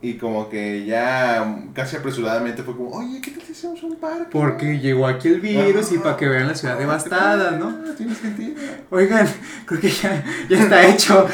Y 0.00 0.14
como 0.14 0.48
que 0.48 0.84
ya 0.86 1.56
casi 1.74 1.96
apresuradamente 1.96 2.62
fue 2.62 2.76
como, 2.76 2.90
oye, 2.90 3.20
¿qué 3.20 3.32
tal 3.32 3.42
si 3.42 3.50
hacemos 3.50 3.82
un 3.82 3.96
parque? 3.96 4.28
Porque 4.30 4.78
llegó 4.78 5.08
aquí 5.08 5.26
el 5.26 5.40
virus 5.40 5.90
y 5.90 5.98
para 5.98 6.16
que 6.16 6.28
vean 6.28 6.46
la 6.46 6.54
ciudad 6.54 6.78
devastada, 6.78 7.58
¿no? 7.58 7.68
Ah, 7.84 7.94
Tiene 7.96 8.14
sentido. 8.14 8.54
Oigan, 8.90 9.26
creo 9.66 9.80
que 9.80 9.90
ya, 9.90 10.24
ya 10.48 10.62
está 10.62 10.86
hecho. 10.86 11.26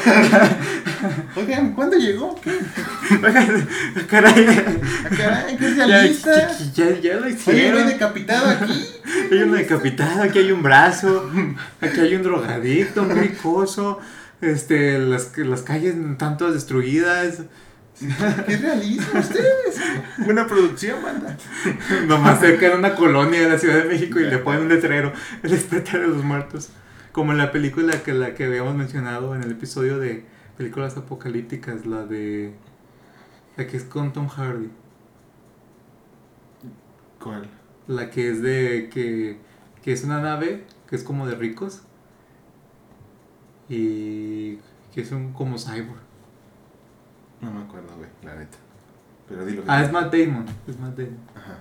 Oigan, 1.35 1.73
¿cuándo 1.73 1.95
llegó? 1.97 2.35
¿Qué? 2.41 2.57
Oigan, 3.23 3.67
caray. 4.09 4.47
Ah, 4.47 5.09
caray, 5.15 5.57
¿qué 5.57 5.69
realista? 5.75 6.49
ya, 6.73 6.89
ya, 6.89 6.99
ya 6.99 7.13
lo 7.17 7.25
Oye, 7.25 7.33
hicieron. 7.35 7.73
güey 7.83 7.93
decapitado 7.93 8.49
aquí. 8.49 8.85
Hay 9.31 9.37
uno 9.43 9.55
decapitado, 9.57 10.23
aquí 10.23 10.39
hay 10.39 10.51
un 10.51 10.61
brazo, 10.63 11.29
aquí 11.81 11.99
hay 11.99 12.15
un 12.15 12.23
drogadicto, 12.23 13.03
un 13.03 13.09
ricoso, 13.15 13.99
este, 14.41 14.99
las, 14.99 15.37
las 15.37 15.61
calles 15.61 15.95
están 15.95 16.37
todas 16.37 16.53
destruidas. 16.55 17.41
¿Qué 18.45 18.57
realismo 18.57 19.19
ustedes? 19.19 19.79
Buena 20.17 20.45
producción, 20.47 21.01
banda. 21.01 21.37
Nomás 22.07 22.41
cerca 22.41 22.69
de 22.69 22.75
una 22.75 22.95
colonia 22.95 23.39
de 23.41 23.49
la 23.49 23.57
Ciudad 23.57 23.83
de 23.83 23.85
México 23.85 24.19
y 24.19 24.25
le 24.25 24.37
ponen 24.39 24.63
un 24.63 24.69
letrero, 24.69 25.13
el 25.43 25.51
despertar 25.51 26.01
de 26.01 26.07
los 26.07 26.23
muertos. 26.23 26.69
Como 27.13 27.31
en 27.31 27.37
la 27.37 27.53
película 27.53 28.03
que 28.03 28.13
la 28.13 28.33
que 28.33 28.45
habíamos 28.45 28.75
mencionado 28.75 29.33
en 29.33 29.43
el 29.43 29.51
episodio 29.51 29.97
de 29.97 30.25
películas 30.57 30.97
apocalípticas, 30.97 31.85
la 31.85 32.05
de 32.05 32.53
la 33.55 33.65
que 33.65 33.77
es 33.77 33.83
con 33.85 34.11
Tom 34.11 34.27
Hardy, 34.27 34.69
¿Cuál? 37.21 37.47
la 37.87 38.09
que 38.09 38.29
es 38.29 38.41
de 38.41 38.89
que, 38.93 39.37
que 39.81 39.93
es 39.93 40.03
una 40.03 40.19
nave 40.19 40.65
que 40.89 40.97
es 40.97 41.03
como 41.03 41.25
de 41.27 41.35
ricos 41.35 41.83
y 43.69 44.57
que 44.93 45.01
es 45.01 45.11
un 45.11 45.31
como 45.31 45.57
cyborg. 45.57 46.04
No 47.45 47.51
me 47.59 47.61
acuerdo, 47.63 47.95
güey, 47.97 48.09
la 48.23 48.35
neta. 48.35 48.57
Pero 49.29 49.45
dilo. 49.45 49.63
Ah, 49.67 49.81
es 49.83 49.91
Matt 49.91 50.13
Damon, 50.13 50.45
es 50.67 50.79
Matt 50.79 50.97
Damon. 50.97 51.17
Ajá. 51.35 51.57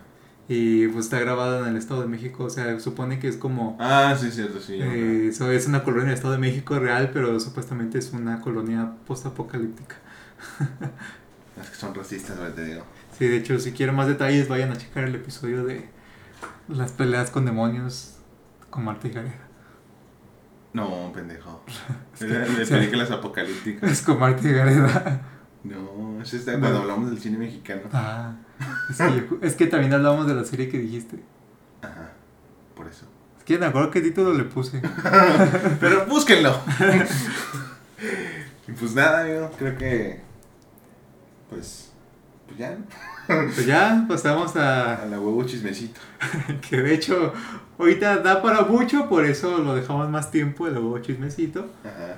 Y 0.47 0.89
pues 0.89 1.07
está 1.07 1.19
grabado 1.21 1.63
en 1.65 1.71
el 1.71 1.77
Estado 1.79 2.03
de 2.03 2.07
México, 2.09 2.45
o 2.45 2.51
sea, 2.51 2.79
supone 2.79 3.19
que 3.19 3.29
es 3.29 3.37
como 3.39 3.79
Ah, 3.81 4.15
sí, 4.19 4.31
cierto, 4.31 4.61
sí. 4.61 4.79
Eh, 4.81 5.29
eso 5.29 5.51
es 5.51 5.67
una 5.67 5.83
colonia 5.83 6.07
del 6.09 6.15
Estado 6.15 6.35
de 6.35 6.39
México 6.41 6.79
real, 6.79 7.11
pero 7.15 7.41
supuestamente 7.41 7.99
es 7.99 8.13
una 8.13 8.41
colonia 8.41 8.93
post-apocalíptica. 9.07 9.97
Es 11.61 11.71
que 11.71 11.77
son 11.77 11.95
racistas, 11.95 12.37
güey, 12.37 12.53
te 12.53 12.65
digo. 12.65 12.83
Sí, 13.17 13.29
de 13.29 13.37
hecho, 13.37 13.59
si 13.61 13.71
quieren 13.71 13.95
más 13.95 14.09
detalles, 14.09 14.49
vayan 14.49 14.73
a 14.73 14.77
checar 14.77 15.05
el 15.05 15.15
episodio 15.15 15.65
de 15.65 15.89
las 16.69 16.91
peleas 16.91 17.31
con 17.31 17.45
demonios 17.47 18.17
con 18.71 18.85
Marta 18.85 19.07
y 19.07 19.13
Gareda. 19.13 19.39
No, 20.73 21.13
pendejo. 21.13 21.63
Es 22.15 22.19
que- 22.19 22.27
de 22.27 22.63
o 22.63 22.67
sea, 22.67 22.79
películas 22.79 23.11
apocalípticas. 23.13 23.89
Es 23.91 24.03
con 24.03 24.19
Marta 24.19 24.47
y 24.49 24.53
Gareda. 24.53 25.21
No, 25.65 26.21
eso 26.23 26.37
está 26.37 26.59
cuando 26.61 26.81
hablamos 26.83 27.11
del 27.11 27.19
cine 27.21 27.39
mexicano. 27.39 27.83
Ah, 27.93 28.35
es 28.91 28.99
que, 28.99 29.17
yo- 29.17 29.39
es 29.41 29.55
que 29.57 29.67
también 29.67 29.93
hablamos 29.95 30.27
de 30.27 30.35
la 30.35 30.45
serie 30.45 30.69
que 30.69 30.79
dijiste. 30.79 31.19
Ajá, 31.83 32.13
por 32.77 32.87
eso. 32.87 33.07
Es 33.39 33.45
que 33.45 33.59
me 33.59 33.67
acuerdo 33.67 33.91
qué 33.91 34.01
título 34.03 34.33
le 34.35 34.45
puse. 34.45 34.81
Pero 35.81 36.07
búsquenlo. 36.07 36.59
y 38.69 38.73
pues 38.73 38.95
nada, 38.95 39.23
amigo, 39.23 39.51
creo 39.59 39.77
que. 39.77 40.21
Pues. 41.51 41.93
Pues 42.47 42.59
ya. 42.59 42.77
Pues 43.27 43.65
ya 43.67 44.05
pasamos 44.09 44.55
a. 44.57 45.03
A 45.03 45.07
la 45.07 45.19
huevo 45.21 45.45
chismecito. 45.45 46.01
Que 46.69 46.79
de 46.83 46.95
hecho, 46.95 47.33
ahorita 47.79 48.19
da 48.19 48.43
para 48.43 48.63
mucho, 48.63 49.09
por 49.09 49.25
eso 49.25 49.59
lo 49.59 49.75
dejamos 49.75 50.09
más 50.11 50.31
tiempo, 50.31 50.67
el 50.67 50.75
huevo 50.75 50.99
chismecito. 50.99 51.71
Ajá, 51.85 52.17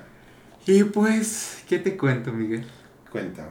Y 0.66 0.82
pues, 0.85 1.62
¿qué 1.68 1.78
te 1.78 1.96
cuento, 1.96 2.32
Miguel? 2.32 2.66
Cuéntame. 3.10 3.50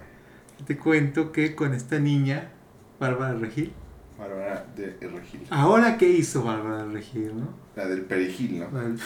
Te 0.65 0.77
cuento 0.77 1.31
que 1.31 1.55
con 1.55 1.73
esta 1.73 1.99
niña, 1.99 2.51
Bárbara 2.99 3.33
Regil. 3.33 3.73
Bárbara 4.17 4.65
de 4.75 4.97
Regil. 5.01 5.41
Ahora, 5.49 5.97
¿qué 5.97 6.07
hizo 6.09 6.43
Bárbara 6.43 6.85
Regil, 6.85 7.37
no? 7.37 7.49
La 7.75 7.85
del 7.87 8.01
perejil, 8.01 8.59
¿no? 8.59 8.71
La 8.71 8.81
del, 8.81 8.99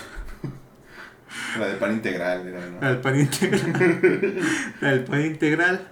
La 1.60 1.80
pan 1.80 1.94
integral, 1.94 2.48
era, 2.48 2.60
¿no? 2.70 2.82
la 2.82 2.90
del 2.90 3.02
pan 3.02 3.20
integral. 3.20 4.36
La 4.82 4.92
del 4.92 5.04
pan 5.04 5.26
integral. 5.26 5.88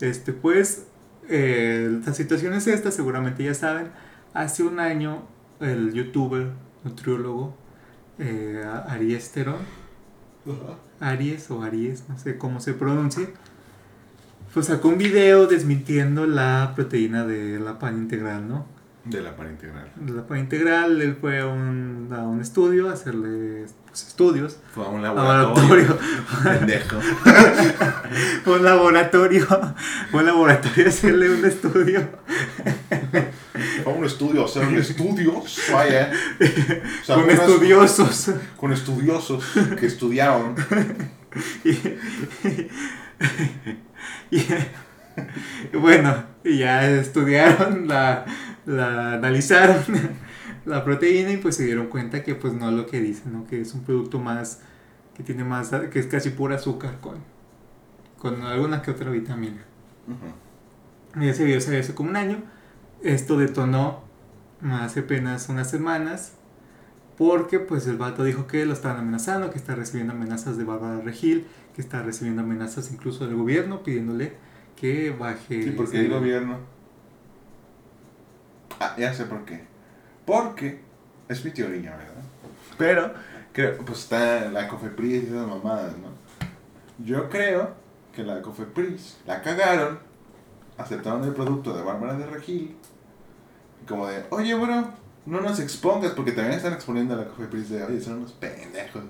Este, 0.00 0.32
pues, 0.32 0.86
eh, 1.28 2.00
la 2.04 2.14
situación 2.14 2.54
es 2.54 2.66
esta, 2.66 2.90
seguramente 2.90 3.44
ya 3.44 3.54
saben. 3.54 3.88
Hace 4.32 4.62
un 4.62 4.78
año, 4.78 5.26
el 5.60 5.92
youtuber, 5.92 6.52
nutriólogo, 6.84 7.56
eh, 8.18 8.64
Aries 8.88 9.32
Terón, 9.32 9.58
Ajá. 10.46 10.78
Aries 11.12 11.50
o 11.50 11.62
Aries, 11.62 12.04
no 12.08 12.18
sé 12.18 12.38
cómo 12.38 12.60
se 12.60 12.74
pronuncia, 12.74 13.26
pues 14.54 14.66
sacó 14.66 14.88
un 14.88 14.98
video 14.98 15.46
desmintiendo 15.46 16.26
la 16.26 16.72
proteína 16.74 17.24
de 17.26 17.58
la 17.60 17.78
pan 17.78 17.96
integral, 17.98 18.48
¿no? 18.48 18.66
De 19.04 19.22
la 19.22 19.34
pan 19.34 19.48
integral. 19.50 19.90
De 19.96 20.12
la 20.12 20.26
pan 20.26 20.40
integral, 20.40 21.00
él 21.00 21.16
fue 21.18 21.40
a 21.40 21.46
un, 21.46 22.08
a 22.12 22.18
un 22.20 22.40
estudio 22.42 22.90
a 22.90 22.92
hacerle 22.92 23.64
pues, 23.86 24.06
estudios. 24.06 24.58
Fue 24.74 24.84
a 24.84 24.88
un 24.88 25.02
Laboratorio. 25.02 25.86
laboratorio. 25.86 25.98
Pendejo. 26.58 26.96
un 28.56 28.62
laboratorio. 28.64 29.46
Un 30.12 30.26
laboratorio 30.26 30.84
a 30.84 30.88
hacerle 30.90 31.30
un 31.30 31.44
estudio. 31.46 32.08
Fue 33.84 33.92
a 33.92 33.96
un 33.96 34.04
estudio, 34.04 34.42
a 34.42 34.44
hacer 34.44 34.66
un 34.66 34.76
estudio. 34.76 35.42
Vaya. 35.72 36.12
O 37.02 37.04
sea, 37.04 37.14
con 37.16 37.24
unas- 37.24 37.40
estudiosos. 37.40 38.30
Con 38.58 38.72
estudiosos 38.72 39.44
que 39.78 39.86
estudiaron. 39.86 40.54
Y, 41.64 41.70
y- 44.30 44.44
bueno, 45.76 46.24
ya 46.44 46.88
estudiaron, 46.90 47.88
la, 47.88 48.24
la 48.66 49.14
analizaron 49.14 49.82
la 50.64 50.84
proteína 50.84 51.32
y 51.32 51.36
pues 51.38 51.56
se 51.56 51.64
dieron 51.64 51.88
cuenta 51.88 52.22
que 52.22 52.34
pues 52.34 52.52
no 52.54 52.68
es 52.68 52.74
lo 52.74 52.86
que 52.86 53.00
dicen, 53.00 53.32
¿no? 53.32 53.46
Que 53.46 53.60
es 53.60 53.74
un 53.74 53.84
producto 53.84 54.18
más, 54.18 54.60
que 55.14 55.22
tiene 55.22 55.44
más, 55.44 55.70
que 55.92 55.98
es 55.98 56.06
casi 56.06 56.30
pura 56.30 56.56
azúcar 56.56 56.98
con, 57.00 57.18
con 58.18 58.42
alguna 58.42 58.82
que 58.82 58.90
otra 58.90 59.10
vitamina. 59.10 59.64
Ujú. 60.08 60.60
Y 61.24 61.28
ese 61.28 61.44
video 61.44 61.60
salió 61.60 61.80
hace 61.80 61.94
como 61.94 62.10
un 62.10 62.16
año. 62.16 62.38
Esto 63.02 63.36
detonó 63.38 64.04
hace 64.62 65.00
apenas 65.00 65.48
unas 65.48 65.70
semanas 65.70 66.34
Porque 67.18 67.60
pues 67.60 67.86
el 67.86 67.96
vato 67.98 68.24
dijo 68.24 68.46
que 68.46 68.64
lo 68.66 68.72
estaban 68.72 68.98
amenazando, 69.00 69.50
que 69.50 69.58
está 69.58 69.74
recibiendo 69.74 70.14
amenazas 70.14 70.56
de 70.56 70.64
Bárbara 70.64 71.00
Regil, 71.02 71.46
que 71.80 71.86
está 71.86 72.02
recibiendo 72.02 72.42
amenazas 72.42 72.92
incluso 72.92 73.26
del 73.26 73.36
gobierno 73.36 73.82
pidiéndole 73.82 74.34
que 74.76 75.10
baje. 75.18 75.56
¿Y 75.56 75.70
por 75.70 75.90
qué 75.90 75.96
ese- 75.96 76.06
el 76.06 76.12
gobierno? 76.12 76.58
Ah, 78.78 78.94
ya 78.98 79.12
sé 79.14 79.24
por 79.24 79.44
qué. 79.46 79.64
Porque 80.26 80.80
es 81.28 81.42
mi 81.44 81.50
teoría, 81.52 81.92
¿verdad? 81.96 82.22
Pero, 82.76 83.12
creo, 83.52 83.78
pues 83.78 84.00
está 84.00 84.50
la 84.50 84.68
Cofepris 84.68 85.24
y 85.24 85.26
esas 85.26 85.46
mamadas, 85.46 85.94
¿no? 85.98 86.08
Yo 87.04 87.28
creo 87.30 87.70
que 88.14 88.22
la 88.24 88.42
Cofepris 88.42 89.18
la 89.26 89.40
cagaron, 89.42 89.98
aceptaron 90.76 91.24
el 91.24 91.32
producto 91.32 91.74
de 91.74 91.82
Bárbara 91.82 92.14
de 92.14 92.26
Regil, 92.26 92.76
y 93.82 93.86
como 93.86 94.06
de, 94.06 94.24
oye, 94.30 94.54
bro, 94.54 94.90
no 95.26 95.40
nos 95.40 95.60
expongas, 95.60 96.12
porque 96.12 96.32
también 96.32 96.56
están 96.56 96.72
exponiendo 96.74 97.14
a 97.14 97.18
la 97.18 97.24
Cofepris 97.26 97.70
de, 97.70 97.82
oye, 97.84 98.00
son 98.02 98.18
unos 98.18 98.32
pendejos 98.32 99.02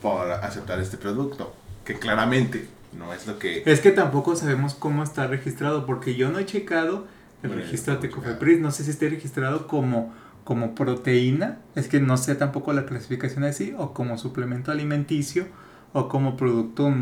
por 0.00 0.28
aceptar 0.32 0.80
este 0.80 0.96
producto, 0.96 1.54
que 1.84 1.98
claramente 1.98 2.68
no 2.96 3.12
es 3.14 3.26
lo 3.26 3.38
que... 3.38 3.62
Es 3.66 3.80
que 3.80 3.90
tampoco 3.90 4.36
sabemos 4.36 4.74
cómo 4.74 5.02
está 5.02 5.26
registrado, 5.26 5.86
porque 5.86 6.14
yo 6.14 6.30
no 6.30 6.38
he 6.38 6.46
checado 6.46 7.06
el 7.42 7.48
Bueno, 7.48 7.64
registro 7.64 7.96
de. 7.96 8.10
Cofepris. 8.10 8.60
No 8.60 8.70
sé 8.70 8.84
si 8.84 8.90
esté 8.90 9.08
registrado 9.08 9.66
como, 9.66 10.14
como 10.44 10.74
proteína, 10.74 11.58
es 11.74 11.88
que 11.88 12.00
no 12.00 12.16
sé 12.16 12.34
tampoco 12.36 12.72
la 12.72 12.84
clasificación 12.86 13.44
así, 13.44 13.74
o 13.76 13.92
como 13.94 14.16
suplemento 14.18 14.70
alimenticio, 14.70 15.46
o 15.92 16.08
como 16.08 16.36
producto 16.36 16.92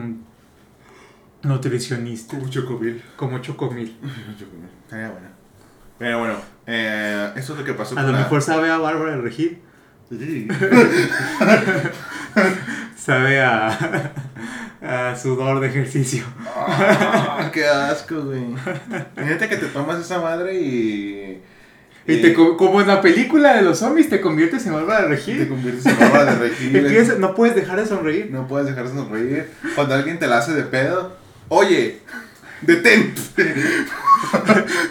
nutricionista, 1.43 2.39
chocomil. 2.49 3.03
como 3.17 3.39
chocomil. 3.41 3.97
Estaría 4.85 5.11
bueno. 5.11 5.29
Pero 5.99 6.19
bueno, 6.19 6.35
eh, 6.67 7.33
eso 7.37 7.53
es 7.53 7.59
lo 7.59 7.65
que 7.65 7.75
pasó 7.75 7.93
A 7.95 8.03
con 8.03 8.07
lo 8.07 8.13
la- 8.13 8.19
mejor 8.25 8.41
sabe 8.43 8.71
a 8.71 8.79
Bárbara 8.79 9.17
de 9.17 9.23
Regil, 9.23 9.59
Sí. 10.11 10.49
sabe 12.97 13.41
a, 13.43 14.13
a 14.83 15.15
sudor 15.17 15.61
de 15.61 15.69
ejercicio. 15.69 16.25
Ah, 16.57 17.51
qué 17.53 17.65
asco, 17.67 18.23
güey. 18.23 18.43
Imagínate 19.17 19.49
que 19.49 19.57
te 19.57 19.67
tomas 19.67 20.01
esa 20.01 20.21
madre 20.21 20.55
y. 20.61 21.43
Y 22.07 22.17
te, 22.23 22.33
co- 22.33 22.57
como 22.57 22.81
en 22.81 22.89
la 22.89 23.01
película 23.01 23.55
de 23.55 23.63
los 23.63 23.79
zombies, 23.79 24.09
te 24.09 24.21
conviertes 24.21 24.67
en 24.67 24.73
Bárbara 24.73 25.03
de 25.03 25.09
te 25.09 25.15
Regil. 25.17 25.49
conviertes 25.49 25.87
en 25.87 25.99
barba 25.99 26.25
de 26.25 26.49
regil. 26.49 26.75
Empiezas- 26.77 27.19
no 27.19 27.35
puedes 27.35 27.55
dejar 27.55 27.79
de 27.79 27.87
sonreír. 27.87 28.31
No 28.33 28.49
puedes 28.49 28.67
dejar 28.67 28.89
de 28.89 28.95
sonreír. 28.95 29.51
Cuando 29.77 29.95
alguien 29.95 30.19
te 30.19 30.27
la 30.27 30.39
hace 30.39 30.53
de 30.55 30.63
pedo, 30.63 31.17
oye, 31.49 32.01
detente. 32.63 33.55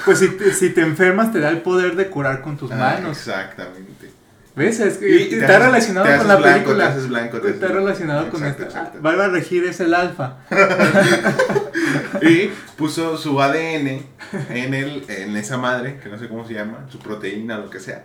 Pues 0.05 0.19
si 0.19 0.27
te, 0.29 0.53
si 0.53 0.69
te 0.71 0.81
enfermas 0.81 1.31
te 1.31 1.39
da 1.39 1.49
el 1.49 1.61
poder 1.61 1.95
de 1.95 2.07
curar 2.09 2.41
con 2.41 2.57
tus 2.57 2.71
Ah, 2.71 2.75
manos. 2.75 3.17
Exactamente. 3.17 3.98
¿Ves? 4.59 4.79
Es 4.81 4.97
que 4.97 5.09
Y 5.09 5.29
te 5.29 5.35
está 5.39 5.53
haces- 5.55 5.65
relacionado 5.67 6.17
con 6.17 6.27
la 6.27 6.35
blanco, 6.35 6.53
película. 6.53 6.83
Te 6.85 6.91
haces 6.91 7.07
blanco, 7.07 7.39
te 7.39 7.49
Está 7.51 7.65
haces- 7.67 7.75
relacionado 7.77 8.29
con 8.29 8.41
Exacto, 8.43 8.63
esta. 8.63 8.79
exacto. 8.79 9.01
Bárbara 9.01 9.29
Regir 9.31 9.63
es 9.63 9.79
el 9.79 9.93
alfa. 9.93 10.39
Y 12.21 12.47
puso 12.77 13.15
su 13.17 13.41
ADN 13.41 14.03
en, 14.49 14.73
el, 14.73 15.05
en 15.09 15.37
esa 15.37 15.57
madre, 15.57 15.97
que 16.03 16.09
no 16.09 16.19
sé 16.19 16.27
cómo 16.27 16.45
se 16.45 16.53
llama, 16.55 16.85
su 16.89 16.99
proteína, 16.99 17.57
lo 17.57 17.69
que 17.69 17.79
sea. 17.79 18.03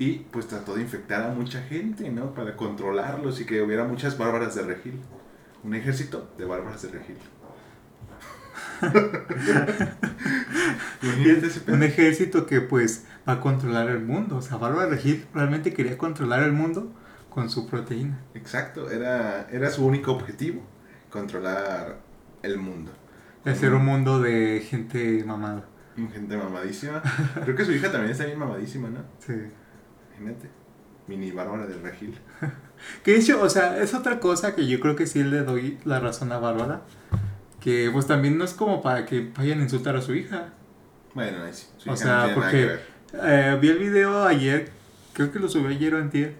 Y 0.00 0.14
pues 0.32 0.48
trató 0.48 0.74
de 0.74 0.82
infectar 0.82 1.22
a 1.22 1.28
mucha 1.28 1.62
gente, 1.62 2.10
¿no? 2.10 2.34
Para 2.34 2.56
controlarlos 2.56 3.40
y 3.40 3.44
que 3.44 3.62
hubiera 3.62 3.84
muchas 3.84 4.18
bárbaras 4.18 4.56
de 4.56 4.62
regil. 4.62 5.00
Un 5.62 5.76
ejército 5.76 6.32
de 6.36 6.44
bárbaras 6.44 6.82
de 6.82 6.88
regil. 6.88 7.16
Un 11.68 11.82
ejército 11.84 12.46
que 12.46 12.60
pues 12.60 13.04
va 13.28 13.34
a 13.34 13.40
controlar 13.40 13.88
el 13.88 14.00
mundo. 14.00 14.36
O 14.36 14.42
sea, 14.42 14.56
Bárbara 14.56 14.88
Regil 14.88 15.26
realmente 15.34 15.72
quería 15.72 15.96
controlar 15.98 16.42
el 16.42 16.52
mundo 16.52 16.92
con 17.30 17.48
su 17.50 17.66
proteína. 17.68 18.18
Exacto, 18.34 18.90
era, 18.90 19.48
era 19.50 19.70
su 19.70 19.86
único 19.86 20.12
objetivo, 20.12 20.62
controlar 21.10 21.98
el 22.42 22.58
mundo. 22.58 22.92
Hacer 23.44 23.72
un 23.74 23.84
mundo 23.84 24.20
de 24.20 24.60
gente 24.68 25.24
mamada. 25.24 25.64
Gente 25.96 26.36
mamadísima. 26.36 27.02
Creo 27.44 27.54
que 27.56 27.64
su 27.64 27.72
hija 27.72 27.90
también 27.90 28.12
está 28.12 28.24
bien 28.24 28.38
mamadísima, 28.38 28.88
¿no? 28.88 29.00
Sí. 29.18 29.34
Imagínate. 30.18 30.48
Mini 31.08 31.30
Bárbara 31.32 31.66
del 31.66 31.82
Regil. 31.82 32.18
Que 33.04 33.12
de 33.12 33.18
hecho, 33.18 33.40
o 33.40 33.48
sea, 33.48 33.78
es 33.80 33.94
otra 33.94 34.18
cosa 34.18 34.56
que 34.56 34.66
yo 34.66 34.80
creo 34.80 34.96
que 34.96 35.06
sí 35.06 35.22
le 35.22 35.42
doy 35.44 35.78
la 35.84 36.00
razón 36.00 36.32
a 36.32 36.38
Bárbara. 36.38 36.80
Que 37.60 37.88
pues 37.92 38.08
también 38.08 38.36
no 38.38 38.42
es 38.44 38.54
como 38.54 38.82
para 38.82 39.06
que 39.06 39.30
vayan 39.36 39.60
a 39.60 39.62
insultar 39.62 39.94
a 39.94 40.02
su 40.02 40.14
hija. 40.16 40.48
Bueno, 41.14 41.38
su 41.52 41.90
O 41.90 41.94
hija 41.94 41.96
sea, 41.96 42.16
no 42.16 42.24
tiene 42.24 42.30
nada 42.30 42.34
porque- 42.34 42.50
que 42.50 42.66
ver. 42.66 42.91
Eh, 43.14 43.58
vi 43.60 43.68
el 43.68 43.78
video 43.78 44.24
ayer, 44.24 44.70
creo 45.12 45.30
que 45.32 45.38
lo 45.38 45.48
subí 45.48 45.74
ayer 45.74 45.94
o 45.94 45.98
antier. 45.98 46.36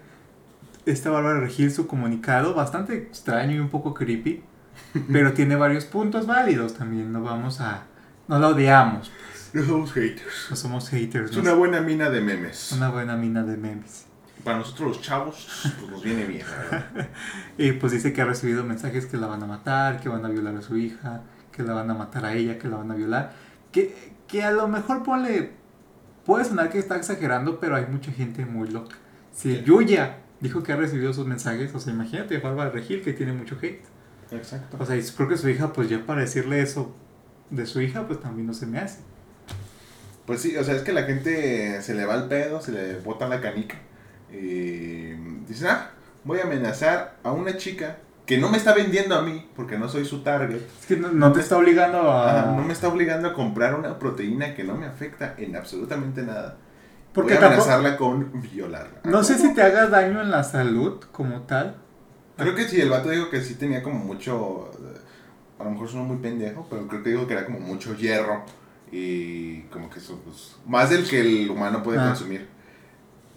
Esta 0.85 1.09
Bárbara 1.09 1.39
Regil, 1.39 1.71
su 1.71 1.87
comunicado, 1.87 2.53
bastante 2.53 2.95
extraño 2.95 3.55
y 3.55 3.59
un 3.59 3.69
poco 3.69 3.93
creepy. 3.93 4.43
pero 5.11 5.33
tiene 5.33 5.55
varios 5.55 5.85
puntos 5.85 6.25
válidos 6.25 6.73
también. 6.73 7.11
No 7.11 7.21
vamos 7.21 7.61
a... 7.61 7.83
No 8.27 8.39
la 8.39 8.49
odiamos. 8.49 9.11
No 9.53 9.63
somos 9.63 9.93
haters. 9.93 10.47
No 10.49 10.55
somos 10.55 10.89
haters. 10.89 11.31
Es 11.31 11.37
no 11.37 11.43
una 11.43 11.53
buena 11.53 11.81
mina 11.81 12.09
de 12.09 12.21
memes. 12.21 12.71
una 12.71 12.89
buena 12.89 13.15
mina 13.15 13.43
de 13.43 13.57
memes. 13.57 14.05
Para 14.43 14.57
nosotros 14.57 14.89
los 14.89 15.01
chavos, 15.01 15.71
pues 15.79 15.89
nos 15.89 16.03
viene 16.03 16.25
bien, 16.25 16.45
verdad. 16.45 17.07
Y 17.57 17.73
pues 17.73 17.93
dice 17.93 18.11
que 18.11 18.21
ha 18.21 18.25
recibido 18.25 18.63
mensajes 18.63 19.05
que 19.05 19.15
la 19.15 19.27
van 19.27 19.41
a 19.41 19.45
matar, 19.45 20.01
que 20.01 20.09
van 20.09 20.25
a 20.25 20.29
violar 20.29 20.55
a 20.57 20.61
su 20.61 20.75
hija, 20.75 21.21
que 21.51 21.63
la 21.63 21.73
van 21.73 21.89
a 21.89 21.93
matar 21.93 22.25
a 22.25 22.33
ella, 22.33 22.57
que 22.57 22.67
la 22.67 22.77
van 22.77 22.91
a 22.91 22.95
violar. 22.95 23.31
Que, 23.71 24.13
que 24.27 24.43
a 24.43 24.51
lo 24.51 24.67
mejor 24.67 25.03
ponle... 25.03 25.51
Puede 26.25 26.45
sonar 26.45 26.69
que 26.69 26.79
está 26.79 26.95
exagerando, 26.95 27.59
pero 27.59 27.75
hay 27.75 27.85
mucha 27.87 28.11
gente 28.11 28.45
muy 28.45 28.69
loca. 28.69 28.95
Si 29.33 29.55
Sí. 29.55 29.63
Yuya 29.65 30.17
dijo 30.39 30.63
que 30.63 30.73
ha 30.73 30.75
recibido 30.75 31.11
esos 31.11 31.27
mensajes, 31.27 31.73
o 31.73 31.79
sea, 31.79 31.93
imagínate 31.93 32.37
Bárbara 32.37 32.69
Regil 32.69 33.01
que 33.01 33.13
tiene 33.13 33.33
mucho 33.33 33.57
hate. 33.61 33.83
Exacto. 34.31 34.77
O 34.79 34.85
sea, 34.85 34.95
y 34.95 35.01
creo 35.01 35.27
que 35.29 35.37
su 35.37 35.49
hija, 35.49 35.73
pues 35.73 35.89
ya 35.89 36.05
para 36.05 36.21
decirle 36.21 36.61
eso 36.61 36.95
de 37.49 37.65
su 37.65 37.81
hija, 37.81 38.07
pues 38.07 38.19
también 38.19 38.47
no 38.47 38.53
se 38.53 38.65
me 38.65 38.79
hace. 38.79 38.99
Pues 40.25 40.41
sí, 40.41 40.55
o 40.55 40.63
sea, 40.63 40.75
es 40.75 40.81
que 40.83 40.93
la 40.93 41.03
gente 41.03 41.81
se 41.81 41.93
le 41.93 42.05
va 42.05 42.15
el 42.15 42.25
pedo, 42.25 42.61
se 42.61 42.71
le 42.71 42.99
bota 42.99 43.27
la 43.27 43.41
canica. 43.41 43.77
Y 44.31 45.11
dicen, 45.47 45.67
ah, 45.67 45.91
voy 46.23 46.39
a 46.39 46.43
amenazar 46.43 47.17
a 47.23 47.31
una 47.31 47.57
chica 47.57 47.97
que 48.25 48.37
no 48.37 48.49
me 48.49 48.57
está 48.57 48.73
vendiendo 48.73 49.15
a 49.15 49.21
mí, 49.21 49.49
porque 49.55 49.77
no 49.77 49.89
soy 49.89 50.05
su 50.05 50.23
target. 50.23 50.61
Es 50.79 50.85
que 50.87 50.95
no, 50.97 51.09
no 51.11 51.31
te 51.33 51.41
está 51.41 51.57
obligando 51.57 52.09
a... 52.11 52.41
Ah, 52.51 52.53
no 52.55 52.63
me 52.63 52.71
está 52.73 52.87
obligando 52.87 53.27
a 53.27 53.33
comprar 53.33 53.75
una 53.75 53.99
proteína 53.99 54.55
que 54.55 54.63
no 54.63 54.75
me 54.75 54.85
afecta 54.85 55.35
en 55.37 55.55
absolutamente 55.55 56.21
nada. 56.23 56.57
Porque 57.13 57.33
voy 57.35 57.37
a 57.37 57.41
tampoco- 57.49 57.63
amenazarla 57.69 57.97
con 57.97 58.41
violarla. 58.41 58.99
No 59.03 59.23
sé 59.23 59.37
si 59.37 59.53
te 59.53 59.61
haga 59.61 59.87
daño 59.87 60.21
en 60.21 60.31
la 60.31 60.43
salud 60.43 61.01
como 61.11 61.41
tal. 61.41 61.75
Creo 62.37 62.55
que 62.55 62.67
sí, 62.67 62.79
el 62.81 62.89
vato 62.89 63.09
dijo 63.09 63.29
que 63.29 63.41
sí 63.41 63.55
tenía 63.55 63.83
como 63.83 63.99
mucho. 63.99 64.71
eh, 64.73 64.97
A 65.59 65.65
lo 65.65 65.71
mejor 65.71 65.89
suena 65.89 66.05
muy 66.07 66.17
pendejo, 66.17 66.65
pero 66.69 66.87
creo 66.87 67.03
que 67.03 67.09
dijo 67.11 67.27
que 67.27 67.33
era 67.33 67.45
como 67.45 67.59
mucho 67.59 67.93
hierro. 67.95 68.43
Y 68.91 69.61
como 69.63 69.89
que 69.89 69.99
eso, 69.99 70.19
pues. 70.23 70.55
Más 70.65 70.89
del 70.89 71.07
que 71.07 71.19
el 71.21 71.49
humano 71.51 71.83
puede 71.83 71.99
Ah. 71.99 72.07
consumir. 72.07 72.47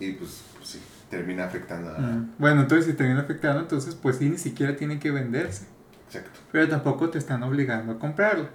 Y 0.00 0.12
pues, 0.12 0.42
pues 0.56 0.68
sí, 0.68 0.80
termina 1.10 1.44
afectando 1.44 1.90
a. 1.94 1.98
Mm. 1.98 2.32
Bueno, 2.38 2.62
entonces 2.62 2.86
si 2.86 2.92
te 2.94 3.04
viene 3.04 3.20
afectando, 3.20 3.60
entonces 3.60 3.94
pues 3.94 4.16
sí, 4.16 4.28
ni 4.28 4.38
siquiera 4.38 4.76
tiene 4.76 4.98
que 4.98 5.10
venderse. 5.10 5.66
Exacto, 6.08 6.40
Pero 6.52 6.68
tampoco 6.68 7.10
te 7.10 7.18
están 7.18 7.42
obligando 7.42 7.92
a 7.92 7.98
comprarlo. 7.98 8.48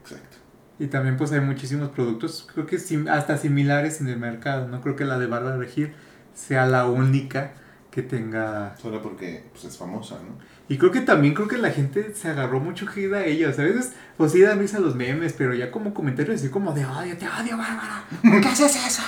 exacto. 0.00 0.36
Y 0.80 0.86
también 0.86 1.16
pues 1.16 1.32
hay 1.32 1.40
muchísimos 1.40 1.88
productos, 1.88 2.46
creo 2.52 2.64
que 2.66 2.78
sim- 2.78 3.08
hasta 3.08 3.36
similares 3.36 4.00
en 4.00 4.08
el 4.08 4.18
mercado. 4.18 4.68
No 4.68 4.80
creo 4.80 4.94
que 4.94 5.04
la 5.04 5.18
de 5.18 5.26
Bárbara 5.26 5.56
Regil 5.56 5.92
sea 6.34 6.66
la 6.66 6.86
única 6.86 7.52
que 7.90 8.02
tenga... 8.02 8.76
Solo 8.80 9.02
porque 9.02 9.44
pues, 9.50 9.64
es 9.64 9.76
famosa, 9.76 10.16
¿no? 10.16 10.38
Y 10.68 10.78
creo 10.78 10.92
que 10.92 11.00
también 11.00 11.34
creo 11.34 11.48
que 11.48 11.58
la 11.58 11.70
gente 11.70 12.14
se 12.14 12.28
agarró 12.28 12.60
mucho 12.60 12.86
hate 12.94 13.12
a 13.14 13.24
ella. 13.24 13.48
O 13.48 13.52
sea, 13.52 13.64
a 13.64 13.68
veces 13.68 13.92
pues 14.16 14.30
sí 14.30 14.40
dan 14.42 14.60
risa 14.60 14.78
los 14.78 14.94
memes, 14.94 15.32
pero 15.32 15.52
ya 15.52 15.72
como 15.72 15.92
comentarios 15.94 16.36
así 16.36 16.48
como 16.48 16.72
de 16.72 16.84
odio, 16.86 17.16
te 17.18 17.26
odio 17.26 17.56
Bárbara. 17.56 18.04
¿Por 18.22 18.40
qué 18.40 18.48
haces 18.48 18.76
eso? 18.76 19.02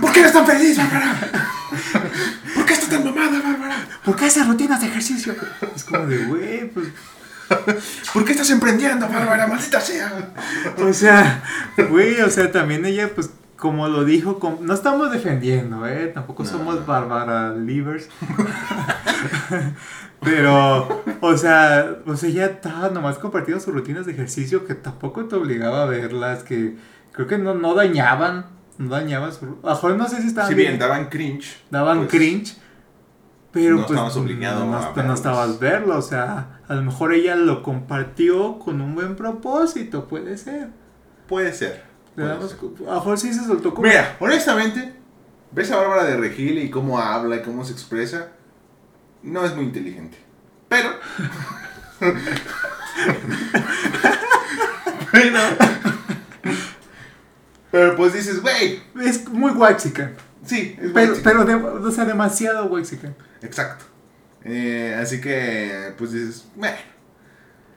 ¿Por 0.00 0.12
qué 0.12 0.20
eres 0.20 0.32
tan 0.32 0.46
feliz, 0.46 0.76
Bárbara? 0.76 1.14
¿Por 2.54 2.66
qué 2.66 2.72
estás 2.72 2.88
tan 2.88 3.04
mamada, 3.04 3.40
Bárbara? 3.40 3.76
¿Por 4.04 4.16
qué 4.16 4.26
haces 4.26 4.46
rutinas 4.46 4.80
de 4.80 4.86
ejercicio? 4.88 5.34
Es 5.74 5.84
como 5.84 6.06
de, 6.06 6.24
güey, 6.26 6.70
pues 6.70 6.88
¿Por 8.12 8.24
qué 8.24 8.32
estás 8.32 8.50
emprendiendo, 8.50 9.08
Bárbara? 9.08 9.46
Maldita 9.46 9.80
sea. 9.80 10.32
O 10.78 10.92
sea, 10.92 11.42
güey, 11.90 12.20
o 12.20 12.30
sea, 12.30 12.50
también 12.50 12.84
ella, 12.84 13.10
pues, 13.14 13.30
como 13.56 13.88
lo 13.88 14.04
dijo, 14.04 14.58
no 14.60 14.74
estamos 14.74 15.10
defendiendo, 15.10 15.86
¿eh? 15.86 16.10
Tampoco 16.12 16.42
No, 16.44 16.48
somos. 16.48 16.86
Bárbara 16.86 17.54
Livers. 17.54 18.08
Pero, 20.20 21.04
o 21.20 21.36
sea, 21.36 21.96
o 22.06 22.16
sea, 22.16 22.28
ella 22.28 22.46
estaba 22.46 22.88
nomás 22.88 23.18
compartiendo 23.18 23.62
sus 23.62 23.74
rutinas 23.74 24.06
de 24.06 24.12
ejercicio 24.12 24.66
que 24.66 24.74
tampoco 24.74 25.26
te 25.26 25.36
obligaba 25.36 25.82
a 25.82 25.86
verlas, 25.86 26.42
que 26.44 26.76
creo 27.12 27.26
que 27.26 27.36
no, 27.36 27.54
no 27.54 27.74
dañaban, 27.74 28.46
no 28.78 28.94
lo 29.70 29.74
mejor 29.74 29.96
no 29.96 30.08
sé 30.08 30.20
si 30.22 30.28
estaban 30.28 30.50
Si 30.50 30.54
bien 30.56 30.78
daban 30.78 31.08
cringe. 31.08 31.56
daban 31.70 31.98
pues, 31.98 32.10
cringe, 32.10 32.56
pero 33.52 33.76
no 33.76 33.82
pues 33.86 33.90
estabas 33.92 34.16
obligado 34.16 34.66
no, 34.66 34.76
a 34.76 35.02
no, 35.02 35.14
estabas 35.14 35.58
verlo, 35.60 35.96
o 35.98 36.02
sea, 36.02 36.60
a 36.66 36.74
lo 36.74 36.82
mejor 36.82 37.12
ella 37.12 37.36
lo 37.36 37.62
compartió 37.62 38.58
con 38.58 38.80
un 38.80 38.94
buen 38.94 39.16
propósito, 39.16 40.08
puede 40.08 40.36
ser. 40.36 40.68
Puede 41.28 41.52
ser. 41.52 41.84
Puede 42.14 42.28
damos 42.28 42.50
ser. 42.50 42.58
cu- 42.58 42.74
a 42.86 42.90
lo 42.90 42.94
mejor 42.96 43.18
sí 43.18 43.32
se 43.32 43.44
soltó 43.44 43.74
como. 43.74 43.86
Mira, 43.88 44.16
honestamente, 44.20 44.94
ves 45.52 45.70
a 45.70 45.76
Bárbara 45.76 46.04
de 46.04 46.16
Regil 46.16 46.58
y 46.58 46.70
cómo 46.70 46.98
habla 46.98 47.36
y 47.36 47.42
cómo 47.42 47.64
se 47.64 47.72
expresa, 47.72 48.28
no 49.22 49.44
es 49.44 49.54
muy 49.54 49.64
inteligente. 49.66 50.18
Pero. 50.68 50.90
bueno. 55.12 55.38
Pero 57.74 57.96
pues 57.96 58.12
dices, 58.12 58.40
güey. 58.40 58.80
Es 59.04 59.28
muy 59.28 59.50
waxican. 59.50 60.14
Sí, 60.46 60.76
es 60.80 60.92
Pero, 60.92 61.14
pero 61.24 61.44
de- 61.44 61.54
o 61.56 61.90
sea, 61.90 62.04
demasiado 62.04 62.66
waxican. 62.66 63.16
Exacto. 63.42 63.84
Eh, 64.44 64.96
así 64.96 65.20
que, 65.20 65.92
pues 65.98 66.12
dices, 66.12 66.46
bueno. 66.54 66.76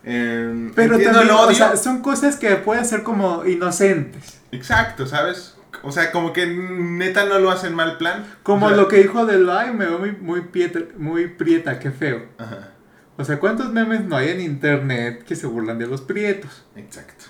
Eh, 0.03 0.71
Pero 0.75 0.93
entiendo 0.97 1.17
también, 1.21 1.35
o 1.35 1.51
sea, 1.51 1.75
son 1.77 2.03
cosas 2.03 2.35
que 2.35 2.57
pueden 2.57 2.85
ser 2.85 3.01
como 3.01 3.43
inocentes. 3.43 4.39
Exacto, 4.51 5.07
¿sabes? 5.07 5.55
O 5.81 5.91
sea, 5.91 6.11
como 6.11 6.31
que 6.31 6.45
neta 6.45 7.25
no 7.25 7.39
lo 7.39 7.49
hacen 7.49 7.73
mal 7.73 7.97
plan. 7.97 8.23
Como 8.43 8.67
O 8.67 8.69
sea, 8.69 8.77
lo 8.77 8.87
que 8.87 8.97
dijo 8.97 9.25
del 9.25 9.49
ay, 9.49 9.73
me 9.73 9.85
veo 9.87 9.97
muy, 9.97 10.11
muy, 10.11 10.41
prieta, 10.41 10.79
muy 10.99 11.27
prieta, 11.27 11.79
qué 11.79 11.89
feo. 11.89 12.23
Ajá, 12.37 12.69
O 13.17 13.25
sea, 13.25 13.39
¿cuántos 13.39 13.73
memes 13.73 14.05
no 14.05 14.15
hay 14.15 14.29
en 14.29 14.41
internet 14.41 15.23
que 15.23 15.35
se 15.35 15.47
burlan 15.47 15.79
de 15.79 15.87
los 15.87 16.01
prietos? 16.01 16.65
exacto. 16.75 17.25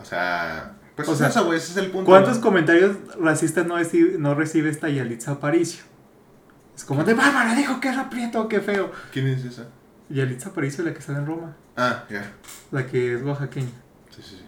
O 0.00 0.04
sea, 0.04 0.72
pues 0.96 1.08
O 1.08 1.12
es 1.12 1.18
sea, 1.18 1.28
eso, 1.28 1.44
güey, 1.44 1.58
ese 1.58 1.72
es 1.72 1.76
el 1.78 1.90
punto. 1.90 2.06
¿Cuántos 2.10 2.36
¿no? 2.36 2.42
comentarios 2.42 2.96
racistas 3.18 3.66
no 3.66 3.76
recibe, 3.76 4.18
no 4.18 4.34
recibe 4.34 4.70
esta 4.70 4.88
Yalitza 4.88 5.32
Aparicio? 5.32 5.82
Es 6.76 6.84
como 6.84 7.04
de 7.04 7.14
Bárbara 7.14 7.54
dijo 7.54 7.80
que 7.80 7.88
era 7.88 8.08
prieto, 8.10 8.48
qué 8.48 8.60
feo. 8.60 8.90
¿Quién 9.12 9.28
es 9.28 9.44
esa? 9.44 9.68
Yalitza 10.08 10.50
Aparicio, 10.50 10.84
la 10.84 10.92
que 10.92 10.98
está 10.98 11.12
en 11.12 11.26
Roma, 11.26 11.56
Ah, 11.76 12.04
ya. 12.10 12.32
la 12.70 12.86
que 12.86 13.14
es 13.14 13.22
oaxaqueña. 13.22 13.68
Sí, 14.10 14.22
sí, 14.22 14.36
sí. 14.36 14.44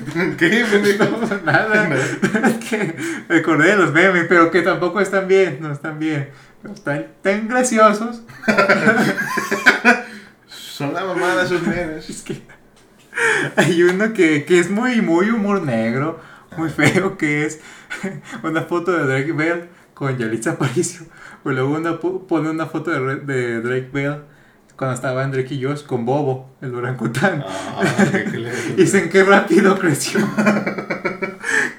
¿Qué? 0.38 0.64
No, 0.98 1.42
nada. 1.44 1.88
es 1.96 2.64
que 2.68 2.96
me 3.28 3.38
acordé 3.38 3.70
de 3.70 3.76
los 3.76 3.92
memes, 3.92 4.26
pero 4.28 4.50
que 4.50 4.62
tampoco 4.62 5.00
están 5.00 5.26
bien, 5.26 5.58
no 5.60 5.72
están 5.72 5.98
bien. 5.98 6.30
Pero 6.62 6.74
están 6.74 7.06
tan 7.22 7.48
graciosos. 7.48 8.22
Son 10.46 10.92
la 10.94 11.04
mamada 11.04 11.44
esos 11.44 11.62
memes. 11.62 12.08
Es 12.08 12.22
que 12.22 12.42
hay 13.56 13.82
uno 13.82 14.12
que, 14.12 14.44
que 14.44 14.58
es 14.58 14.70
muy, 14.70 15.00
muy 15.02 15.30
humor 15.30 15.62
negro, 15.62 16.20
muy 16.56 16.70
feo, 16.70 17.16
que 17.18 17.46
es 17.46 17.60
una 18.42 18.62
foto 18.62 18.92
de 18.92 19.04
Drake 19.06 19.32
Bell 19.32 19.68
con 19.94 20.16
Yalitza 20.16 20.52
Aparicio. 20.52 21.06
Pero 21.44 21.54
luego 21.56 21.74
una, 21.76 21.98
pone 21.98 22.50
una 22.50 22.66
foto 22.66 22.90
de, 22.90 23.60
Drake 23.60 23.90
Bell 23.92 24.22
cuando 24.76 24.94
estaba 24.94 25.24
en 25.24 25.30
Drake 25.32 25.54
y 25.54 25.64
Josh 25.64 25.84
con 25.84 26.04
Bobo, 26.06 26.50
el 26.60 26.74
orangután. 26.74 27.44
Ah, 27.46 27.82
Y 28.72 28.80
dicen 28.82 29.10
que 29.10 29.22
rápido 29.24 29.78
creció. 29.78 30.20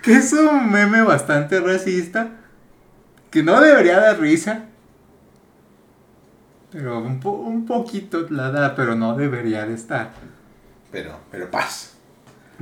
que 0.01 0.13
es 0.13 0.33
un 0.33 0.71
meme 0.71 1.01
bastante 1.03 1.59
racista. 1.59 2.29
Que 3.31 3.43
no 3.43 3.59
debería 3.61 3.99
dar 3.99 4.19
risa. 4.19 4.65
Pero 6.71 6.99
un, 6.99 7.19
po- 7.19 7.31
un 7.31 7.65
poquito 7.65 8.27
la 8.29 8.49
da, 8.51 8.75
pero 8.75 8.95
no 8.95 9.15
debería 9.15 9.65
de 9.65 9.73
estar. 9.73 10.11
Pero, 10.91 11.19
pero 11.31 11.49
paz. 11.49 11.95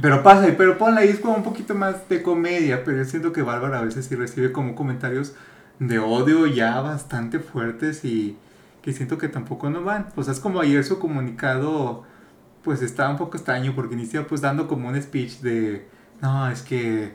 Pero 0.01 0.23
pasa, 0.23 0.47
pero 0.57 0.77
ponla 0.77 1.01
ahí, 1.01 1.09
es 1.09 1.19
como 1.19 1.35
un 1.35 1.43
poquito 1.43 1.75
más 1.75 2.07
de 2.09 2.21
comedia. 2.23 2.83
Pero 2.83 2.97
yo 2.97 3.05
siento 3.05 3.33
que 3.33 3.41
Bárbara 3.41 3.79
a 3.79 3.83
veces 3.83 4.05
sí 4.05 4.15
recibe 4.15 4.51
como 4.51 4.75
comentarios 4.75 5.33
de 5.79 5.99
odio 5.99 6.47
ya 6.47 6.79
bastante 6.81 7.39
fuertes 7.39 8.05
y 8.05 8.37
que 8.81 8.93
siento 8.93 9.17
que 9.17 9.27
tampoco 9.27 9.69
no 9.69 9.83
van. 9.83 10.07
O 10.15 10.23
sea, 10.23 10.33
es 10.33 10.39
como 10.39 10.61
ayer 10.61 10.83
su 10.85 10.99
comunicado, 10.99 12.03
pues 12.63 12.81
estaba 12.81 13.09
un 13.11 13.17
poco 13.17 13.37
extraño 13.37 13.73
porque 13.75 13.95
inicia 13.95 14.25
pues 14.27 14.41
dando 14.41 14.67
como 14.67 14.87
un 14.89 15.01
speech 15.01 15.39
de, 15.41 15.87
no, 16.21 16.49
es 16.49 16.61
que, 16.61 17.13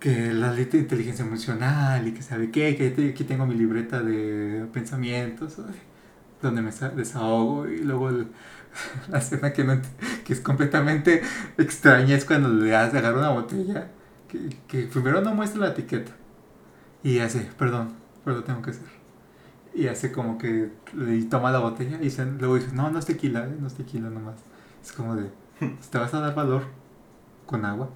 que 0.00 0.32
la 0.32 0.52
ley 0.52 0.66
de 0.66 0.78
inteligencia 0.78 1.24
emocional 1.24 2.06
y 2.06 2.12
que 2.12 2.22
sabe 2.22 2.50
qué, 2.50 2.76
que 2.76 3.10
aquí 3.10 3.24
tengo 3.24 3.46
mi 3.46 3.54
libreta 3.54 4.02
de 4.02 4.66
pensamientos, 4.72 5.56
donde 6.42 6.62
me 6.62 6.72
sa- 6.72 6.90
desahogo 6.90 7.68
y 7.68 7.78
luego 7.78 8.10
el- 8.10 8.28
la 9.08 9.18
escena 9.18 9.52
que, 9.52 9.64
no 9.64 9.80
que 10.24 10.32
es 10.32 10.40
completamente 10.40 11.22
extraña 11.58 12.14
es 12.16 12.24
cuando 12.24 12.48
le 12.48 12.74
hace 12.76 12.98
agarra 12.98 13.18
una 13.18 13.30
botella 13.30 13.88
que, 14.28 14.50
que 14.68 14.82
primero 14.84 15.20
no 15.22 15.34
muestra 15.34 15.60
la 15.60 15.68
etiqueta 15.68 16.12
y 17.02 17.20
hace, 17.20 17.40
perdón, 17.58 17.94
pero 18.24 18.36
lo 18.38 18.44
tengo 18.44 18.62
que 18.62 18.70
hacer. 18.70 18.84
Y 19.74 19.88
hace 19.88 20.12
como 20.12 20.38
que 20.38 20.70
le 20.94 21.22
toma 21.24 21.52
la 21.52 21.58
botella 21.60 21.98
y 22.02 22.10
se- 22.10 22.24
luego 22.26 22.56
dice, 22.56 22.70
no, 22.74 22.90
no 22.90 22.98
es 22.98 23.06
tequila, 23.06 23.46
eh, 23.46 23.56
no 23.60 23.66
es 23.68 23.74
tequila 23.74 24.10
nomás. 24.10 24.36
Es 24.84 24.92
como 24.92 25.16
de, 25.16 25.30
¿te 25.90 25.98
vas 25.98 26.14
a 26.14 26.20
dar 26.20 26.34
valor 26.34 26.62
con 27.46 27.64
agua? 27.64 27.90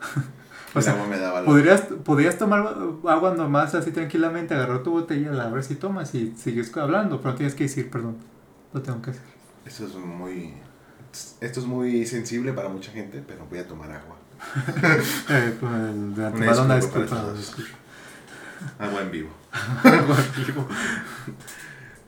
o 0.74 0.82
sea, 0.82 0.94
agua 0.94 1.06
me 1.06 1.18
da 1.18 1.32
valor. 1.32 1.46
podrías, 1.46 1.80
podrías 1.82 2.38
tomar 2.38 2.60
agua 3.08 3.34
nomás 3.36 3.74
así 3.74 3.92
tranquilamente, 3.92 4.54
agarrar 4.54 4.82
tu 4.82 4.92
botella, 4.92 5.32
la 5.32 5.44
abres 5.44 5.70
y 5.70 5.76
tomas 5.76 6.14
y 6.14 6.34
sigues 6.36 6.76
hablando, 6.76 7.20
pero 7.20 7.34
tienes 7.34 7.54
que 7.54 7.64
decir, 7.64 7.90
perdón, 7.90 8.16
lo 8.72 8.82
tengo 8.82 9.02
que 9.02 9.10
hacer. 9.10 9.35
Esto 9.66 9.86
es 9.86 9.94
muy. 9.94 10.54
Esto 11.40 11.60
es 11.60 11.66
muy 11.66 12.06
sensible 12.06 12.52
para 12.52 12.68
mucha 12.68 12.92
gente, 12.92 13.22
pero 13.26 13.46
voy 13.46 13.58
a 13.58 13.66
tomar 13.66 13.90
agua. 13.90 14.16
Eh, 15.30 15.56
pues, 15.58 15.72
de 16.16 16.26
Una 16.26 16.30
disculpa 16.48 16.76
disculpa. 16.76 17.16
todos. 17.16 17.38
disculpa. 17.38 17.70
Agua 18.78 19.00
en 19.02 19.10
vivo. 19.10 19.30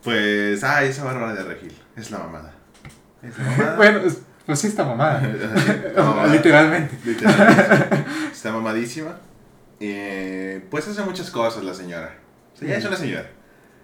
Pues, 0.03 0.63
ah, 0.63 0.83
esa 0.83 1.03
Bárbara 1.03 1.33
de 1.33 1.43
Regil. 1.43 1.73
Es 1.95 2.09
la 2.11 2.19
mamada. 2.19 2.53
Es 3.21 3.37
la 3.37 3.43
mamada. 3.43 3.75
bueno, 3.77 3.99
es- 3.99 4.21
pues 4.45 4.59
sí 4.59 4.67
está 4.67 4.83
mamada. 4.83 5.21
Literalmente. 6.31 6.97
Literalmente. 7.05 8.05
Está 8.31 8.51
mamadísima. 8.51 9.17
Eh, 9.79 10.65
pues 10.71 10.87
hace 10.87 11.03
muchas 11.03 11.29
cosas 11.29 11.63
la 11.63 11.73
señora. 11.73 12.15
O 12.55 12.57
sea, 12.57 12.67
ya 12.69 12.77
es 12.77 12.85
una 12.85 12.95
señora. 12.95 13.29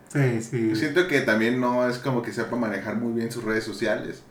Sí, 0.08 0.41
sí. 0.41 0.70
Yo 0.70 0.76
siento 0.76 1.08
que 1.08 1.22
también 1.22 1.60
no 1.60 1.88
es 1.88 1.97
como 1.97 2.22
que 2.22 2.32
sepa 2.32 2.56
manejar 2.56 2.95
muy 2.95 3.14
bien 3.14 3.32
sus 3.32 3.43
redes 3.43 3.64
sociales. 3.64 4.24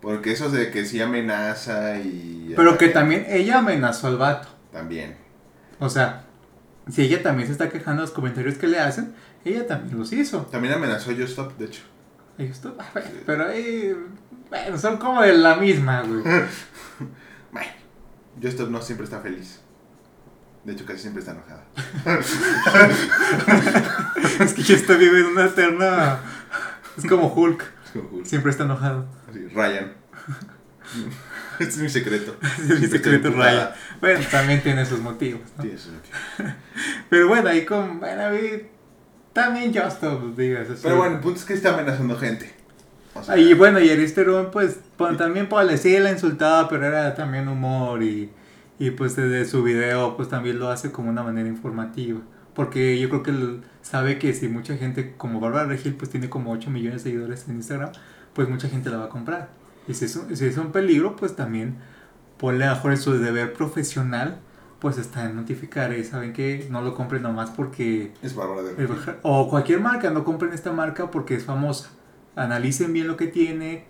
Porque 0.00 0.32
eso 0.32 0.50
de 0.50 0.70
que 0.70 0.84
sí 0.84 1.00
amenaza 1.00 1.98
y... 2.00 2.52
Pero 2.56 2.76
que 2.76 2.88
también 2.88 3.24
ella 3.28 3.58
amenazó 3.58 4.08
al 4.08 4.16
vato. 4.16 4.48
También. 4.72 5.16
O 5.78 5.88
sea, 5.88 6.24
si 6.90 7.02
ella 7.02 7.22
también 7.22 7.46
se 7.46 7.52
está 7.52 7.68
quejando 7.68 8.02
de 8.02 8.08
los 8.08 8.14
comentarios 8.14 8.56
que 8.56 8.66
le 8.66 8.80
hacen, 8.80 9.14
ella 9.44 9.66
también 9.66 9.96
los 9.98 10.12
hizo. 10.12 10.42
También 10.50 10.74
amenazó 10.74 11.12
a 11.12 11.14
Yo 11.14 11.24
Stop, 11.24 11.56
de 11.56 11.66
hecho. 11.66 11.82
Y 12.36 12.44
esto, 12.44 12.76
ah, 12.80 12.90
pero 13.26 13.48
ahí, 13.48 13.94
bueno, 14.48 14.76
son 14.78 14.96
como 14.96 15.22
de 15.22 15.34
la 15.34 15.56
misma, 15.56 16.02
güey. 16.02 16.22
Bueno, 17.52 17.70
Yo 18.40 18.48
Stop 18.48 18.70
no 18.70 18.82
siempre 18.82 19.04
está 19.04 19.20
feliz. 19.20 19.60
De 20.64 20.72
hecho, 20.72 20.86
casi 20.86 21.00
siempre 21.00 21.20
está 21.20 21.32
enojada. 21.32 21.64
es 24.40 24.54
que 24.54 24.62
yo 24.62 24.74
estoy 24.76 24.96
viviendo 24.96 25.30
una 25.30 25.46
eterna. 25.46 26.18
Es 26.96 27.06
como 27.06 27.28
Hulk, 27.32 27.62
Es 27.84 27.90
como 27.92 28.08
cool. 28.10 28.26
siempre 28.26 28.50
está 28.50 28.64
enojado. 28.64 29.06
Así, 29.28 29.46
Ryan. 29.48 29.92
este 31.58 31.72
es 31.72 31.78
mi 31.78 31.88
secreto. 31.88 32.36
Es 32.42 32.58
mi 32.60 32.66
Siempre 32.76 32.88
secreto. 32.98 33.30
Ryan. 33.30 33.70
Bueno, 34.00 34.20
también 34.30 34.62
tiene 34.62 34.84
sus 34.86 35.00
motivos, 35.00 35.40
¿no? 35.56 35.64
Sí, 35.64 35.70
es 35.74 35.86
lo 35.86 36.00
que- 36.02 36.52
Pero 37.10 37.28
bueno, 37.28 37.48
ahí 37.48 37.64
con. 37.64 37.98
Bueno, 37.98 38.22
también 39.32 39.74
Justo, 39.74 40.32
digas. 40.36 40.68
así. 40.70 40.80
Pero 40.82 40.96
bueno, 40.96 41.16
el 41.16 41.20
punto 41.20 41.40
es 41.40 41.44
que 41.46 41.54
está 41.54 41.74
amenazando 41.74 42.16
gente. 42.18 42.54
O 43.14 43.22
sea, 43.22 43.36
Y 43.36 43.52
bueno, 43.54 43.80
y 43.80 43.90
Aristerón, 43.90 44.50
pues, 44.50 44.78
pues, 44.96 45.16
también 45.18 45.48
pues, 45.48 45.80
sí 45.80 45.98
la 45.98 46.10
insultaba, 46.12 46.68
pero 46.68 46.86
era 46.86 47.14
también 47.14 47.48
humor 47.48 48.02
y, 48.02 48.30
y 48.86 48.90
pues 48.92 49.14
desde 49.16 49.44
su 49.44 49.62
video, 49.62 50.16
pues 50.16 50.28
también 50.28 50.58
lo 50.58 50.68
hace 50.68 50.90
como 50.90 51.08
una 51.10 51.22
manera 51.22 51.48
informativa. 51.48 52.20
Porque 52.54 52.98
yo 52.98 53.08
creo 53.08 53.22
que 53.22 53.30
él 53.30 53.62
sabe 53.80 54.18
que 54.18 54.34
si 54.34 54.48
mucha 54.48 54.76
gente, 54.76 55.14
como 55.16 55.38
Bárbara 55.40 55.66
Regil, 55.68 55.94
pues 55.94 56.10
tiene 56.10 56.28
como 56.28 56.50
8 56.52 56.68
millones 56.70 57.04
de 57.04 57.10
seguidores 57.10 57.48
en 57.48 57.56
Instagram, 57.56 57.92
pues 58.34 58.48
mucha 58.48 58.68
gente 58.68 58.90
la 58.90 58.96
va 58.98 59.04
a 59.04 59.08
comprar. 59.08 59.50
Y 59.88 59.94
si 59.94 60.06
es 60.06 60.16
un, 60.16 60.36
si 60.36 60.44
es 60.46 60.56
un 60.58 60.72
peligro, 60.72 61.16
pues 61.16 61.36
también 61.36 61.76
ponle 62.38 62.64
a 62.64 62.74
mejor 62.74 62.90
en 62.92 62.98
su 62.98 63.12
deber 63.18 63.52
profesional, 63.52 64.38
pues 64.80 64.98
está 64.98 65.26
en 65.26 65.36
notificar 65.36 65.92
y 65.96 66.02
saben 66.04 66.32
que 66.32 66.66
no 66.68 66.82
lo 66.82 66.94
compren 66.94 67.22
nomás 67.22 67.50
porque 67.50 68.12
es 68.20 68.34
bárbaro 68.34 68.64
de 68.64 68.86
bajar- 68.86 69.20
O 69.22 69.48
cualquier 69.48 69.78
marca, 69.80 70.10
no 70.10 70.24
compren 70.24 70.52
esta 70.52 70.72
marca 70.72 71.10
porque 71.12 71.36
es 71.36 71.44
famosa. 71.44 71.90
Analicen 72.34 72.92
bien 72.92 73.06
lo 73.06 73.16
que 73.16 73.28
tiene, 73.28 73.84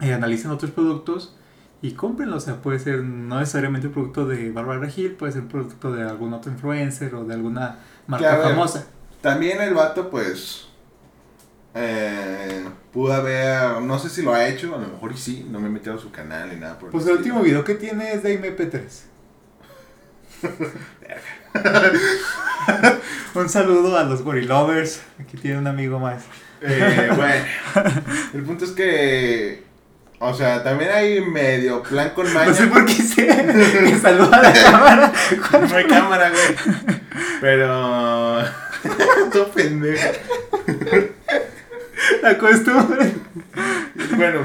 eh, 0.00 0.12
analicen 0.12 0.50
otros 0.50 0.70
productos 0.72 1.36
y 1.82 1.92
cómprenlo. 1.92 2.36
O 2.36 2.40
sea, 2.40 2.56
puede 2.56 2.78
ser 2.78 3.02
no 3.02 3.38
necesariamente 3.38 3.88
un 3.88 3.92
producto 3.92 4.26
de 4.26 4.50
Bárbara 4.50 4.80
Regil, 4.80 5.12
puede 5.12 5.32
ser 5.32 5.42
un 5.42 5.48
producto 5.48 5.92
de 5.92 6.02
algún 6.02 6.32
otro 6.32 6.52
influencer 6.52 7.14
o 7.14 7.24
de 7.24 7.34
alguna 7.34 7.78
marca 8.06 8.38
famosa. 8.38 8.86
También 9.20 9.60
el 9.60 9.74
vato, 9.74 10.10
pues. 10.10 10.68
Eh, 11.74 12.64
pudo 12.92 13.12
haber. 13.12 13.80
No 13.82 13.98
sé 13.98 14.08
si 14.08 14.22
lo 14.22 14.32
ha 14.32 14.48
hecho, 14.48 14.74
a 14.74 14.78
lo 14.78 14.88
mejor 14.88 15.12
y 15.12 15.16
sí. 15.16 15.46
No 15.50 15.60
me 15.60 15.68
he 15.68 15.70
metido 15.70 15.94
a 15.94 15.98
su 15.98 16.10
canal 16.10 16.50
ni 16.50 16.56
nada. 16.56 16.78
Por 16.78 16.90
Pues 16.90 17.06
el 17.06 17.16
último 17.16 17.42
video 17.42 17.64
que 17.64 17.74
tiene 17.74 18.12
es 18.12 18.22
de 18.22 18.40
MP3. 18.40 18.82
un 23.34 23.48
saludo 23.48 23.98
a 23.98 24.04
los 24.04 24.22
gorilovers. 24.22 25.02
Aquí 25.18 25.36
tiene 25.36 25.58
un 25.58 25.66
amigo 25.66 25.98
más. 25.98 26.24
Eh, 26.62 27.10
bueno, 27.14 27.44
el 28.34 28.42
punto 28.42 28.64
es 28.64 28.72
que 28.72 29.69
O 30.22 30.34
sea, 30.34 30.62
también 30.62 30.90
hay 30.90 31.22
medio 31.22 31.82
plan 31.82 32.10
con 32.10 32.30
maña. 32.34 32.48
No 32.50 32.54
sé 32.54 32.66
por 32.66 32.84
qué 32.84 32.92
se 32.92 33.24
me 33.24 33.98
saluda 33.98 34.36
a 34.36 34.42
la 34.42 34.52
cámara. 34.52 35.12
No 35.66 35.76
hay 35.76 35.84
cámara, 35.86 36.30
güey. 36.30 36.98
Pero. 37.40 38.44
Tú 39.32 39.50
pendejo. 39.54 40.10
La 42.22 42.36
costumbre. 42.36 43.14
Bueno, 44.14 44.40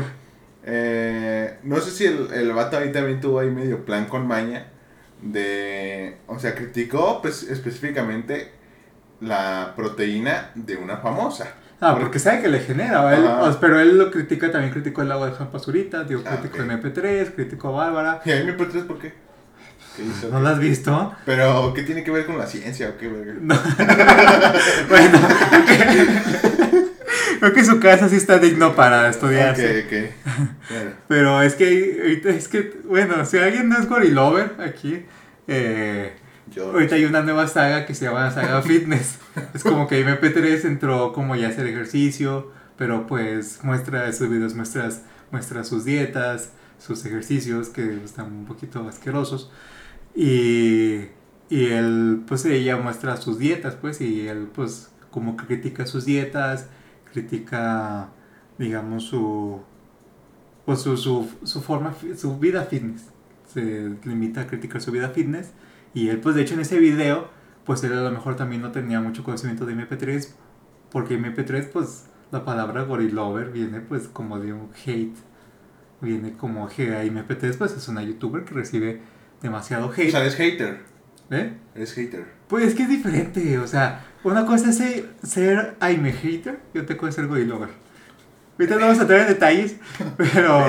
eh, 0.63 1.57
no 1.63 1.81
sé 1.81 1.91
si 1.91 2.05
el, 2.05 2.31
el 2.31 2.53
vato 2.53 2.77
ahí 2.77 2.93
también 2.93 3.19
tuvo 3.19 3.39
ahí 3.39 3.49
medio 3.49 3.83
plan 3.83 4.05
con 4.05 4.25
maña. 4.25 4.67
De. 5.21 6.19
O 6.27 6.39
sea, 6.39 6.55
criticó 6.55 7.21
pues, 7.21 7.43
específicamente 7.43 8.53
la 9.19 9.73
proteína 9.75 10.51
de 10.55 10.77
una 10.77 10.99
famosa. 10.99 11.53
Ah, 11.81 11.97
porque 11.99 12.19
sabe 12.19 12.41
que 12.41 12.47
le 12.47 12.59
genera. 12.59 13.15
Él, 13.15 13.25
pero 13.59 13.79
él 13.79 13.97
lo 13.97 14.09
critica, 14.11 14.51
también 14.51 14.71
criticó 14.73 15.01
el 15.01 15.11
agua 15.11 15.27
de 15.27 15.33
Juan 15.33 15.51
Pazurita, 15.51 16.03
digo, 16.03 16.21
Ah, 16.25 16.37
criticó 16.41 16.63
ok. 16.63 16.69
MP3, 16.71 17.35
criticó 17.35 17.67
a 17.69 17.85
Bárbara. 17.85 18.21
¿Y 18.25 18.31
a 18.31 18.35
mí 18.37 18.43
me 18.45 18.53
preguntas 18.53 18.83
por 18.83 18.99
qué? 18.99 19.13
¿Qué 19.95 20.03
hizo? 20.03 20.29
¿No 20.29 20.39
lo 20.39 20.49
has 20.49 20.59
visto? 20.59 21.13
Pero, 21.25 21.73
¿qué 21.73 21.83
tiene 21.83 22.03
que 22.03 22.11
ver 22.11 22.25
con 22.25 22.37
la 22.37 22.47
ciencia 22.47 22.89
o 22.89 22.97
qué, 22.97 23.07
verga? 23.07 23.33
No. 23.41 23.55
bueno, 24.89 25.19
creo 27.39 27.53
que 27.53 27.63
su 27.65 27.79
casa 27.79 28.09
sí 28.09 28.15
está 28.15 28.39
digno 28.39 28.75
para 28.75 29.09
estudiarse. 29.09 29.81
Ok, 29.81 29.85
ok. 29.85 30.43
Bueno, 30.69 30.91
Pero 31.07 31.41
es 31.41 31.55
que 31.55 32.21
es 32.25 32.47
que, 32.47 32.73
bueno, 32.85 33.25
si 33.25 33.37
alguien 33.37 33.69
no 33.69 33.77
es 33.77 33.87
gorilover 33.87 34.55
aquí, 34.59 35.05
eh, 35.47 36.13
yo. 36.53 36.71
ahorita 36.71 36.95
hay 36.95 37.05
una 37.05 37.21
nueva 37.21 37.47
saga 37.47 37.85
que 37.85 37.93
se 37.93 38.05
llama 38.05 38.31
Saga 38.31 38.61
Fitness. 38.63 39.19
Es 39.53 39.63
como 39.63 39.87
que 39.87 40.05
MP3 40.05 40.65
entró 40.65 41.13
como 41.13 41.35
ya 41.35 41.47
a 41.47 41.49
hacer 41.49 41.67
ejercicio, 41.67 42.51
pero 42.77 43.07
pues 43.07 43.59
muestra 43.63 44.11
sus 44.13 44.29
videos, 44.29 44.55
muestra, 44.55 44.89
muestra 45.31 45.63
sus 45.63 45.85
dietas, 45.85 46.51
sus 46.77 47.05
ejercicios 47.05 47.69
que 47.69 48.03
están 48.03 48.31
un 48.31 48.45
poquito 48.45 48.87
asquerosos. 48.87 49.51
Y, 50.15 51.07
y 51.49 51.65
él, 51.67 52.23
pues 52.27 52.45
ella 52.45 52.77
muestra 52.77 53.17
sus 53.17 53.37
dietas, 53.37 53.75
pues, 53.75 54.01
y 54.01 54.27
él, 54.27 54.47
pues, 54.53 54.91
como 55.11 55.35
critica 55.35 55.85
sus 55.85 56.05
dietas, 56.05 56.67
critica, 57.11 58.09
digamos, 58.57 59.03
su, 59.03 59.61
pues, 60.65 60.81
su, 60.81 60.97
su, 60.97 61.29
su 61.43 61.61
forma, 61.61 61.93
su 62.17 62.39
vida 62.39 62.63
fitness. 62.63 63.09
Se 63.53 63.91
limita 64.03 64.41
a 64.41 64.47
criticar 64.47 64.81
su 64.81 64.91
vida 64.91 65.09
fitness. 65.09 65.51
Y 65.95 66.09
él, 66.09 66.19
pues, 66.19 66.35
de 66.35 66.43
hecho, 66.43 66.53
en 66.53 66.59
ese 66.59 66.77
video, 66.77 67.29
pues, 67.65 67.83
él 67.83 67.93
a 67.93 68.01
lo 68.01 68.11
mejor 68.11 68.35
también 68.35 68.61
no 68.61 68.71
tenía 68.71 68.99
mucho 68.99 69.23
conocimiento 69.23 69.65
de 69.65 69.73
MP3, 69.73 70.29
porque 70.91 71.17
MP3, 71.17 71.69
pues, 71.71 72.05
la 72.31 72.45
palabra 72.45 72.83
gorilover 72.83 73.49
viene, 73.49 73.79
pues, 73.79 74.07
como 74.09 74.39
de 74.39 74.53
un 74.53 74.69
hate. 74.85 75.15
Viene 76.01 76.33
como 76.33 76.67
que 76.67 76.91
MP3, 77.05 77.57
pues, 77.57 77.71
es 77.71 77.87
una 77.87 78.03
youtuber 78.03 78.43
que 78.43 78.53
recibe 78.53 79.01
demasiado 79.41 79.87
O 79.87 79.91
hate. 79.91 80.11
sea, 80.11 80.19
eres 80.19 80.35
hater. 80.35 80.81
¿Eh? 81.31 81.53
Eres 81.73 81.93
hater. 81.93 82.25
Pues 82.47 82.65
es 82.65 82.75
que 82.75 82.83
es 82.83 82.89
diferente, 82.89 83.57
o 83.57 83.65
sea, 83.65 84.05
una 84.23 84.45
cosa 84.45 84.69
es 84.69 84.77
ser, 84.77 85.09
ser 85.23 85.75
I'm 85.81 86.05
a 86.05 86.11
hater 86.11 86.59
y 86.73 86.79
otra 86.79 86.95
cosa 86.97 87.09
es 87.09 87.15
ser 87.15 87.27
gorilover. 87.27 87.69
Ahorita 88.59 88.75
no 88.75 88.81
vamos 88.81 88.99
a 88.99 89.01
entrar 89.01 89.21
en 89.21 89.27
detalles, 89.27 89.77
pero, 90.17 90.63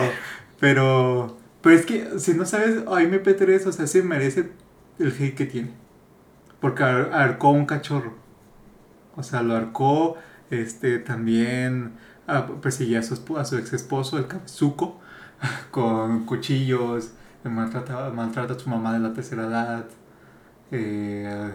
pero, 0.59 1.39
pero 1.61 1.77
es 1.77 1.85
que 1.85 2.19
si 2.19 2.33
no 2.33 2.47
sabes 2.47 2.85
MP3, 2.85 3.67
o 3.67 3.73
sea, 3.73 3.87
se 3.87 4.03
merece 4.03 4.51
el 4.99 5.09
hate 5.13 5.35
que 5.37 5.47
tiene. 5.47 5.71
Porque 6.61 6.85
ar- 6.85 7.13
arcó 7.15 7.51
un 7.51 7.67
cachorro. 7.67 8.15
O 9.17 9.23
sea, 9.23 9.43
lo 9.43 9.55
arcó, 9.57 10.17
este, 10.51 10.99
también 10.99 11.93
ah, 12.27 12.47
perseguía 12.63 13.01
a 13.01 13.03
su, 13.03 13.37
a 13.39 13.45
su 13.45 13.57
ex 13.59 13.73
esposo, 13.73 14.19
el 14.19 14.27
cabezuco, 14.27 15.01
con 15.71 16.27
cuchillos, 16.27 17.13
maltrata, 17.45 18.11
maltrata 18.11 18.55
a 18.55 18.59
su 18.59 18.69
mamá 18.71 18.93
de 18.95 19.01
la 19.01 19.13
tercera 19.15 19.45
edad. 19.47 19.87
eh, 20.73 21.55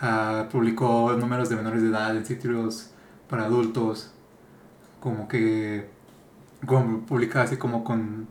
ah, 0.00 0.48
publicó 0.52 1.14
números 1.14 1.48
de 1.50 1.56
menores 1.56 1.82
de 1.82 1.88
edad 1.90 2.16
en 2.16 2.26
sitios 2.26 2.90
para 3.28 3.44
adultos. 3.46 4.12
Como 5.00 5.28
que 5.28 5.88
como 6.66 7.00
publicaba 7.06 7.44
así 7.44 7.56
como 7.56 7.84
con 7.84 8.28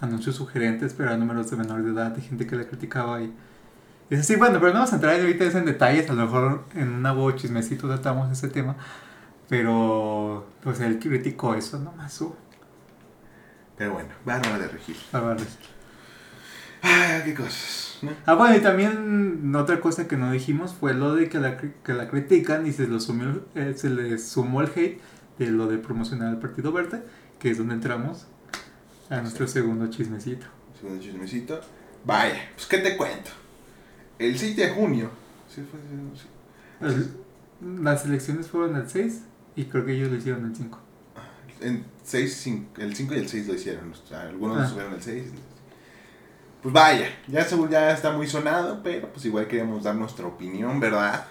anuncios 0.00 0.36
sugerentes, 0.36 0.94
pero 0.94 1.10
eran 1.10 1.20
números 1.20 1.50
de 1.50 1.56
menores 1.56 1.84
de 1.86 1.92
edad, 1.92 2.12
de 2.12 2.22
gente 2.22 2.46
que 2.46 2.56
le 2.56 2.66
criticaba 2.68 3.22
y 3.22 3.34
es 4.10 4.20
así, 4.20 4.36
bueno, 4.36 4.58
pero 4.58 4.72
no 4.72 4.80
vamos 4.80 4.92
a 4.92 4.96
entrar 4.96 5.20
ahorita 5.20 5.44
en 5.44 5.64
detalles, 5.64 6.10
a 6.10 6.14
lo 6.14 6.24
mejor 6.24 6.64
en 6.74 6.88
una 6.88 7.12
voz 7.12 7.36
chismecito 7.36 7.86
tratamos 7.86 8.30
ese 8.30 8.48
tema, 8.48 8.76
pero 9.48 10.48
pues 10.62 10.80
él 10.80 10.98
criticó 10.98 11.54
eso 11.54 11.78
nomás 11.78 12.12
su 12.12 12.34
Pero 13.78 13.94
bueno, 13.94 14.10
Bárbara 14.24 14.58
de 14.58 14.68
Regil. 14.68 14.96
Bárbara. 15.12 15.40
Ay, 16.82 17.22
qué 17.24 17.34
cosas. 17.34 17.98
¿no? 18.02 18.10
Ah, 18.26 18.34
bueno, 18.34 18.56
y 18.56 18.60
también 18.60 19.54
otra 19.54 19.80
cosa 19.80 20.08
que 20.08 20.16
no 20.16 20.32
dijimos 20.32 20.74
fue 20.74 20.92
lo 20.92 21.14
de 21.14 21.28
que 21.28 21.38
la, 21.38 21.56
que 21.56 21.92
la 21.92 22.08
critican 22.08 22.66
y 22.66 22.72
se, 22.72 22.88
lo 22.88 22.98
sumió, 22.98 23.44
eh, 23.54 23.74
se 23.76 23.90
le 23.90 24.18
sumó 24.18 24.62
el 24.62 24.70
hate 24.74 25.00
de 25.38 25.46
lo 25.46 25.66
de 25.68 25.78
promocionar 25.78 26.28
al 26.28 26.38
Partido 26.38 26.72
Verde, 26.72 27.02
que 27.38 27.50
es 27.50 27.58
donde 27.58 27.74
entramos 27.74 28.26
a 29.08 29.20
nuestro 29.20 29.46
segundo 29.46 29.88
chismecito. 29.88 30.46
Segundo 30.80 31.02
chismecito. 31.02 31.60
Vaya, 32.04 32.50
pues 32.54 32.66
qué 32.66 32.78
te 32.78 32.96
cuento. 32.96 33.30
El 34.20 34.38
6 34.38 34.56
de 34.56 34.68
junio. 34.70 35.10
¿Sí 35.52 35.62
fue? 35.68 35.80
Sí. 36.16 36.26
El- 37.00 37.84
las 37.84 38.04
elecciones 38.04 38.46
fueron 38.48 38.76
el 38.76 38.88
6 38.88 39.22
y 39.56 39.64
creo 39.64 39.84
que 39.84 39.92
ellos 39.94 40.10
lo 40.10 40.16
hicieron 40.16 40.44
el 40.46 40.54
5. 40.56 40.78
En 41.60 41.84
6, 42.04 42.36
5, 42.42 42.80
el 42.80 42.94
5 42.96 43.14
y 43.14 43.18
el 43.18 43.28
6 43.28 43.46
lo 43.48 43.54
hicieron. 43.54 43.92
o 43.92 44.08
sea, 44.08 44.22
algunos 44.22 44.58
Ah. 44.58 44.66
subieron 44.68 44.94
el 44.94 45.02
6. 45.02 45.24
Pues 46.62 46.72
vaya, 46.74 47.08
ya, 47.26 47.46
ya 47.70 47.90
está 47.92 48.12
muy 48.12 48.26
sonado, 48.26 48.80
pero 48.82 49.10
pues 49.12 49.24
igual 49.24 49.46
queremos 49.48 49.82
dar 49.82 49.94
nuestra 49.94 50.26
opinión, 50.26 50.78
¿verdad? 50.78 51.24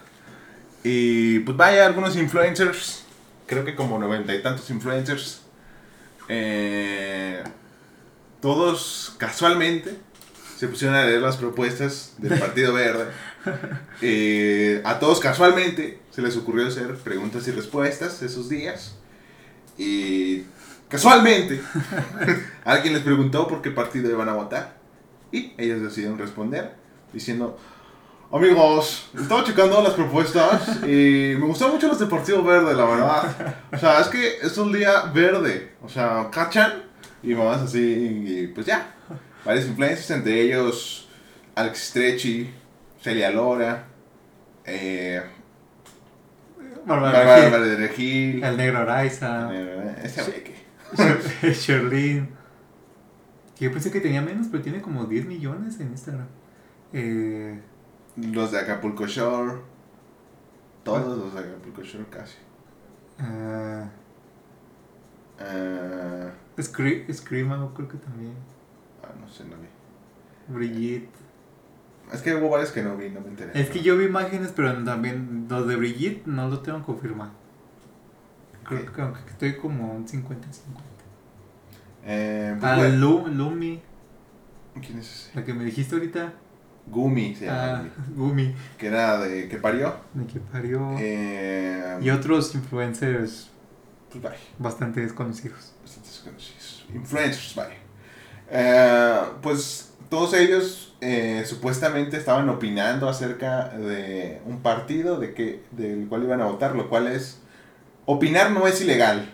Y 0.83 1.39
pues 1.39 1.55
vaya, 1.55 1.85
algunos 1.85 2.15
influencers, 2.15 3.03
creo 3.45 3.63
que 3.65 3.75
como 3.75 3.99
noventa 3.99 4.33
y 4.33 4.41
tantos 4.41 4.69
influencers, 4.71 5.41
eh, 6.27 7.43
todos 8.41 9.13
casualmente 9.17 9.97
se 10.59 10.67
pusieron 10.67 10.97
a 10.97 11.05
leer 11.05 11.21
las 11.21 11.37
propuestas 11.37 12.15
del 12.17 12.37
Partido 12.37 12.73
Verde. 12.73 13.05
Eh, 14.01 14.81
a 14.83 14.99
todos 14.99 15.21
casualmente 15.21 16.01
se 16.11 16.21
les 16.21 16.35
ocurrió 16.35 16.67
hacer 16.67 16.95
preguntas 16.95 17.47
y 17.47 17.51
respuestas 17.51 18.21
esos 18.21 18.49
días. 18.49 18.97
Y 19.77 20.43
casualmente 20.89 21.61
alguien 22.65 22.93
les 22.93 23.03
preguntó 23.03 23.47
por 23.47 23.61
qué 23.61 23.71
partido 23.71 24.11
iban 24.11 24.27
a 24.27 24.33
votar. 24.33 24.75
Y 25.31 25.53
ellos 25.57 25.81
decidieron 25.81 26.17
responder 26.17 26.73
diciendo, 27.13 27.57
amigos, 28.29 29.09
estaba 29.17 29.45
checando 29.45 29.81
las 29.81 29.93
propuestas 29.93 30.83
y 30.83 31.35
me 31.39 31.45
gustaron 31.45 31.75
mucho 31.75 31.87
los 31.87 31.99
de 31.99 32.07
Partido 32.07 32.43
Verde, 32.43 32.73
la 32.73 32.83
verdad. 32.83 33.55
O 33.71 33.77
sea, 33.77 34.01
es 34.01 34.07
que 34.09 34.39
es 34.41 34.57
un 34.57 34.73
día 34.73 35.03
verde. 35.13 35.75
O 35.81 35.87
sea, 35.87 36.27
cachan 36.29 36.83
y 37.23 37.33
mamás 37.33 37.61
así 37.61 37.79
y 37.79 38.47
pues 38.47 38.65
ya. 38.65 38.95
Varios 39.45 39.65
influencers, 39.67 40.11
entre 40.11 40.41
ellos 40.41 41.09
Alex 41.55 41.77
Stretchy, 41.89 42.49
Celia 43.01 43.31
Lora, 43.31 43.85
eh, 44.65 45.21
Bárbara 46.85 47.59
de 47.59 47.75
Regil. 47.77 48.43
el 48.43 48.57
negro 48.57 48.79
Araiza, 48.79 49.49
Ese 50.03 50.23
güey 50.23 50.43
que... 50.43 50.69
Sherlyn. 51.53 52.29
Que 53.57 53.65
yo 53.65 53.71
pensé 53.71 53.91
que 53.91 53.99
tenía 54.01 54.21
menos, 54.21 54.47
pero 54.51 54.63
tiene 54.63 54.81
como 54.81 55.05
10 55.05 55.25
millones 55.27 55.79
en 55.79 55.89
Instagram. 55.89 56.27
Eh, 56.93 57.59
Los 58.15 58.51
de 58.51 58.59
Acapulco 58.59 59.05
Shore. 59.05 59.59
Todos 60.83 61.17
los 61.17 61.33
de 61.33 61.39
Acapulco 61.41 61.81
Shore 61.83 62.05
casi. 62.09 62.37
ah, 63.19 63.89
Ah, 65.41 66.31
Scre- 66.57 67.11
Screamo 67.13 67.73
creo 67.73 67.87
que 67.87 67.97
también. 67.97 68.33
Ah, 69.09 69.13
no 69.19 69.27
sé, 69.29 69.43
no 69.45 69.55
vi. 69.57 69.67
Brigitte. 70.53 71.09
Es 72.13 72.21
que 72.21 72.33
hubo 72.35 72.49
varios 72.49 72.71
que 72.71 72.81
no 72.81 72.97
vi, 72.97 73.09
no 73.09 73.21
me 73.21 73.27
enteré. 73.29 73.51
Es 73.59 73.69
que 73.69 73.81
yo 73.81 73.97
vi 73.97 74.05
imágenes, 74.05 74.51
pero 74.55 74.73
también 74.83 75.45
los 75.49 75.67
de 75.67 75.75
Brigitte 75.75 76.25
no 76.27 76.47
lo 76.49 76.59
tengo 76.61 76.83
confirmado. 76.83 77.31
Creo 78.63 78.91
que 78.93 79.01
aunque 79.01 79.19
estoy 79.29 79.57
como 79.57 79.93
un 79.93 80.07
50-50. 80.07 80.21
Eh, 82.05 82.55
pues, 82.59 82.71
Ah, 82.71 82.87
Lu- 82.87 83.27
Lumi, 83.27 83.81
¿Quién 84.81 84.99
es 84.99 85.27
ese? 85.27 85.31
la 85.35 85.43
que 85.45 85.53
me 85.53 85.63
dijiste 85.65 85.95
ahorita. 85.95 86.33
Gumi 86.87 87.35
se 87.35 87.45
llama. 87.45 87.83
Ah, 87.85 88.03
Gumi, 88.15 88.55
Que 88.77 88.87
era 88.87 89.19
de 89.19 89.47
que 89.47 89.57
parió. 89.57 89.95
de 90.15 90.25
que 90.25 90.39
parió. 90.39 90.95
Eh, 90.97 91.99
Y 92.01 92.09
otros 92.09 92.55
influencers 92.55 93.49
Pues 94.11 94.23
bastante 94.57 95.01
desconocidos. 95.01 95.73
bastantes 95.83 96.21
conocidos. 96.25 96.85
Influencers, 96.93 97.53
vaya. 97.55 97.75
Eh, 98.51 99.19
pues 99.41 99.93
todos 100.09 100.33
ellos 100.33 100.95
eh, 101.01 101.43
supuestamente 101.45 102.17
estaban 102.17 102.49
opinando 102.49 103.07
acerca 103.07 103.69
de 103.69 104.41
un 104.45 104.61
partido 104.61 105.19
de 105.19 105.33
que, 105.33 105.63
del 105.71 106.07
cual 106.07 106.23
iban 106.23 106.41
a 106.41 106.45
votar, 106.45 106.75
lo 106.75 106.89
cual 106.89 107.07
es... 107.07 107.39
Opinar 108.05 108.51
no 108.51 108.65
es 108.67 108.81
ilegal. 108.81 109.29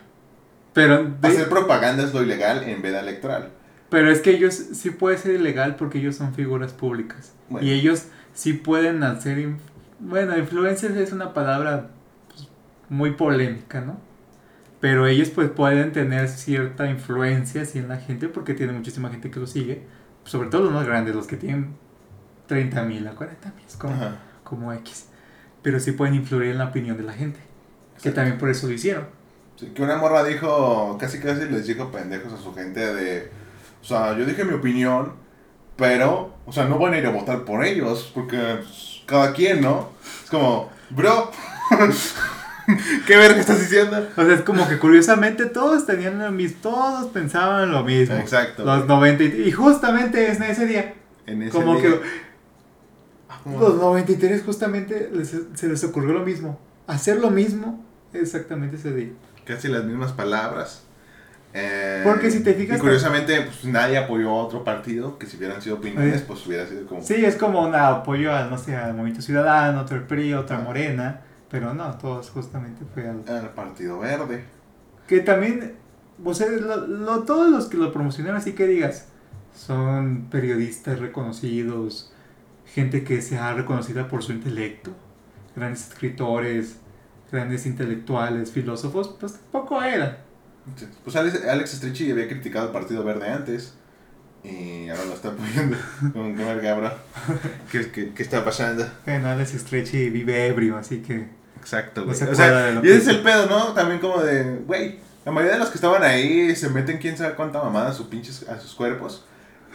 Pero, 0.74 1.04
de- 1.06 1.28
Hacer 1.30 1.48
propaganda 1.50 2.04
es 2.04 2.14
lo 2.14 2.22
ilegal 2.22 2.64
en 2.64 2.82
veda 2.82 3.00
electoral. 3.00 3.52
pero 3.90 4.12
es 4.12 4.20
que 4.20 4.32
ellos 4.32 4.54
sí 4.54 4.90
puede 4.90 5.18
ser 5.18 5.36
ilegal 5.36 5.76
porque 5.78 6.00
ellos 6.00 6.18
son 6.18 6.34
figuras 6.34 6.74
públicas. 6.74 7.32
Bueno. 7.50 7.66
Y 7.66 7.72
ellos 7.72 8.06
sí 8.34 8.52
pueden 8.54 9.02
hacer... 9.04 9.48
Bueno, 10.00 10.38
influencers 10.38 10.98
es 10.98 11.14
una 11.14 11.34
palabra 11.34 11.88
pues, 12.28 12.50
muy 12.90 13.12
polémica, 13.12 13.80
¿no? 13.80 13.98
Pero 14.80 15.08
ellos 15.08 15.30
pues 15.30 15.50
pueden 15.50 15.92
tener 15.92 16.28
cierta 16.30 16.90
influencia 16.90 17.62
así 17.62 17.80
en 17.80 17.88
la 17.88 17.98
gente 17.98 18.28
porque 18.28 18.54
tiene 18.54 18.74
muchísima 18.74 19.10
gente 19.10 19.32
que 19.32 19.40
lo 19.40 19.48
sigue. 19.48 19.84
Sobre 20.26 20.50
todo 20.50 20.64
los 20.64 20.74
más 20.74 20.86
grandes, 20.86 21.16
los 21.16 21.28
que 21.28 21.38
tienen 21.38 21.76
30 22.48 22.84
mil 22.84 23.08
a 23.08 23.12
40 23.12 23.54
mil, 23.56 23.66
como, 23.78 23.94
Ajá. 23.94 24.20
como 24.44 24.74
X. 24.74 25.08
Pero 25.62 25.80
sí 25.80 25.92
pueden 25.94 26.16
influir 26.16 26.52
en 26.52 26.58
la 26.58 26.66
opinión 26.66 26.98
de 26.98 27.04
la 27.04 27.14
gente. 27.14 27.40
Que 27.40 28.10
Exacto. 28.10 28.16
también 28.16 28.38
por 28.38 28.50
eso 28.50 28.68
lo 28.68 28.74
hicieron. 28.74 29.08
Sí, 29.56 29.68
que 29.68 29.82
una 29.82 29.98
morra 29.98 30.24
dijo, 30.24 30.98
casi 31.00 31.20
casi 31.20 31.46
les 31.46 31.66
dijo 31.66 31.92
pendejos 31.92 32.34
a 32.34 32.38
su 32.38 32.54
gente 32.54 32.94
de, 32.94 33.32
o 33.82 33.86
sea, 33.86 34.18
yo 34.18 34.26
dije 34.26 34.44
mi 34.44 34.54
opinión, 34.54 35.14
pero, 35.78 36.36
o 36.46 36.52
sea, 36.52 36.66
no 36.66 36.78
van 36.78 36.94
a 36.94 36.98
ir 36.98 37.06
a 37.06 37.12
votar 37.12 37.46
por 37.46 37.64
ellos, 37.64 38.12
porque 38.14 38.38
pues, 38.38 39.02
cada 39.06 39.34
quien, 39.34 39.62
¿no? 39.62 39.92
Es 40.24 40.30
como, 40.30 40.70
bro, 40.90 41.32
¿qué 43.08 43.18
verga 43.18 43.40
estás 43.40 43.60
diciendo? 43.60 44.08
O 44.16 44.24
sea, 44.26 44.34
es 44.36 44.42
como 44.42 44.68
que 44.68 44.78
curiosamente 44.80 45.46
todos 45.46 45.86
tenían 45.86 46.20
lo 46.20 46.32
mismo, 46.32 46.58
todos 46.62 47.08
pensaban 47.12 47.72
lo 47.72 47.84
mismo. 47.84 48.16
Exacto. 48.16 48.64
Los 48.66 48.88
90 48.88 49.24
y, 49.24 49.44
y 49.48 49.52
justamente 49.52 50.30
es 50.30 50.38
en 50.38 50.44
ese 50.44 50.66
día. 50.66 50.94
En 51.28 51.42
ese 51.44 51.52
Como 51.52 51.74
día- 51.80 51.84
que 51.84 52.00
como- 53.44 53.60
los 53.60 53.76
93 53.76 54.42
justamente 54.44 55.10
les- 55.14 55.36
se 55.54 55.68
les 55.68 55.84
ocurrió 55.84 56.14
lo 56.14 56.26
mismo. 56.26 56.60
Hacer 56.88 57.18
lo 57.20 57.30
mismo 57.32 57.84
exactamente 58.14 58.76
ese 58.78 58.94
día. 58.94 59.10
casi 59.46 59.68
las 59.68 59.84
mismas 59.84 60.12
palabras. 60.12 60.82
Eh, 61.58 62.02
Porque 62.04 62.30
si 62.32 62.42
te 62.42 62.54
fijas- 62.54 62.78
Y 62.78 62.82
curiosamente, 62.82 63.42
pues 63.44 63.64
nadie 63.66 63.98
apoyó 63.98 64.30
a 64.32 64.34
otro 64.44 64.64
partido, 64.64 65.18
que 65.18 65.26
si 65.26 65.38
hubieran 65.38 65.62
sido 65.62 65.76
opiniones, 65.78 66.22
pues 66.24 66.46
hubiera 66.48 66.68
sido 66.68 66.86
como... 66.86 67.02
Sí, 67.02 67.24
es 67.24 67.36
como 67.38 67.62
un 67.66 67.74
apoyo 67.76 68.34
a, 68.36 68.46
no 68.48 68.58
sé, 68.58 68.76
al 68.76 68.94
Movimiento 68.94 69.22
Ciudadano, 69.22 69.82
otro 69.82 70.06
PRI, 70.08 70.34
otra 70.34 70.58
Ah. 70.58 70.62
Morena. 70.62 71.22
Pero 71.50 71.74
no, 71.74 71.98
todos 71.98 72.30
justamente 72.32 72.84
fue 72.94 73.08
al... 73.08 73.24
Al 73.28 73.54
Partido 73.54 74.00
Verde. 74.00 74.44
Que 75.08 75.20
también, 75.20 75.76
o 76.24 76.34
sea, 76.34 76.50
lo- 76.50 76.88
lo- 76.88 77.24
todos 77.24 77.50
los 77.52 77.68
que 77.68 77.78
lo 77.78 77.92
promocionaron, 77.94 78.38
así 78.38 78.54
que 78.54 78.66
digas, 78.68 79.08
son 79.56 80.28
periodistas 80.32 81.00
reconocidos, 81.00 82.12
gente 82.66 83.04
que 83.04 83.22
se 83.22 83.38
ha 83.38 83.54
reconocida 83.54 84.08
por 84.08 84.24
su 84.24 84.32
intelecto, 84.34 84.92
grandes 85.56 85.88
escritores, 85.90 86.78
grandes 87.32 87.66
intelectuales, 87.66 88.52
filósofos, 88.52 89.16
pues 89.20 89.34
tampoco 89.34 89.82
eran. 89.84 90.18
Sí. 90.76 90.88
Pues 91.04 91.16
Alex, 91.16 91.46
Alex 91.48 91.72
Stretchy 91.74 92.12
había 92.12 92.28
criticado 92.28 92.66
al 92.68 92.72
Partido 92.74 93.04
Verde 93.04 93.30
antes. 93.30 93.76
Y 94.46 94.90
ahora 94.90 95.06
lo 95.06 95.14
está 95.16 95.32
que 95.32 96.44
verga, 96.44 96.76
bro. 96.76 96.92
¿Qué, 97.72 97.92
qué, 97.92 98.14
qué 98.14 98.24
está 98.24 98.46
pasando? 98.46 98.88
Bueno, 99.06 99.30
Alex 99.30 99.52
Stretchy 99.54 100.10
vive 100.10 100.48
ebrio, 100.48 100.78
así 100.78 101.00
que... 101.00 101.28
Exacto, 101.60 102.02
No 102.02 102.08
güey. 102.08 102.18
se 102.18 102.26
o 102.26 102.36
sea, 102.36 102.80
y 102.84 102.88
ese 102.88 102.98
es 102.98 103.08
el 103.08 103.22
pedo, 103.22 103.48
¿no? 103.48 103.74
También 103.74 104.00
como 104.00 104.22
de, 104.22 104.60
güey, 104.68 105.00
la 105.26 105.32
mayoría 105.32 105.54
de 105.54 105.60
los 105.60 105.70
que 105.70 105.76
estaban 105.76 106.04
ahí 106.04 106.56
se 106.56 106.70
meten 106.70 107.00
quién 107.00 107.18
sabe 107.18 107.34
cuánta 107.34 107.64
mamada 107.64 107.90
a 107.90 107.94
sus 107.94 108.06
pinches, 108.08 108.48
a 108.48 108.60
sus 108.60 108.76
cuerpos. 108.76 109.26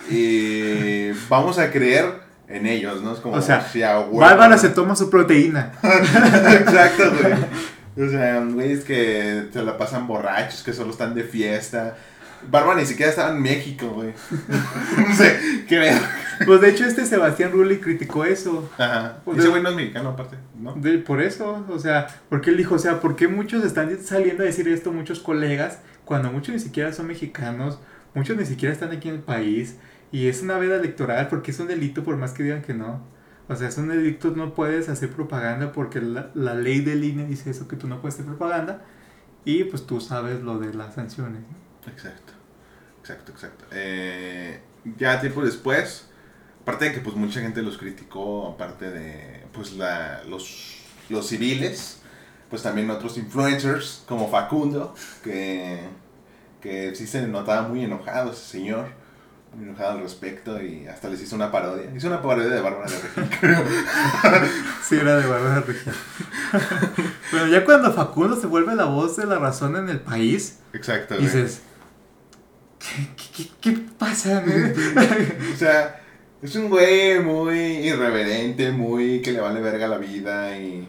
Y 0.09 1.11
vamos 1.29 1.59
a 1.59 1.73
creer 1.73 2.07
en 2.47 2.67
ellos, 2.67 3.03
¿no? 3.03 3.13
Es 3.13 3.19
como, 3.19 3.35
O 3.37 3.43
sea. 3.43 3.67
Bárbara 4.13 4.57
se 4.57 4.69
toma 4.69 4.95
su 4.95 5.11
proteína. 5.11 5.73
Exacto, 5.83 7.13
güey. 7.21 7.35
O 7.99 8.09
sea, 8.09 8.41
güeyes 8.41 8.85
que 8.85 9.49
se 9.53 9.63
la 9.63 9.77
pasan 9.77 10.07
borrachos, 10.07 10.63
que 10.63 10.73
solo 10.73 10.93
están 10.93 11.13
de 11.13 11.25
fiesta. 11.25 11.97
Bárbara 12.49 12.81
ni 12.81 12.87
siquiera 12.87 13.11
estaba 13.11 13.31
en 13.35 13.43
México, 13.43 13.89
güey. 13.91 14.13
no 15.09 15.15
sé, 15.15 15.65
qué 15.69 15.79
ver. 15.79 16.01
Pues 16.47 16.61
de 16.61 16.71
hecho 16.71 16.85
este 16.85 17.05
Sebastián 17.05 17.53
Rulli 17.53 17.79
criticó 17.79 18.25
eso. 18.25 18.71
Ajá. 18.79 19.19
Pues 19.25 19.39
Ese 19.39 19.49
güey 19.49 19.63
no 19.63 19.71
es 19.71 19.77
mexicano, 19.77 20.11
aparte, 20.11 20.37
¿no? 20.59 20.75
De- 20.75 20.99
por 20.99 21.21
eso, 21.21 21.67
o 21.69 21.79
sea, 21.79 22.07
porque 22.29 22.51
él 22.51 22.57
dijo, 22.57 22.77
o 22.77 22.79
sea, 22.79 23.01
¿por 23.01 23.17
qué 23.17 23.29
muchos 23.29 23.65
están 23.65 23.97
saliendo 24.03 24.43
a 24.43 24.47
decir 24.47 24.69
esto, 24.69 24.93
muchos 24.93 25.21
colegas, 25.21 25.81
cuando 26.05 26.33
muchos 26.33 26.55
ni 26.55 26.61
siquiera 26.61 26.93
son 26.93 27.07
mexicanos, 27.09 27.79
muchos 28.15 28.37
ni 28.37 28.47
siquiera 28.47 28.73
están 28.73 28.91
aquí 28.93 29.09
en 29.09 29.17
el 29.17 29.21
país, 29.23 29.77
y 30.13 30.29
es 30.29 30.43
una 30.43 30.59
veda 30.59 30.77
electoral 30.77 31.29
porque 31.29 31.51
es 31.51 31.61
un 31.61 31.69
delito 31.69 32.03
por 32.03 32.17
más 32.17 32.33
que 32.33 32.43
digan 32.43 32.63
que 32.63 32.75
no. 32.75 33.01
O 33.49 33.57
sea, 33.57 33.69
es 33.69 33.77
un 33.79 33.89
delito, 33.89 34.31
no 34.31 34.55
puedes 34.55 34.89
hacer 34.89 35.11
propaganda 35.11 35.73
porque 35.73 36.01
la, 36.01 36.31
la 36.35 36.55
ley 36.55 36.81
de 36.81 36.95
línea 36.95 37.27
dice 37.27 37.51
eso, 37.51 37.69
que 37.69 37.77
tú 37.77 37.87
no 37.89 38.01
puedes 38.01 38.15
hacer 38.15 38.27
propaganda, 38.27 38.83
y 39.45 39.65
pues 39.65 39.87
tú 39.87 40.01
sabes 40.01 40.41
lo 40.43 40.59
de 40.59 40.73
las 40.75 40.95
sanciones. 40.95 41.43
¿no? 41.43 41.70
Exacto, 41.87 42.33
exacto, 43.01 43.33
exacto. 43.33 43.65
Eh, 43.73 44.61
ya 44.99 45.21
tiempo 45.21 45.43
después, 45.43 46.09
aparte 46.63 46.87
de 46.87 46.93
que 46.93 47.01
pues 47.01 47.17
mucha 47.17 47.41
gente 47.41 47.63
los 47.63 47.79
criticó, 47.79 48.49
aparte 48.49 48.91
de 48.91 49.45
pues 49.53 49.73
la, 49.73 50.23
los, 50.25 50.79
los 51.09 51.27
civiles, 51.27 52.01
pues 52.49 52.63
también 52.63 52.91
otros 52.91 53.17
influencers 53.17 54.03
como 54.07 54.29
Facundo, 54.29 54.95
que, 55.23 55.81
que 56.61 56.95
sí 56.95 57.07
se 57.07 57.27
notaba 57.27 57.69
muy 57.69 57.85
enojado 57.85 58.33
ese 58.33 58.45
señor, 58.45 58.87
muy 59.55 59.65
enojado 59.65 59.93
al 59.93 60.01
respecto 60.01 60.61
y 60.63 60.87
hasta 60.87 61.09
les 61.09 61.21
hizo 61.23 61.37
una 61.37 61.51
parodia. 61.51 61.91
Hizo 61.95 62.09
una 62.09 62.23
parodia 62.23 62.49
de 62.49 62.61
Bárbara 62.61 62.91
de 62.91 62.99
Regil, 62.99 63.39
creo. 63.41 63.65
Sí, 64.83 64.97
era 64.97 65.17
de 65.17 65.27
Bárbara 65.27 65.61
Regil. 65.61 65.93
Pero 67.31 67.47
ya 67.47 67.65
cuando 67.65 67.93
Facundo 67.93 68.37
se 68.41 68.47
vuelve 68.47 68.75
la 68.75 68.85
voz 68.85 69.17
de 69.17 69.27
la 69.27 69.39
razón 69.39 69.77
en 69.77 69.89
el 69.89 70.01
país, 70.01 70.59
Exacto. 70.73 71.17
dices, 71.17 71.63
¿qué, 72.81 73.25
qué, 73.37 73.51
qué, 73.61 73.79
pasa? 73.99 74.43
no?" 74.47 74.53
O 75.53 75.57
sea, 75.57 76.01
es 76.43 76.57
un 76.57 76.69
güey 76.71 77.21
muy 77.21 77.59
irreverente, 77.59 78.71
muy 78.73 79.21
que 79.23 79.33
le 79.33 79.41
vale 79.41 79.61
verga 79.61 79.87
la 79.87 79.99
vida 79.99 80.57
y... 80.59 80.89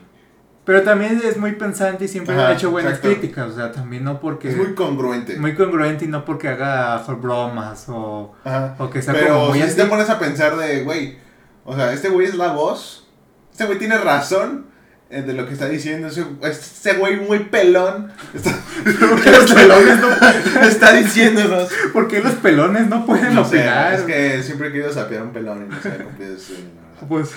Pero 0.64 0.84
también 0.84 1.20
es 1.24 1.38
muy 1.38 1.54
pensante 1.54 2.06
y 2.06 2.08
siempre 2.08 2.36
Ajá, 2.36 2.50
ha 2.50 2.54
hecho 2.54 2.70
buenas 2.72 2.94
exacto. 2.94 3.10
críticas, 3.20 3.52
o 3.52 3.56
sea, 3.56 3.72
también 3.72 4.04
no 4.04 4.20
porque... 4.20 4.50
Es 4.50 4.58
muy 4.58 4.74
congruente. 4.76 5.38
muy 5.38 5.56
congruente 5.56 6.06
y 6.06 6.08
no 6.08 6.24
porque 6.24 6.48
haga 6.48 6.98
bromas 7.20 7.86
o, 7.90 8.34
Ajá. 8.44 8.76
o 8.78 8.90
que 8.90 9.02
sea 9.02 9.14
Pero 9.14 9.34
como 9.34 9.48
muy 9.50 9.58
si 9.58 9.64
así. 9.66 9.76
te 9.76 9.86
pones 9.86 10.10
a 10.10 10.20
pensar 10.20 10.56
de, 10.58 10.84
güey, 10.84 11.18
o 11.66 11.76
sea, 11.76 11.92
este 11.92 12.10
güey 12.10 12.28
es 12.28 12.36
la 12.36 12.54
voz, 12.54 13.10
este 13.52 13.66
güey 13.66 13.80
tiene 13.80 13.98
razón 13.98 14.68
de 15.12 15.34
lo 15.34 15.46
que 15.46 15.54
está 15.54 15.68
diciendo, 15.68 16.08
ese, 16.08 16.94
güey 16.94 17.20
muy 17.20 17.40
pelón 17.40 18.12
está, 18.34 18.58
Porque 18.84 19.32
los 19.32 19.52
pelones 19.52 20.00
no, 20.00 20.62
está 20.62 20.94
diciéndonos. 20.94 21.70
¿por 21.92 22.08
qué 22.08 22.22
los 22.22 22.36
pelones 22.36 22.88
no 22.88 23.06
pueden 23.06 23.36
No 23.36 23.44
sé, 23.44 23.66
es 23.94 24.02
que 24.02 24.42
siempre 24.42 24.70
he 24.70 24.72
querido 24.72 24.94
sapear 24.94 25.24
un 25.24 25.34
pelón 25.34 25.66
y 25.66 25.70
no 25.70 25.82
se 25.82 25.90
me 25.90 26.06
cumplido 26.06 26.34
verdad. 26.34 27.08
Pues... 27.10 27.32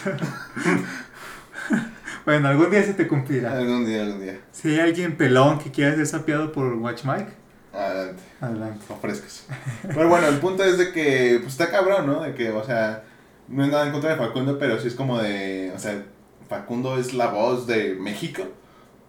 bueno, 2.24 2.48
algún 2.48 2.70
día 2.70 2.84
se 2.84 2.94
te 2.94 3.08
cumplirá. 3.08 3.52
Algún 3.52 3.84
día, 3.84 4.02
algún 4.02 4.20
día. 4.20 4.38
Si 4.52 4.68
hay 4.68 4.80
alguien 4.80 5.16
pelón 5.16 5.58
que 5.58 5.72
quiera 5.72 5.96
ser 5.96 6.06
sapeado 6.06 6.52
por 6.52 6.74
Watch 6.74 7.04
Mike, 7.04 7.32
Adelante. 7.72 8.22
adelante. 8.40 8.84
ofrezcas. 8.88 9.46
Pero 9.82 10.08
bueno, 10.08 10.28
el 10.28 10.36
punto 10.36 10.62
es 10.62 10.78
de 10.78 10.92
que, 10.92 11.38
pues 11.40 11.54
está 11.54 11.70
cabrón, 11.70 12.06
¿no? 12.06 12.22
De 12.22 12.34
que, 12.34 12.50
o 12.50 12.62
sea, 12.62 13.02
no 13.48 13.64
es 13.64 13.70
nada 13.70 13.86
en 13.86 13.92
contra 13.92 14.10
de 14.10 14.16
Facundo, 14.16 14.58
pero 14.58 14.78
sí 14.78 14.86
es 14.86 14.94
como 14.94 15.18
de, 15.18 15.72
o 15.74 15.78
sea, 15.78 16.04
Facundo 16.48 16.98
es 16.98 17.14
la 17.14 17.28
voz 17.28 17.66
de 17.66 17.94
México. 17.94 18.42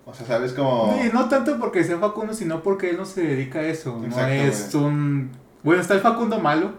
O 0.06 0.14
sea, 0.14 0.26
¿sabes? 0.28 0.54
Como... 0.54 0.98
Sí, 1.02 1.10
no 1.14 1.28
tanto 1.30 1.58
porque 1.60 1.84
sea 1.84 1.98
Facundo, 1.98 2.34
sino 2.34 2.62
porque 2.62 2.92
él 2.92 2.98
no 2.98 3.06
se 3.06 3.24
dedica 3.24 3.60
a 3.60 3.64
eso. 3.64 4.00
No 4.00 4.28
es 4.28 4.74
un... 4.76 5.32
Bueno, 5.64 5.82
está 5.82 5.96
el 5.96 6.02
Facundo 6.02 6.40
malo. 6.40 6.74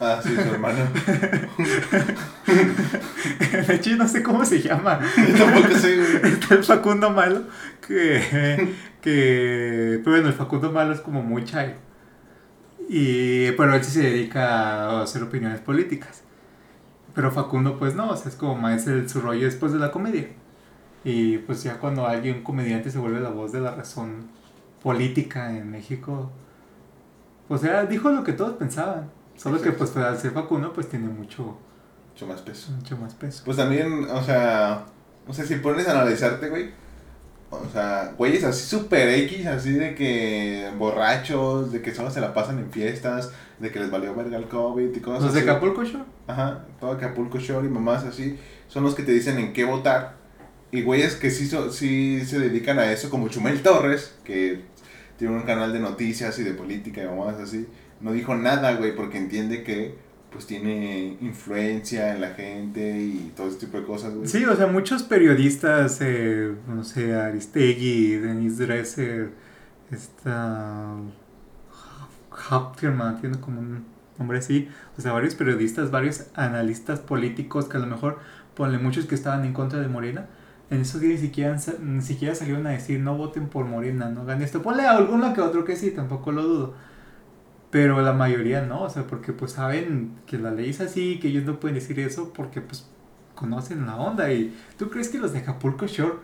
Ah, 0.00 0.18
sí, 0.22 0.34
su 0.34 0.40
hermano. 0.40 0.78
De 3.66 3.74
hecho, 3.74 3.96
no 3.96 4.08
sé 4.08 4.22
cómo 4.22 4.46
se 4.46 4.62
llama. 4.62 4.98
Yo 5.14 5.34
tampoco 5.44 5.74
sé, 5.74 5.96
güey. 5.96 6.32
Está 6.40 6.54
el 6.54 6.64
Facundo 6.64 7.10
malo. 7.10 7.42
Que, 7.86 8.72
que. 9.02 10.00
Pero 10.02 10.16
bueno, 10.16 10.28
el 10.28 10.34
Facundo 10.34 10.72
malo 10.72 10.94
es 10.94 11.00
como 11.00 11.22
muy 11.22 11.44
chairo. 11.44 11.74
Y, 12.88 13.50
pero 13.52 13.74
él 13.74 13.84
sí 13.84 13.90
se 13.92 14.02
dedica 14.04 14.86
a 14.86 15.02
hacer 15.02 15.22
opiniones 15.22 15.60
políticas. 15.60 16.22
Pero 17.14 17.30
Facundo, 17.30 17.78
pues 17.78 17.94
no, 17.94 18.10
o 18.10 18.16
sea, 18.16 18.28
es 18.30 18.36
como 18.36 18.56
más 18.56 18.86
el, 18.86 19.08
su 19.08 19.20
rollo 19.20 19.44
después 19.46 19.72
de 19.72 19.78
la 19.78 19.90
comedia. 19.90 20.28
Y 21.04 21.38
pues 21.38 21.62
ya 21.62 21.78
cuando 21.78 22.06
alguien, 22.06 22.36
un 22.38 22.42
comediante, 22.42 22.90
se 22.90 22.98
vuelve 22.98 23.20
la 23.20 23.30
voz 23.30 23.52
de 23.52 23.60
la 23.60 23.74
razón 23.74 24.28
política 24.82 25.56
en 25.56 25.70
México, 25.70 26.30
pues 27.48 27.62
ya 27.62 27.84
dijo 27.86 28.10
lo 28.10 28.22
que 28.24 28.32
todos 28.32 28.54
pensaban. 28.56 29.10
Solo 29.36 29.60
que 29.60 29.72
pues 29.72 29.96
al 29.96 30.18
ser 30.18 30.32
Facundo, 30.32 30.72
pues 30.72 30.88
tiene 30.88 31.08
mucho, 31.08 31.56
Mucho 32.12 32.26
más 32.26 32.42
peso. 32.42 32.72
mucho 32.72 32.96
más 32.98 33.14
peso. 33.14 33.42
Pues 33.44 33.56
también, 33.56 34.04
o 34.10 34.22
sea, 34.22 34.84
o 35.26 35.32
sea, 35.32 35.44
si 35.46 35.56
pones 35.56 35.88
a 35.88 35.92
analizarte, 35.92 36.48
güey. 36.50 36.70
O 37.50 37.68
sea, 37.72 38.14
güeyes 38.16 38.44
así 38.44 38.64
super 38.64 39.08
X, 39.08 39.44
así 39.46 39.72
de 39.72 39.94
que 39.96 40.70
borrachos, 40.78 41.72
de 41.72 41.82
que 41.82 41.92
solo 41.94 42.10
se 42.10 42.20
la 42.20 42.32
pasan 42.32 42.58
en 42.60 42.70
fiestas, 42.70 43.32
de 43.58 43.70
que 43.72 43.80
les 43.80 43.90
valió 43.90 44.14
verga 44.14 44.38
el 44.38 44.46
COVID 44.46 44.94
y 44.96 45.00
cosas 45.00 45.22
¿Los 45.24 45.34
de 45.34 45.40
así. 45.40 45.48
Acapulco 45.48 45.84
Show? 45.84 46.02
Ajá, 46.28 46.64
todo 46.78 46.92
Acapulco 46.92 47.38
Shore 47.38 47.66
y 47.66 47.70
mamás 47.70 48.04
así, 48.04 48.38
son 48.68 48.84
los 48.84 48.94
que 48.94 49.02
te 49.02 49.12
dicen 49.12 49.38
en 49.38 49.52
qué 49.52 49.64
votar. 49.64 50.14
Y 50.70 50.82
güeyes 50.82 51.16
que 51.16 51.30
sí, 51.30 51.46
so- 51.48 51.72
sí 51.72 52.24
se 52.24 52.38
dedican 52.38 52.78
a 52.78 52.92
eso, 52.92 53.10
como 53.10 53.28
Chumel 53.28 53.60
Torres, 53.62 54.14
que 54.22 54.60
tiene 55.18 55.34
un 55.34 55.42
canal 55.42 55.72
de 55.72 55.80
noticias 55.80 56.38
y 56.38 56.44
de 56.44 56.52
política 56.54 57.02
y 57.02 57.08
más 57.18 57.36
así, 57.40 57.66
no 58.00 58.12
dijo 58.12 58.36
nada, 58.36 58.74
güey, 58.74 58.94
porque 58.94 59.18
entiende 59.18 59.64
que 59.64 59.96
pues 60.30 60.46
tiene 60.46 61.16
influencia 61.20 62.14
en 62.14 62.20
la 62.20 62.30
gente 62.30 63.00
y 63.00 63.32
todo 63.36 63.48
ese 63.48 63.58
tipo 63.58 63.78
de 63.78 63.84
cosas. 63.84 64.12
Sí, 64.24 64.44
o 64.44 64.56
sea, 64.56 64.66
muchos 64.66 65.02
periodistas, 65.02 65.98
eh, 66.00 66.54
no 66.68 66.84
sé, 66.84 67.14
Aristegui, 67.14 68.16
Denise 68.16 68.66
Dresser, 68.66 69.30
esta... 69.90 70.96
Hauptmann, 72.48 73.20
tiene 73.20 73.38
como 73.40 73.60
un 73.60 73.84
nombre 74.18 74.38
así, 74.38 74.68
o 74.96 75.00
sea, 75.00 75.12
varios 75.12 75.34
periodistas, 75.34 75.90
varios 75.90 76.26
analistas 76.34 77.00
políticos 77.00 77.66
que 77.66 77.76
a 77.76 77.80
lo 77.80 77.86
mejor, 77.86 78.18
ponle 78.54 78.78
muchos 78.78 79.06
que 79.06 79.14
estaban 79.14 79.44
en 79.44 79.52
contra 79.52 79.80
de 79.80 79.88
Morena, 79.88 80.26
en 80.70 80.82
esos 80.82 81.00
días 81.00 81.20
ni 81.20 81.26
siquiera, 81.26 81.56
ni 81.82 82.02
siquiera 82.02 82.34
salieron 82.34 82.66
a 82.66 82.70
decir 82.70 83.00
no 83.00 83.16
voten 83.16 83.48
por 83.48 83.64
Morena, 83.66 84.08
no 84.08 84.22
hagan 84.22 84.42
esto, 84.42 84.62
ponle 84.62 84.84
a 84.84 84.92
alguno 84.92 85.34
que 85.34 85.40
otro 85.40 85.64
que 85.64 85.76
sí, 85.76 85.90
tampoco 85.90 86.32
lo 86.32 86.42
dudo. 86.42 86.74
Pero 87.70 88.02
la 88.02 88.12
mayoría 88.12 88.62
no, 88.62 88.82
o 88.82 88.90
sea, 88.90 89.06
porque 89.06 89.32
pues 89.32 89.52
saben 89.52 90.18
que 90.26 90.38
la 90.38 90.50
ley 90.50 90.70
es 90.70 90.80
así, 90.80 91.20
que 91.20 91.28
ellos 91.28 91.44
no 91.44 91.60
pueden 91.60 91.76
decir 91.76 92.00
eso 92.00 92.32
porque 92.32 92.60
pues 92.60 92.88
conocen 93.34 93.86
la 93.86 93.96
onda. 93.96 94.32
¿Y 94.32 94.56
tú 94.76 94.90
crees 94.90 95.08
que 95.08 95.18
los 95.18 95.32
de 95.32 95.38
Acapulco 95.38 95.86
Shore 95.86 96.16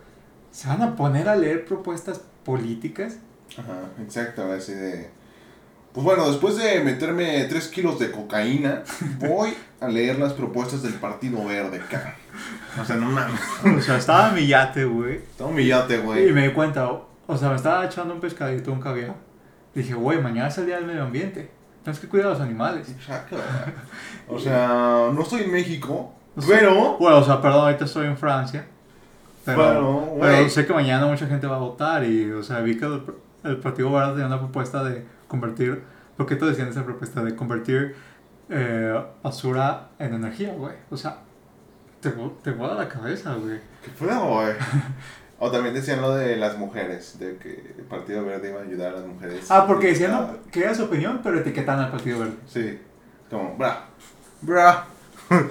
se 0.51 0.69
van 0.69 0.83
a 0.83 0.97
poner 0.97 1.29
a 1.29 1.37
leer 1.37 1.65
propuestas 1.65 2.21
políticas? 2.45 3.19
Ajá, 3.57 3.81
exacto, 4.03 4.51
así 4.53 4.73
de... 4.73 5.11
Pues 5.93 6.05
bueno, 6.05 6.29
después 6.29 6.57
de 6.57 6.81
meterme 6.81 7.45
3 7.45 7.69
kilos 7.69 7.99
de 7.99 8.11
cocaína, 8.11 8.83
voy 9.19 9.55
a 9.81 9.89
leer 9.89 10.19
las 10.19 10.35
propuestas 10.35 10.83
del 10.83 10.95
Partido 10.95 11.43
Verde, 11.47 11.81
cara. 11.91 12.17
O 12.79 12.85
sea, 12.85 12.97
no 12.97 13.11
mames. 13.11 13.41
O 13.65 13.81
sea, 13.81 13.97
estaba 13.97 14.33
mi 14.33 14.47
yate, 14.47 14.85
güey. 14.85 15.17
Estaba 15.17 15.51
mi 15.51 15.65
yate, 15.67 15.99
güey. 15.99 16.29
Y 16.29 16.33
me 16.33 16.49
di 16.49 16.53
cuenta, 16.53 16.91
o 17.27 17.39
sea, 17.39 17.49
me 17.49 17.57
estaba 17.57 17.87
echando 17.87 18.13
un 18.13 18.21
pescadito, 18.21 18.73
un 18.73 18.81
caviar. 18.81 19.15
Dije, 19.77 19.93
güey, 19.93 20.23
mañana 20.23 20.49
es 20.49 20.57
el 20.57 20.65
día 20.65 20.77
del 20.77 20.87
medio 20.87 21.03
ambiente. 21.03 21.51
Tienes 21.85 22.01
que 22.01 22.09
cuidar 22.09 22.29
a 22.29 22.31
los 22.31 22.41
animales. 22.41 22.89
Exacto. 22.89 23.37
O 24.27 24.39
sea, 24.39 25.11
no 25.13 25.21
estoy 25.21 25.43
en 25.43 25.53
México, 25.53 26.15
pero... 26.49 26.97
Bueno, 26.99 27.19
o 27.19 27.23
sea, 27.23 27.43
perdón, 27.43 27.67
ahorita 27.67 27.85
estoy 27.85 28.07
en 28.07 28.17
Francia. 28.17 28.67
Pero, 29.45 30.17
pero 30.19 30.49
sé 30.49 30.67
que 30.67 30.73
mañana 30.73 31.07
mucha 31.07 31.27
gente 31.27 31.47
va 31.47 31.57
a 31.57 31.59
votar 31.59 32.05
y, 32.05 32.33
o 32.33 32.43
sea, 32.43 32.61
vi 32.61 32.79
que 32.79 32.87
el, 32.87 33.03
el 33.45 33.59
Partido 33.59 33.93
Verde 33.93 34.13
tenía 34.13 34.29
una 34.29 34.39
propuesta 34.39 34.83
de 34.83 35.05
convertir, 35.29 35.83
lo 36.17 36.25
que 36.25 36.37
tú 36.37 36.47
decías 36.47 36.69
esa 36.69 36.83
propuesta 36.83 37.23
de 37.23 37.37
convertir 37.37 37.95
eh, 38.49 38.99
basura 39.23 39.91
en 39.99 40.15
energía, 40.15 40.55
güey. 40.55 40.75
O 40.91 40.97
sea, 40.97 41.19
te, 42.01 42.11
te 42.43 42.51
vuela 42.51 42.75
la 42.75 42.89
cabeza, 42.89 43.35
güey. 43.35 43.61
¿Qué 43.85 43.91
fue, 43.91 44.09
güey? 44.09 44.55
O 45.39 45.51
también 45.51 45.75
decían 45.75 46.01
lo 46.01 46.15
de 46.15 46.37
las 46.37 46.57
mujeres, 46.57 47.19
de 47.19 47.37
que 47.37 47.75
el 47.77 47.85
Partido 47.85 48.25
Verde 48.25 48.51
iba 48.51 48.61
a 48.61 48.63
ayudar 48.63 48.95
a 48.95 49.01
las 49.01 49.07
mujeres. 49.07 49.47
Ah, 49.51 49.67
porque 49.67 49.89
decían 49.89 50.39
que 50.51 50.61
era 50.61 50.75
su 50.75 50.85
opinión, 50.85 51.21
pero 51.23 51.41
etiquetan 51.41 51.79
al 51.79 51.91
Partido 51.91 52.21
Verde. 52.21 52.37
Sí, 52.47 52.79
como, 53.29 53.57
bra, 53.57 53.85
bra. 54.41 54.87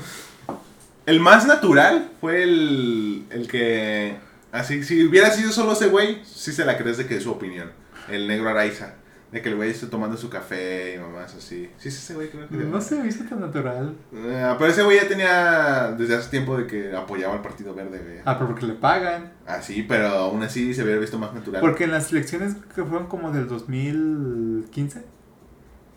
el 1.06 1.20
más 1.20 1.46
natural 1.46 2.10
fue 2.20 2.42
el, 2.42 3.26
el 3.30 3.48
que, 3.48 4.18
así, 4.52 4.84
si 4.84 5.06
hubiera 5.06 5.30
sido 5.30 5.52
solo 5.52 5.74
ese 5.74 5.88
güey, 5.88 6.24
sí 6.26 6.52
se 6.52 6.66
la 6.66 6.78
crees 6.78 6.98
de 6.98 7.06
que 7.06 7.18
es 7.18 7.24
su 7.24 7.32
opinión. 7.32 7.72
El 8.10 8.28
negro 8.28 8.50
Araiza. 8.50 8.96
De 9.36 9.42
que 9.42 9.50
el 9.50 9.58
güey 9.58 9.72
esté 9.72 9.88
tomando 9.88 10.16
su 10.16 10.30
café 10.30 10.96
y 10.96 10.98
mamás 10.98 11.36
así. 11.36 11.70
Sí, 11.78 11.92
sí, 11.92 11.98
ese 11.98 12.14
güey 12.14 12.30
que... 12.30 12.38
No 12.38 12.80
se 12.80 13.02
viste 13.02 13.26
tan 13.26 13.42
natural. 13.42 13.94
Uh, 14.14 14.56
pero 14.58 14.68
ese 14.68 14.82
güey 14.82 14.96
ya 14.96 15.10
tenía 15.10 15.92
desde 15.92 16.16
hace 16.16 16.30
tiempo 16.30 16.58
de 16.58 16.66
que 16.66 16.96
apoyaba 16.96 17.34
al 17.34 17.42
Partido 17.42 17.76
Verde, 17.76 18.00
güey. 18.00 18.20
Ah, 18.24 18.38
pero 18.38 18.48
porque 18.52 18.66
le 18.66 18.76
pagan. 18.76 19.34
Ah, 19.46 19.62
sí, 19.62 19.84
pero 19.86 20.08
aún 20.08 20.42
así 20.42 20.74
se 20.74 20.84
hubiera 20.84 21.02
visto 21.02 21.20
más 21.20 21.34
natural. 21.34 21.60
Porque 21.60 21.84
en 21.84 21.92
las 21.92 22.14
elecciones 22.14 22.56
que 22.74 22.86
fueron 22.86 23.08
como 23.08 23.30
del 23.34 23.50
2015, 23.50 25.04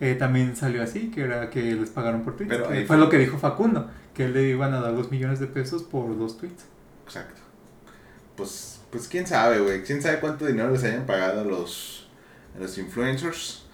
eh, 0.01 0.15
también 0.15 0.57
salió 0.57 0.83
así, 0.83 1.09
que 1.09 1.21
era 1.21 1.49
que 1.49 1.61
les 1.61 1.91
pagaron 1.91 2.23
por 2.23 2.35
tweets. 2.35 2.53
Pero 2.53 2.65
fue, 2.65 2.85
fue 2.85 2.97
lo 2.97 3.07
que 3.07 3.19
dijo 3.19 3.37
Facundo, 3.37 3.89
que 4.13 4.25
él 4.25 4.33
le 4.33 4.49
iban 4.49 4.73
a 4.73 4.81
dar 4.81 4.93
dos 4.93 5.11
millones 5.11 5.39
de 5.39 5.47
pesos 5.47 5.83
por 5.83 6.19
dos 6.19 6.37
tweets. 6.37 6.65
Exacto. 7.05 7.39
Pues, 8.35 8.81
pues 8.91 9.07
quién 9.07 9.25
sabe, 9.25 9.61
güey. 9.61 9.81
Quién 9.83 10.01
sabe 10.01 10.19
cuánto 10.19 10.45
dinero 10.45 10.71
les 10.71 10.83
hayan 10.83 11.05
pagado 11.05 11.45
los 11.45 11.98
los 12.59 12.77
influencers. 12.77 13.65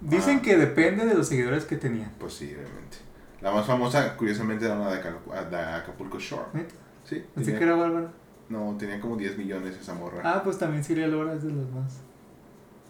Dicen 0.00 0.38
ah. 0.38 0.42
que 0.42 0.56
depende 0.56 1.06
de 1.06 1.14
los 1.14 1.28
seguidores 1.28 1.64
que 1.64 1.76
tenían. 1.76 2.10
Pues 2.18 2.34
sí, 2.34 2.46
obviamente. 2.46 2.98
La 3.40 3.52
más 3.52 3.66
famosa, 3.66 4.16
curiosamente, 4.16 4.64
era 4.64 4.74
una 4.74 4.90
de, 4.90 5.56
Acapulco 5.56 6.18
Shore. 6.18 6.66
Sí. 7.04 7.24
Pensé 7.34 7.56
que 7.56 7.64
era 7.64 7.76
Bárbara. 7.76 8.10
No, 8.48 8.76
tenía 8.78 9.00
como 9.00 9.16
10 9.16 9.38
millones 9.38 9.76
esa 9.80 9.94
morra. 9.94 10.22
Ah, 10.24 10.42
pues 10.42 10.58
también 10.58 10.84
Siria 10.84 11.06
Lora 11.06 11.34
es 11.34 11.42
de 11.42 11.50
los 11.50 11.68
más. 11.70 11.98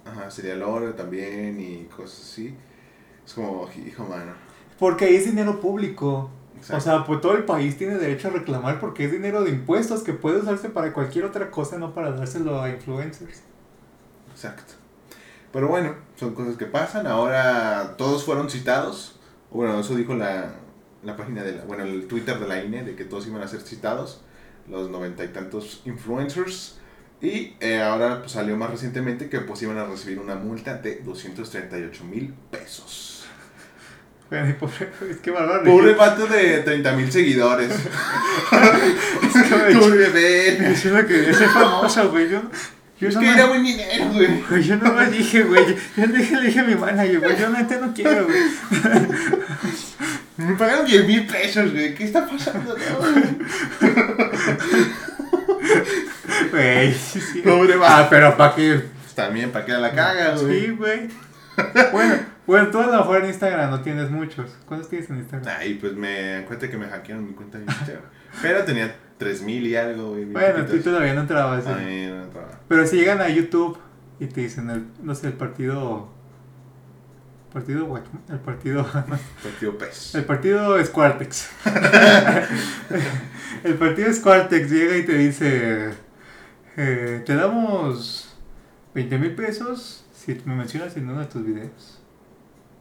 Ajá, 0.05 0.31
Siria 0.31 0.57
Lora 0.57 0.95
también 0.95 1.59
y 1.61 1.85
cosas 1.85 2.21
así. 2.21 2.55
Es 3.25 3.35
como, 3.35 3.69
hijo 3.87 4.05
mano. 4.05 4.33
Porque 4.79 5.07
ahí 5.07 5.17
es 5.17 5.25
dinero 5.25 5.61
público. 5.61 6.31
O 6.73 6.81
sea, 6.81 7.05
pues 7.05 7.21
todo 7.21 7.37
el 7.37 7.45
país 7.45 7.77
tiene 7.77 7.97
derecho 7.97 8.29
a 8.29 8.31
reclamar 8.31 8.81
porque 8.81 9.05
es 9.05 9.13
dinero 9.13 9.43
de 9.43 9.51
impuestos 9.51 10.03
que 10.03 10.13
puede 10.13 10.39
usarse 10.39 10.71
para 10.71 10.93
cualquier 10.93 11.25
otra 11.25 11.51
cosa, 11.51 11.79
no 11.79 11.95
para 11.95 12.13
dárselo 12.13 12.63
a 12.63 12.71
influencers. 12.71 13.43
Exacto. 14.31 14.75
Pero 15.55 15.69
bueno, 15.69 15.95
son 16.17 16.35
cosas 16.35 16.57
que 16.57 16.67
pasan. 16.67 17.07
Ahora 17.07 17.95
todos 17.97 18.25
fueron 18.25 18.51
citados. 18.51 19.15
Bueno, 19.53 19.79
eso 19.79 19.95
dijo 19.95 20.13
la, 20.17 20.57
la 21.05 21.17
página 21.17 21.45
de 21.45 21.53
la, 21.53 21.65
bueno, 21.65 21.85
el 21.85 22.09
Twitter 22.09 22.41
de 22.41 22.49
la 22.49 22.61
INE, 22.65 22.83
de 22.83 22.97
que 22.97 23.05
todos 23.05 23.29
iban 23.29 23.41
a 23.41 23.47
ser 23.47 23.61
citados, 23.61 24.21
los 24.69 24.91
noventa 24.91 25.25
y 25.25 25.29
tantos 25.29 25.83
influencers. 25.85 26.81
Y 27.21 27.55
eh, 27.61 27.81
ahora 27.81 28.19
pues, 28.19 28.33
salió 28.33 28.57
más 28.57 28.69
recientemente 28.69 29.29
que 29.29 29.39
pues 29.41 29.63
iban 29.63 29.79
a 29.79 29.85
recibir 29.85 30.19
una 30.19 30.35
multa 30.35 30.75
de 30.75 30.97
238 30.97 32.05
mil 32.05 32.35
pesos. 32.51 33.25
Bueno, 34.29 34.57
pobre, 34.59 34.91
es 35.09 35.19
que 35.19 35.31
bárbaro. 35.31 35.63
Pobre 35.65 35.95
pato 35.95 36.27
de 36.27 36.63
30 36.63 36.93
mil 36.97 37.13
seguidores. 37.13 37.71
es 37.71 39.43
que 39.71 39.75
me 39.77 39.97
bebé. 39.97 40.73
Es 40.73 40.83
que 40.83 41.31
es 41.31 41.53
famosa, 41.53 42.07
güey. 42.07 42.29
Yo, 42.29 42.43
yo 43.05 43.11
es 43.11 43.17
que 43.19 43.31
era 43.31 43.47
buen 43.47 43.63
dinero, 43.63 44.07
güey. 44.13 44.63
Yo 44.65 44.77
no 44.77 44.93
me 44.95 45.07
dije, 45.11 45.43
güey. 45.43 45.77
Yo 45.97 46.07
le 46.07 46.19
dije, 46.19 46.37
le 46.37 46.47
dije 46.47 46.61
a 46.61 46.65
mi 46.65 46.75
manager, 46.75 47.21
güey. 47.21 47.39
Yo 47.39 47.51
neta 47.51 47.79
no 47.79 47.93
quiero, 47.93 48.25
güey. 48.25 48.43
Me 50.39 50.55
pagaron 50.55 50.87
10 50.87 51.07
mil 51.07 51.27
pesos, 51.27 51.71
güey. 51.71 51.95
¿Qué 51.95 52.05
está 52.05 52.27
pasando, 52.27 52.75
güey? 56.51 56.95
sí, 56.95 57.21
sí. 57.21 57.43
Pobre 57.43 57.75
Ah, 57.83 58.07
pero 58.09 58.37
¿para 58.37 58.55
qué? 58.55 58.85
Pues 59.03 59.15
también, 59.15 59.51
¿para 59.53 59.67
qué 59.67 59.73
la 59.73 59.93
caga, 59.93 60.37
güey? 60.37 60.61
Sí, 60.61 60.71
güey. 60.71 61.09
Bueno, 61.93 62.15
bueno, 62.47 62.69
tú 62.71 62.81
a 62.81 62.87
lo 62.87 62.93
mejor 62.93 63.23
en 63.23 63.27
Instagram 63.27 63.71
no 63.71 63.81
tienes 63.83 64.11
muchos. 64.11 64.51
¿Cuántos 64.67 64.89
tienes 64.89 65.11
en 65.11 65.19
Instagram? 65.19 65.57
Ay, 65.59 65.75
pues 65.75 65.93
me 65.95 66.43
cuenta 66.47 66.71
que 66.71 66.77
me 66.79 66.87
hackearon 66.87 67.27
mi 67.27 67.35
cuenta 67.35 67.59
de 67.59 67.65
Instagram. 67.65 68.03
Pero 68.43 68.65
tenía 68.65 68.97
3000 69.19 69.67
y 69.67 69.77
algo, 69.77 70.11
güey. 70.11 70.25
Bueno, 70.25 70.65
tú 70.67 70.79
todavía 70.81 71.15
no 71.15 71.23
entrabas. 71.23 71.67
A 71.67 71.77
mí 71.77 72.07
no 72.07 72.25
entraba. 72.25 72.61
Pero 72.69 72.87
si 72.87 72.97
llegan 72.97 73.21
a 73.21 73.29
YouTube 73.29 73.79
y 74.19 74.27
te 74.27 74.43
dicen, 74.43 74.71
el, 74.71 74.87
no 75.03 75.15
sé, 75.15 75.29
el 75.29 75.35
partido. 75.35 76.09
Partido, 77.53 77.97
el 78.29 78.41
partido. 78.41 78.85
partido 79.43 79.79
PES. 79.79 80.15
El 80.17 80.25
partido 80.25 80.85
Squartex. 80.85 81.51
el 83.65 83.75
partido 83.75 84.13
Squartex 84.13 84.71
llega 84.71 84.97
y 84.97 85.05
te 85.05 85.17
dice: 85.17 85.91
eh, 86.77 87.23
Te 87.25 87.35
damos 87.37 88.37
20 88.95 89.19
mil 89.19 89.35
pesos 89.37 90.05
si 90.13 90.41
me 90.47 90.57
mencionas 90.57 90.97
en 90.97 91.09
uno 91.09 91.21
de 91.21 91.27
tus 91.27 91.45
videos. 91.45 92.01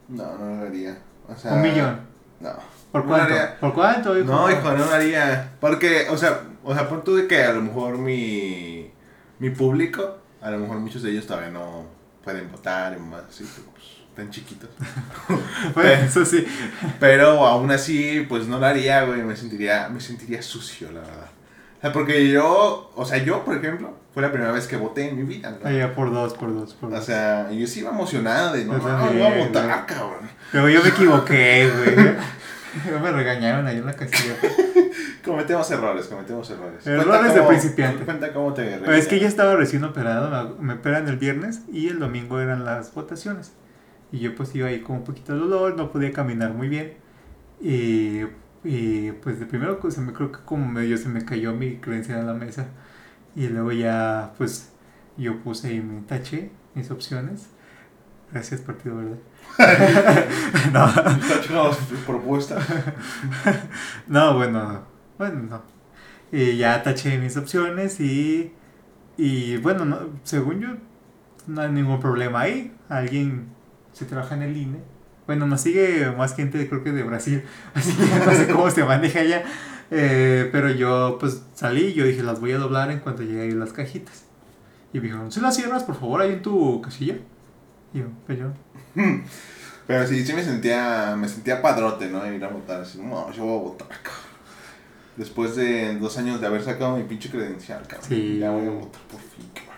No, 0.07 0.37
no 0.37 0.55
lo 0.55 0.67
haría. 0.67 0.97
O 1.27 1.35
sea, 1.35 1.53
Un 1.53 1.61
millón. 1.61 1.99
No. 2.39 2.53
¿Por 2.93 3.05
cuánto? 3.07 3.33
¿Por 3.59 3.73
cuánto, 3.73 4.19
hijo? 4.19 4.31
No, 4.31 4.51
hijo, 4.51 4.71
no 4.71 4.83
haría. 4.85 5.53
Porque, 5.59 6.05
o 6.11 6.15
sea, 6.15 6.41
o 6.63 6.75
sea, 6.75 6.87
pon 6.87 7.03
tú 7.03 7.15
de 7.15 7.25
que 7.25 7.41
a 7.41 7.51
lo 7.51 7.63
mejor 7.63 7.97
mi, 7.97 8.91
mi 9.39 9.49
público, 9.49 10.19
a 10.39 10.51
lo 10.51 10.59
mejor 10.59 10.77
muchos 10.77 11.01
de 11.01 11.09
ellos 11.09 11.25
todavía 11.25 11.49
no 11.49 11.87
pueden 12.23 12.51
votar 12.51 12.95
y 12.95 13.01
más 13.01 13.23
así, 13.27 13.45
pues 13.73 13.83
están 14.09 14.29
chiquitos. 14.29 14.69
bueno, 15.73 15.89
eso 15.89 16.23
sí. 16.23 16.45
Pero 16.99 17.43
aún 17.47 17.71
así, 17.71 18.27
pues 18.29 18.45
no 18.45 18.59
lo 18.59 18.67
haría, 18.67 19.05
güey, 19.05 19.23
me 19.23 19.35
sentiría, 19.35 19.89
me 19.89 19.99
sentiría 19.99 20.43
sucio, 20.43 20.91
la 20.91 20.99
verdad. 20.99 21.29
O 21.79 21.81
sea, 21.81 21.91
porque 21.91 22.29
yo, 22.29 22.91
o 22.93 23.05
sea, 23.05 23.17
yo, 23.23 23.43
por 23.43 23.57
ejemplo, 23.57 23.97
fue 24.13 24.21
la 24.21 24.31
primera 24.31 24.51
vez 24.51 24.67
que 24.67 24.77
voté 24.77 25.09
en 25.09 25.17
mi 25.17 25.23
vida, 25.23 25.49
¿no? 25.49 25.67
Ah, 25.67 25.71
ya, 25.71 25.95
por 25.95 26.13
dos, 26.13 26.35
por 26.35 26.53
dos, 26.53 26.75
por 26.75 26.91
dos. 26.91 26.99
O 26.99 27.03
sea, 27.03 27.49
yo 27.51 27.65
sí 27.65 27.79
iba 27.79 27.89
emocionado 27.89 28.53
de, 28.53 28.65
no, 28.65 28.77
no, 28.77 29.11
no, 29.11 29.25
a 29.25 29.35
votar, 29.35 29.85
cabrón. 29.87 30.29
Pero 30.51 30.69
yo 30.69 30.83
me 30.83 30.89
equivoqué, 30.89 31.71
güey. 31.75 32.15
me 33.01 33.11
regañaron 33.11 33.67
ahí 33.67 33.77
en 33.77 33.85
la 33.85 33.93
casilla. 33.93 34.35
cometemos 35.25 35.69
errores, 35.71 36.07
cometemos 36.07 36.49
errores. 36.49 36.85
Errores 36.85 37.33
de 37.33 37.41
principiante. 37.41 38.05
Cuenta 38.05 38.33
cómo 38.33 38.53
te 38.53 38.63
Pero 38.79 38.93
es 38.93 39.07
que 39.07 39.19
ya 39.19 39.27
estaba 39.27 39.55
recién 39.55 39.83
operado, 39.83 40.57
me, 40.59 40.73
operan 40.73 41.07
el 41.07 41.17
viernes 41.17 41.61
y 41.71 41.87
el 41.87 41.99
domingo 41.99 42.39
eran 42.39 42.65
las 42.65 42.93
votaciones. 42.93 43.53
Y 44.11 44.19
yo 44.19 44.35
pues 44.35 44.53
iba 44.55 44.67
ahí 44.67 44.81
con 44.81 44.97
un 44.97 45.03
poquito 45.03 45.33
de 45.33 45.39
dolor, 45.39 45.75
no 45.75 45.91
podía 45.91 46.11
caminar 46.11 46.53
muy 46.53 46.67
bien. 46.67 46.93
Y, 47.61 48.21
y 48.63 49.11
pues 49.23 49.39
de 49.39 49.45
primero 49.45 49.79
pues, 49.79 49.95
se 49.95 50.01
me 50.01 50.13
creo 50.13 50.31
que 50.31 50.39
como 50.45 50.67
medio 50.67 50.97
se 50.97 51.09
me 51.09 51.25
cayó 51.25 51.53
mi 51.53 51.77
credencial 51.77 52.19
en 52.19 52.27
la 52.27 52.33
mesa. 52.33 52.67
Y 53.35 53.47
luego 53.47 53.71
ya 53.71 54.33
pues 54.37 54.71
yo 55.17 55.39
puse 55.39 55.73
y 55.73 55.81
me 55.81 56.01
taché 56.01 56.51
mis 56.75 56.91
opciones. 56.91 57.47
Gracias, 58.31 58.61
Partido 58.61 58.97
Verde. 58.97 59.17
no. 60.73 60.87
Está 60.87 62.05
propuesta. 62.05 62.59
no, 64.07 64.35
bueno, 64.35 64.81
bueno, 65.17 65.41
no. 65.49 65.61
Y 66.31 66.57
ya 66.57 66.81
taché 66.81 67.17
mis 67.17 67.37
opciones 67.37 67.99
y, 67.99 68.51
y 69.17 69.57
bueno, 69.57 69.85
no, 69.85 69.99
según 70.23 70.61
yo, 70.61 70.69
no 71.47 71.61
hay 71.61 71.71
ningún 71.71 71.99
problema 71.99 72.41
ahí. 72.41 72.75
Alguien 72.89 73.49
se 73.91 74.05
trabaja 74.05 74.35
en 74.35 74.41
el 74.43 74.57
INE. 74.57 74.79
Bueno, 75.27 75.45
nos 75.45 75.61
sigue 75.61 76.11
más 76.11 76.35
gente, 76.35 76.67
creo 76.67 76.83
que 76.83 76.91
de 76.91 77.03
Brasil, 77.03 77.43
así 77.73 77.93
que 77.93 78.25
no 78.25 78.31
sé 78.33 78.47
cómo 78.47 78.69
se 78.69 78.83
maneja 78.83 79.19
allá. 79.19 79.43
Eh, 79.91 80.49
pero 80.51 80.71
yo 80.71 81.17
pues 81.19 81.43
salí 81.53 81.93
yo 81.93 82.05
dije, 82.05 82.23
las 82.23 82.39
voy 82.39 82.53
a 82.53 82.57
doblar 82.57 82.89
en 82.89 82.99
cuanto 82.99 83.21
llegue 83.23 83.41
ahí 83.41 83.51
las 83.51 83.73
cajitas. 83.73 84.25
Y 84.91 84.97
me 84.99 85.05
dijeron, 85.05 85.31
¿si 85.31 85.39
las 85.39 85.55
cierras 85.55 85.83
por 85.83 85.95
favor 85.95 86.21
ahí 86.21 86.33
en 86.33 86.41
tu 86.41 86.81
casilla? 86.81 87.17
Y 87.93 87.99
yo, 87.99 88.05
pero 88.25 88.53
pues 88.95 88.95
yo... 88.95 89.23
Pero 89.85 90.07
sí, 90.07 90.25
sí 90.25 90.33
me 90.33 90.43
sentía, 90.43 91.15
me 91.17 91.27
sentía 91.27 91.61
padrote, 91.61 92.07
¿no? 92.07 92.25
Ir 92.31 92.43
a 92.43 92.47
votar, 92.47 92.81
así, 92.81 93.01
no, 93.01 93.29
yo 93.31 93.43
voy 93.43 93.59
a 93.59 93.63
votar, 93.63 93.87
Después 95.17 95.55
de 95.55 95.95
dos 95.99 96.17
años 96.17 96.41
de 96.41 96.47
haber 96.47 96.63
sacado 96.63 96.97
mi 96.97 97.03
pinche 97.03 97.29
credencial, 97.29 97.81
cabrón. 97.85 98.07
Sí. 98.07 98.39
Ya 98.39 98.49
voy 98.49 98.65
a 98.65 98.71
votar 98.71 99.01
por 99.03 99.19
fin, 99.19 99.45
cabrón. 99.53 99.73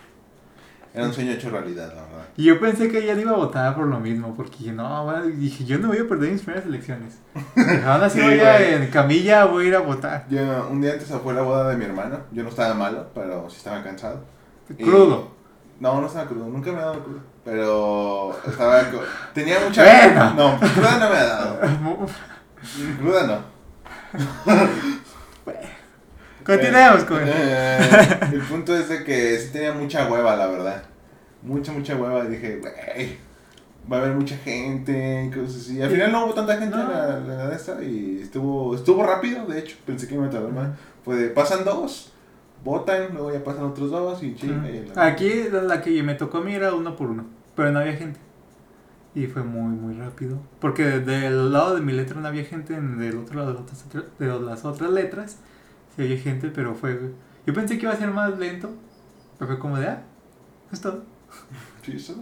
Era 0.94 1.08
un 1.08 1.14
sueño 1.14 1.32
hecho 1.34 1.50
realidad, 1.50 1.88
la 1.88 2.04
verdad. 2.04 2.28
Y 2.38 2.46
yo 2.46 2.58
pensé 2.58 2.88
que 2.88 3.00
ella 3.00 3.16
no 3.16 3.22
iba 3.22 3.32
a 3.32 3.36
votar 3.36 3.76
por 3.76 3.88
lo 3.88 4.00
mismo, 4.00 4.34
porque 4.34 4.72
no, 4.72 5.04
bueno, 5.04 5.26
dije, 5.26 5.66
yo 5.66 5.78
no 5.80 5.90
voy 5.90 5.98
a 5.98 6.08
perder 6.08 6.32
mis 6.32 6.42
primeras 6.42 6.66
elecciones. 6.66 7.18
Aún 7.86 8.04
así 8.04 8.22
voy 8.22 8.40
a, 8.40 8.76
en 8.76 8.90
camilla, 8.90 9.44
voy 9.46 9.66
a 9.66 9.68
ir 9.68 9.76
a 9.76 9.80
votar. 9.80 10.26
Yo, 10.30 10.70
un 10.70 10.80
día 10.80 10.94
antes 10.94 11.10
fue 11.22 11.34
la 11.34 11.42
boda 11.42 11.70
de 11.70 11.76
mi 11.76 11.84
hermano. 11.84 12.20
Yo 12.32 12.44
no 12.44 12.50
estaba 12.50 12.74
malo, 12.76 13.08
pero 13.14 13.50
sí 13.50 13.58
estaba 13.58 13.84
cansado. 13.84 14.24
¿Crudo? 14.78 15.32
no, 15.80 16.00
no 16.00 16.08
estaba 16.08 16.28
crudo, 16.28 16.48
nunca 16.48 16.72
me 16.72 16.78
ha 16.78 16.86
dado 16.86 17.04
crudo. 17.04 17.35
Pero 17.46 18.36
estaba. 18.46 18.84
Tenía 19.34 19.60
mucha. 19.60 20.34
No, 20.34 20.60
cruda 20.60 20.98
no 20.98 21.10
me 21.10 21.16
ha 21.16 21.24
dado. 21.24 21.60
cruda 23.00 23.28
no. 23.28 23.56
Continuemos 26.44 27.06
con 27.06 27.22
eh, 27.24 27.80
El 28.34 28.42
punto 28.42 28.76
es 28.78 28.90
de 28.90 29.04
que 29.04 29.40
sí 29.40 29.52
tenía 29.52 29.74
mucha 29.74 30.08
hueva, 30.08 30.36
la 30.36 30.48
verdad. 30.48 30.84
Mucha, 31.42 31.72
mucha 31.72 31.96
hueva. 31.96 32.26
Y 32.26 32.30
dije, 32.30 32.58
güey, 32.58 33.18
va 33.92 33.98
a 33.98 34.00
haber 34.02 34.16
mucha 34.16 34.38
gente 34.38 35.26
y 35.26 35.30
cosas 35.36 35.62
así. 35.62 35.82
Al 35.82 35.90
final 35.90 36.12
no 36.12 36.26
hubo 36.26 36.34
tanta 36.34 36.58
gente 36.58 36.76
en, 36.76 36.88
la, 36.88 37.48
de 37.48 37.56
esta 37.56 37.82
y 37.84 38.22
estuvo, 38.22 38.76
estuvo 38.76 39.04
rápido, 39.04 39.46
de 39.46 39.60
hecho. 39.60 39.78
Pensé 39.86 40.08
que 40.08 40.16
iba 40.16 40.26
a 40.26 40.30
tardar 40.30 40.52
más. 40.52 40.70
Fue 41.04 41.30
pasan 41.30 41.64
dos, 41.64 42.12
votan, 42.64 43.10
luego 43.14 43.32
ya 43.32 43.44
pasan 43.44 43.66
otros 43.66 43.92
dos 43.92 44.22
y 44.24 44.36
chinga. 44.36 44.68
Aquí 44.96 45.46
la 45.52 45.82
que 45.82 46.02
me 46.04 46.16
tocó 46.16 46.40
a 46.40 46.42
mí 46.42 46.54
era 46.54 46.74
uno 46.74 46.96
por 46.96 47.10
uno, 47.10 47.26
pero 47.56 47.72
no 47.72 47.80
había 47.80 47.94
gente. 47.94 48.20
Y 49.14 49.28
fue 49.28 49.44
muy, 49.44 49.74
muy 49.76 49.96
rápido. 49.96 50.38
Porque 50.60 50.84
del 50.84 51.54
lado 51.54 51.76
de 51.76 51.82
mi 51.82 51.94
letra 51.94 52.20
no 52.20 52.28
había 52.28 52.44
gente, 52.44 52.80
del 52.80 53.18
otro 53.18 53.40
lado 53.40 53.54
de, 53.54 53.60
otras, 53.60 53.86
de 54.20 54.28
las 54.28 54.66
otras 54.66 54.92
letras 54.92 55.38
sí 55.96 56.02
había 56.04 56.18
gente, 56.18 56.50
pero 56.54 56.76
fue... 56.76 57.00
Yo 57.46 57.54
pensé 57.54 57.78
que 57.78 57.84
iba 57.84 57.94
a 57.94 57.98
ser 57.98 58.10
más 58.10 58.38
lento, 58.38 58.72
pero 59.38 59.52
fue 59.52 59.60
como 59.60 59.78
de, 59.78 59.88
ah, 59.88 60.02
es 60.72 60.82
todo. 60.82 61.04
Sí, 61.84 61.94
eso. 61.98 62.16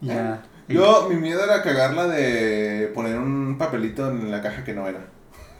Ya. 0.00 0.42
Eh, 0.68 0.74
yo, 0.74 1.08
mi 1.10 1.16
miedo 1.16 1.44
era 1.44 1.62
cagarla 1.62 2.06
de 2.06 2.90
poner 2.94 3.18
un 3.18 3.58
papelito 3.58 4.10
en 4.10 4.30
la 4.30 4.42
caja 4.42 4.64
que 4.64 4.72
no 4.72 4.88
era. 4.88 5.06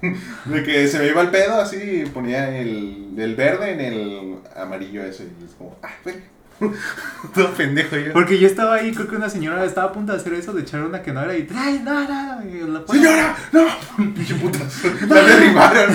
de 0.46 0.62
que 0.62 0.88
se 0.88 0.98
me 0.98 1.08
iba 1.08 1.20
el 1.20 1.30
pedo 1.30 1.60
así 1.60 1.76
y 1.76 2.06
ponía 2.06 2.58
el, 2.58 3.14
el 3.18 3.36
verde 3.36 3.72
en 3.72 3.80
el 3.80 4.38
amarillo 4.56 5.04
ese. 5.04 5.28
Y 5.40 5.44
es 5.44 5.52
como, 5.52 5.76
ah, 5.82 5.90
ve. 6.04 6.35
Todo 7.34 7.52
pendejo 7.54 7.96
yo. 7.96 8.12
Porque 8.12 8.38
yo 8.38 8.46
estaba 8.46 8.76
ahí, 8.76 8.92
creo 8.92 9.08
que 9.08 9.16
una 9.16 9.28
señora 9.28 9.64
estaba 9.64 9.88
a 9.88 9.92
punto 9.92 10.12
de 10.12 10.18
hacer 10.18 10.34
eso, 10.34 10.52
de 10.52 10.62
echar 10.62 10.82
una 10.82 11.02
que 11.02 11.12
no 11.12 11.22
era 11.22 11.36
y 11.36 11.48
¡Ay, 11.54 11.82
no, 11.84 11.92
no! 12.08 12.86
¡Señora! 12.86 13.36
¡No! 13.52 13.66
¡Pinche 14.14 14.34
putas! 14.36 14.82
¡La 15.08 15.22
derribaron! 15.22 15.94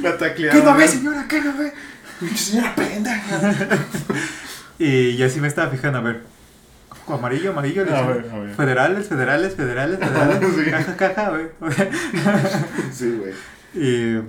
La 0.00 0.18
taclearon. 0.18 0.60
¿Qué 0.60 0.66
no 0.66 0.76
ve, 0.76 0.88
señora? 0.88 1.26
¿Qué 1.28 1.40
no 1.40 1.56
ve? 1.56 1.72
¡Pinche 2.20 2.36
señora 2.36 2.74
pendeja! 2.74 3.38
y 4.78 5.16
yo 5.16 5.26
así 5.26 5.40
me 5.40 5.48
estaba 5.48 5.70
fijando, 5.70 5.98
a 5.98 6.02
ver. 6.02 6.22
Amarillo, 7.08 7.50
amarillo. 7.50 7.82
A 7.82 8.06
ver, 8.06 8.30
a 8.32 8.38
ver. 8.38 8.54
Federales, 8.54 9.08
federales, 9.08 9.54
federales, 9.54 9.98
federales. 9.98 10.70
Caja, 10.70 10.96
caja, 10.96 11.30
güey. 11.30 11.48
sí, 12.92 13.18
güey. 13.18 13.34
Y, 13.74 14.20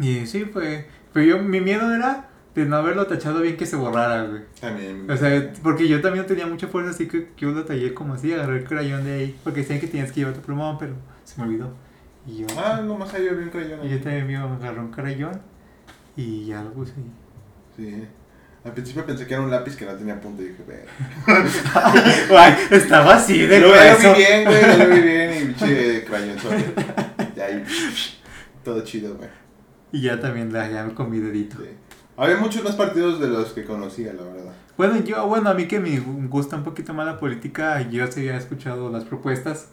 y 0.00 0.26
sí, 0.26 0.44
fue 0.44 0.86
pero 1.12 1.26
yo, 1.26 1.38
mi 1.42 1.60
miedo 1.60 1.92
era 1.94 2.26
de 2.58 2.66
no 2.66 2.76
haberlo 2.76 3.06
tachado 3.06 3.40
bien 3.40 3.56
que 3.56 3.66
se 3.66 3.76
borrara, 3.76 4.24
güey. 4.24 4.42
También. 4.60 5.08
O 5.10 5.16
sea, 5.16 5.52
porque 5.62 5.86
yo 5.86 6.00
también 6.00 6.26
tenía 6.26 6.46
mucha 6.46 6.66
fuerza, 6.66 6.90
así 6.90 7.06
que 7.06 7.28
yo 7.36 7.52
lo 7.52 7.64
tallé 7.64 7.94
como 7.94 8.14
así, 8.14 8.32
agarré 8.32 8.58
el 8.58 8.64
crayón 8.64 9.04
de 9.04 9.12
ahí. 9.12 9.38
Porque 9.44 9.60
decían 9.60 9.80
que 9.80 9.86
tenías 9.86 10.10
que 10.10 10.20
llevar 10.20 10.34
tu 10.34 10.40
plumón, 10.40 10.76
pero 10.78 10.94
se 11.24 11.40
me 11.40 11.46
olvidó. 11.46 11.72
Y 12.26 12.38
yo, 12.38 12.46
ah, 12.58 12.80
nomás 12.84 13.14
había 13.14 13.32
bien 13.32 13.50
crayón. 13.50 13.84
Y 13.84 13.90
yo 13.90 14.00
también 14.00 14.26
me 14.26 14.36
agarré 14.36 14.80
un 14.80 14.90
crayón 14.90 15.40
y 16.16 16.46
ya 16.46 16.62
lo 16.62 16.72
puse 16.72 16.92
ahí. 16.96 17.10
Sí. 17.76 18.06
Al 18.64 18.72
principio 18.72 19.06
pensé 19.06 19.26
que 19.26 19.34
era 19.34 19.42
un 19.42 19.50
lápiz 19.50 19.76
que 19.76 19.86
no 19.86 19.94
tenía 19.94 20.20
punta 20.20 20.42
y 20.42 20.48
dije, 20.48 20.64
ve. 20.66 20.84
estaba 22.76 23.14
así 23.14 23.46
de 23.46 23.60
Lo 23.60 23.68
vi 23.68 24.14
bien, 24.16 24.44
güey, 24.44 24.78
lo 24.78 24.88
vi 24.88 25.00
bien 25.00 25.32
y 25.32 25.46
biche 25.46 26.04
crayón 26.04 26.36
Ya 27.36 27.44
ahí, 27.46 27.64
todo 28.64 28.82
chido, 28.82 29.14
güey. 29.14 29.28
Y 29.92 30.02
ya 30.02 30.20
también 30.20 30.52
la 30.52 30.68
llamé 30.68 30.92
con 30.92 31.10
mi 31.10 31.18
dedito. 31.20 31.58
Había 32.18 32.36
muchos 32.38 32.64
más 32.64 32.74
partidos 32.74 33.20
de 33.20 33.28
los 33.28 33.52
que 33.52 33.64
conocía, 33.64 34.12
la 34.12 34.24
verdad. 34.24 34.52
Bueno, 34.76 34.98
yo, 34.98 35.24
bueno, 35.28 35.50
a 35.50 35.54
mí 35.54 35.68
que 35.68 35.78
me 35.78 36.00
gusta 36.00 36.56
un 36.56 36.64
poquito 36.64 36.92
más 36.92 37.06
la 37.06 37.16
política, 37.16 37.80
yo 37.82 38.10
sí 38.10 38.20
había 38.20 38.36
escuchado 38.36 38.90
las 38.90 39.04
propuestas 39.04 39.68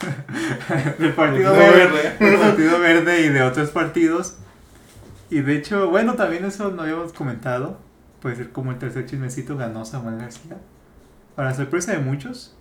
del 0.98 1.12
Partido 1.12 1.52
Verde, 1.52 2.16
del 2.18 2.40
Partido 2.40 2.80
Verde 2.80 3.20
y 3.20 3.28
de 3.28 3.42
otros 3.42 3.70
partidos. 3.70 4.38
Y 5.30 5.42
de 5.42 5.56
hecho, 5.56 5.88
bueno, 5.88 6.14
también 6.14 6.44
eso 6.44 6.72
no 6.72 6.82
habíamos 6.82 7.12
comentado. 7.12 7.78
Puede 8.20 8.34
ser 8.34 8.50
como 8.50 8.72
el 8.72 8.78
tercer 8.78 9.06
chismecito 9.06 9.56
ganó 9.56 9.84
Samuel 9.84 10.18
García. 10.18 10.58
Para 11.36 11.54
sorpresa 11.54 11.92
de 11.92 11.98
muchos. 11.98 12.56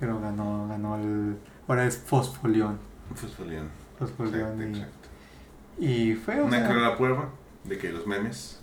Pero 0.00 0.18
ganó, 0.22 0.66
ganó 0.68 0.96
el. 0.96 1.36
Ahora 1.68 1.84
es 1.84 1.98
Fosfolión. 1.98 2.78
Fosfolión. 3.14 3.68
Fosfolión. 3.98 4.62
exacto. 4.62 5.08
Y 5.78 6.14
fue 6.14 6.42
una 6.42 6.66
clara 6.66 6.96
prueba 6.96 7.28
de 7.68 7.78
que 7.78 7.92
los 7.92 8.06
memes 8.06 8.60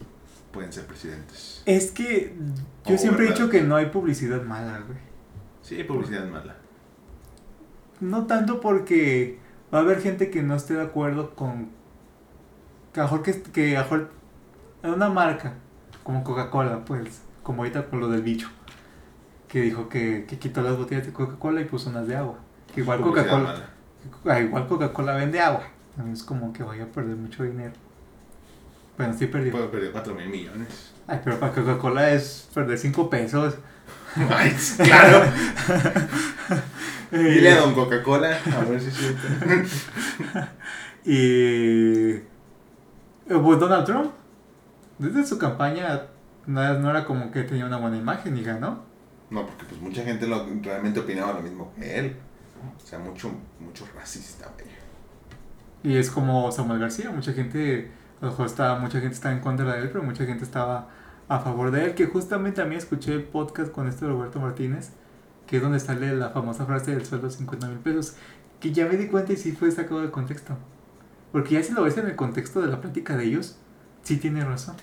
pueden 0.51 0.72
ser 0.72 0.86
presidentes. 0.86 1.64
Es 1.66 1.91
que 1.91 2.36
yo 2.86 2.97
siempre 2.97 3.26
he 3.26 3.30
dicho 3.30 3.49
que 3.49 3.62
no 3.62 3.76
hay 3.76 3.88
publicidad 3.88 4.43
mala, 4.43 4.80
güey. 4.80 4.99
Sí, 5.62 5.76
hay 5.76 5.84
publicidad 5.84 6.28
mala. 6.28 6.56
No 7.99 8.26
tanto 8.26 8.60
porque 8.60 9.39
va 9.74 9.80
a 9.80 9.82
haber 9.82 10.01
gente 10.01 10.30
que 10.30 10.43
no 10.43 10.56
esté 10.56 10.76
de 10.76 10.84
acuerdo 10.84 11.36
con 11.36 11.70
que 12.93 13.01
mejor 13.01 13.24
que, 13.24 13.41
que 13.41 13.76
mejor 13.76 14.12
una 14.84 15.10
marca 15.10 15.56
como 16.04 16.24
Coca-Cola, 16.24 16.86
pues, 16.86 17.22
como 17.41 17.64
ahorita 17.64 17.88
con 17.89 17.99
lo 17.99 18.10
del 18.10 18.22
bicho, 18.22 18.49
que 19.47 19.62
dijo 19.62 19.89
que, 19.89 20.26
que 20.28 20.38
quitó 20.38 20.62
las 20.62 20.78
botellas 20.78 21.06
de 21.06 21.14
Coca-Cola 21.14 21.62
y 21.62 21.66
puso 21.66 21.89
unas 21.89 22.08
de 22.08 22.16
agua. 22.16 22.38
Que 22.74 22.82
igual 22.82 23.01
Coca-Cola, 23.01 23.70
igual 24.39 24.68
Coca-Cola 24.68 25.16
vende 25.16 25.39
agua. 25.39 25.64
Es 26.12 26.24
como 26.24 26.54
que 26.54 26.64
vaya 26.64 26.86
a 26.86 26.88
perder 26.88 27.16
mucho 27.16 27.43
dinero. 27.43 27.74
Bueno, 28.97 29.15
sí 29.17 29.27
perdió. 29.27 29.51
Puedo 29.51 29.71
perder 29.71 29.91
4 29.91 30.15
mil 30.15 30.29
millones. 30.29 30.91
Ay, 31.07 31.19
pero 31.23 31.39
para 31.39 31.53
Coca-Cola 31.53 32.11
es 32.11 32.49
perder 32.53 32.77
5 32.77 33.09
pesos. 33.09 33.55
Ay, 34.29 34.55
claro. 34.77 35.25
Dile 37.11 37.51
a 37.51 37.61
Don 37.61 37.73
Coca-Cola, 37.73 38.39
a 38.51 38.63
ver 38.65 38.81
si 38.81 38.87
es 38.87 38.97
cierto. 38.97 39.27
y. 41.05 42.11
Eh, 43.29 43.39
pues 43.41 43.59
Donald 43.59 43.85
Trump, 43.85 44.11
desde 44.97 45.25
su 45.25 45.37
campaña, 45.37 46.03
no, 46.45 46.79
no 46.79 46.89
era 46.89 47.05
como 47.05 47.31
que 47.31 47.43
tenía 47.43 47.65
una 47.65 47.77
buena 47.77 47.97
imagen 47.97 48.37
y 48.37 48.43
ganó. 48.43 48.83
No, 49.29 49.45
porque 49.45 49.65
pues 49.65 49.81
mucha 49.81 50.03
gente 50.03 50.27
lo, 50.27 50.45
realmente 50.61 50.99
opinaba 50.99 51.33
lo 51.33 51.41
mismo 51.41 51.73
que 51.75 51.99
él. 51.99 52.15
O 52.77 52.87
sea, 52.87 52.99
mucho, 52.99 53.31
mucho 53.59 53.87
racista, 53.95 54.51
güey. 54.53 54.67
Y 55.83 55.97
es 55.97 56.09
como 56.09 56.51
Samuel 56.51 56.79
García, 56.79 57.11
mucha 57.11 57.33
gente, 57.33 57.91
mejor 58.24 58.45
estaba, 58.47 58.80
mucha 58.80 58.99
gente 58.99 59.15
está 59.15 59.32
en 59.32 59.39
contra 59.39 59.74
de 59.74 59.82
él, 59.82 59.89
pero 59.89 60.03
mucha 60.03 60.26
gente 60.26 60.43
estaba 60.43 60.89
a 61.28 61.39
favor 61.39 61.71
de 61.71 61.86
él, 61.86 61.95
que 61.95 62.05
justamente 62.07 62.61
también 62.61 62.80
escuché 62.80 63.13
el 63.13 63.24
podcast 63.24 63.71
con 63.71 63.88
este 63.88 64.05
Roberto 64.07 64.39
Martínez, 64.39 64.91
que 65.47 65.57
es 65.57 65.63
donde 65.63 65.80
sale 65.80 66.15
la 66.15 66.30
famosa 66.30 66.65
frase 66.65 66.91
del 66.91 67.05
sueldo 67.05 67.28
de 67.28 67.34
50 67.34 67.67
mil 67.67 67.80
pesos, 67.80 68.15
que 68.59 68.71
ya 68.71 68.86
me 68.88 68.97
di 68.97 69.07
cuenta 69.07 69.34
y 69.34 69.38
sí 69.38 69.51
fue 69.53 69.71
sacado 69.71 70.01
del 70.01 70.11
contexto. 70.11 70.57
Porque 71.32 71.55
ya 71.55 71.63
si 71.63 71.74
lo 71.74 71.84
ves 71.84 71.97
en 71.97 72.07
el 72.07 72.15
contexto 72.15 72.61
de 72.61 72.67
la 72.67 72.82
plática 72.82 73.17
de 73.17 73.26
ellos, 73.26 73.57
sí 74.03 74.17
tiene 74.17 74.43
razón. 74.45 74.76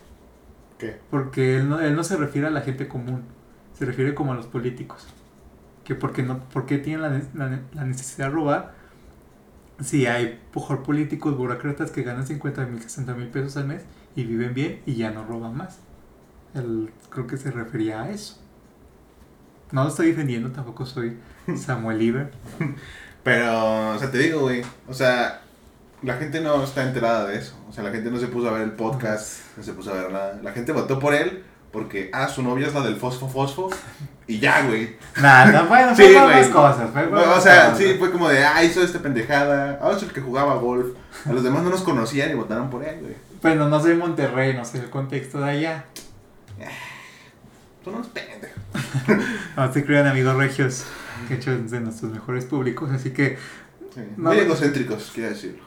¿Qué? 0.78 1.00
Porque 1.10 1.56
él 1.58 1.68
no, 1.68 1.80
él 1.80 1.94
no 1.94 2.04
se 2.04 2.16
refiere 2.16 2.48
a 2.48 2.50
la 2.50 2.62
gente 2.62 2.88
común, 2.88 3.24
se 3.74 3.84
refiere 3.86 4.14
como 4.14 4.32
a 4.32 4.36
los 4.36 4.46
políticos. 4.46 5.06
Que 5.84 5.94
porque, 5.94 6.22
no, 6.22 6.40
porque 6.52 6.78
tienen 6.78 7.02
la, 7.02 7.22
la, 7.34 7.60
la 7.72 7.84
necesidad 7.84 8.28
de 8.28 8.34
robar 8.34 8.79
Sí, 9.82 10.06
hay 10.06 10.40
mejor 10.54 10.82
políticos, 10.82 11.36
burócratas 11.36 11.90
que 11.90 12.02
ganan 12.02 12.26
50 12.26 12.66
mil, 12.66 12.82
60 12.82 13.14
mil 13.14 13.28
pesos 13.28 13.56
al 13.56 13.66
mes 13.66 13.82
y 14.14 14.24
viven 14.24 14.54
bien 14.54 14.82
y 14.86 14.94
ya 14.94 15.10
no 15.10 15.24
roban 15.24 15.56
más. 15.56 15.78
Él 16.54 16.90
creo 17.08 17.26
que 17.26 17.36
se 17.36 17.50
refería 17.50 18.02
a 18.02 18.10
eso. 18.10 18.38
No 19.72 19.84
lo 19.84 19.88
estoy 19.88 20.08
defendiendo, 20.08 20.50
tampoco 20.50 20.84
soy 20.84 21.16
Samuel 21.56 22.02
Iber. 22.02 22.32
Pero, 23.22 23.94
o 23.94 23.98
sea, 23.98 24.10
te 24.10 24.18
digo, 24.18 24.40
güey. 24.40 24.62
O 24.88 24.94
sea, 24.94 25.42
la 26.02 26.16
gente 26.16 26.40
no 26.40 26.62
está 26.64 26.82
enterada 26.82 27.26
de 27.26 27.38
eso. 27.38 27.54
O 27.68 27.72
sea, 27.72 27.84
la 27.84 27.90
gente 27.90 28.10
no 28.10 28.18
se 28.18 28.26
puso 28.26 28.48
a 28.48 28.52
ver 28.52 28.62
el 28.62 28.72
podcast, 28.72 29.56
no 29.56 29.62
se 29.62 29.72
puso 29.72 29.92
a 29.92 29.94
ver 29.94 30.12
nada. 30.12 30.40
La 30.42 30.52
gente 30.52 30.72
votó 30.72 30.98
por 30.98 31.14
él 31.14 31.44
porque, 31.72 32.10
ah, 32.12 32.28
su 32.28 32.42
novia 32.42 32.66
es 32.66 32.74
la 32.74 32.82
del 32.82 32.96
fosfo 32.96 33.28
fosfo. 33.28 33.70
Y 34.30 34.38
ya, 34.38 34.62
güey. 34.62 34.96
Nada, 35.20 35.46
no, 35.46 35.68
bueno, 35.68 35.92
Sí, 35.96 36.02
fue 36.04 36.12
güey. 36.12 36.24
otras 36.24 36.48
cosas. 36.48 36.90
fue 36.92 37.04
o 37.06 37.40
sea, 37.40 37.64
cosas. 37.70 37.78
sí, 37.78 37.96
fue 37.98 38.10
como 38.12 38.28
de, 38.28 38.44
ah, 38.44 38.62
hizo 38.62 38.82
esta 38.82 39.00
pendejada. 39.00 39.78
Ah, 39.82 39.92
es 39.96 40.02
el 40.04 40.12
que 40.12 40.20
jugaba 40.20 40.54
golf. 40.54 40.94
A 41.26 41.32
los 41.32 41.42
demás 41.42 41.62
no 41.64 41.70
nos 41.70 41.82
conocían 41.82 42.30
y 42.30 42.34
votaron 42.34 42.70
por 42.70 42.84
él, 42.84 42.98
güey. 43.00 43.14
Bueno, 43.42 43.68
no 43.68 43.80
soy 43.80 43.94
Monterrey, 43.96 44.54
no 44.54 44.64
sé 44.64 44.78
el 44.78 44.90
contexto 44.90 45.40
de 45.40 45.50
allá. 45.50 45.84
Son 47.84 47.94
unos 47.94 48.08
pendejos. 48.08 48.50
No 49.56 49.72
se 49.72 49.84
crean 49.84 50.06
amigos 50.06 50.36
regios, 50.36 50.84
que 51.26 51.34
hecho 51.34 51.52
es 51.52 51.70
de 51.70 51.80
nuestros 51.80 52.12
mejores 52.12 52.44
públicos, 52.44 52.90
así 52.92 53.10
que 53.10 53.36
Sí. 53.94 54.00
No, 54.16 54.30
Muy 54.30 54.38
egocéntricos, 54.38 55.10
quiero 55.12 55.30
decirlo. 55.30 55.64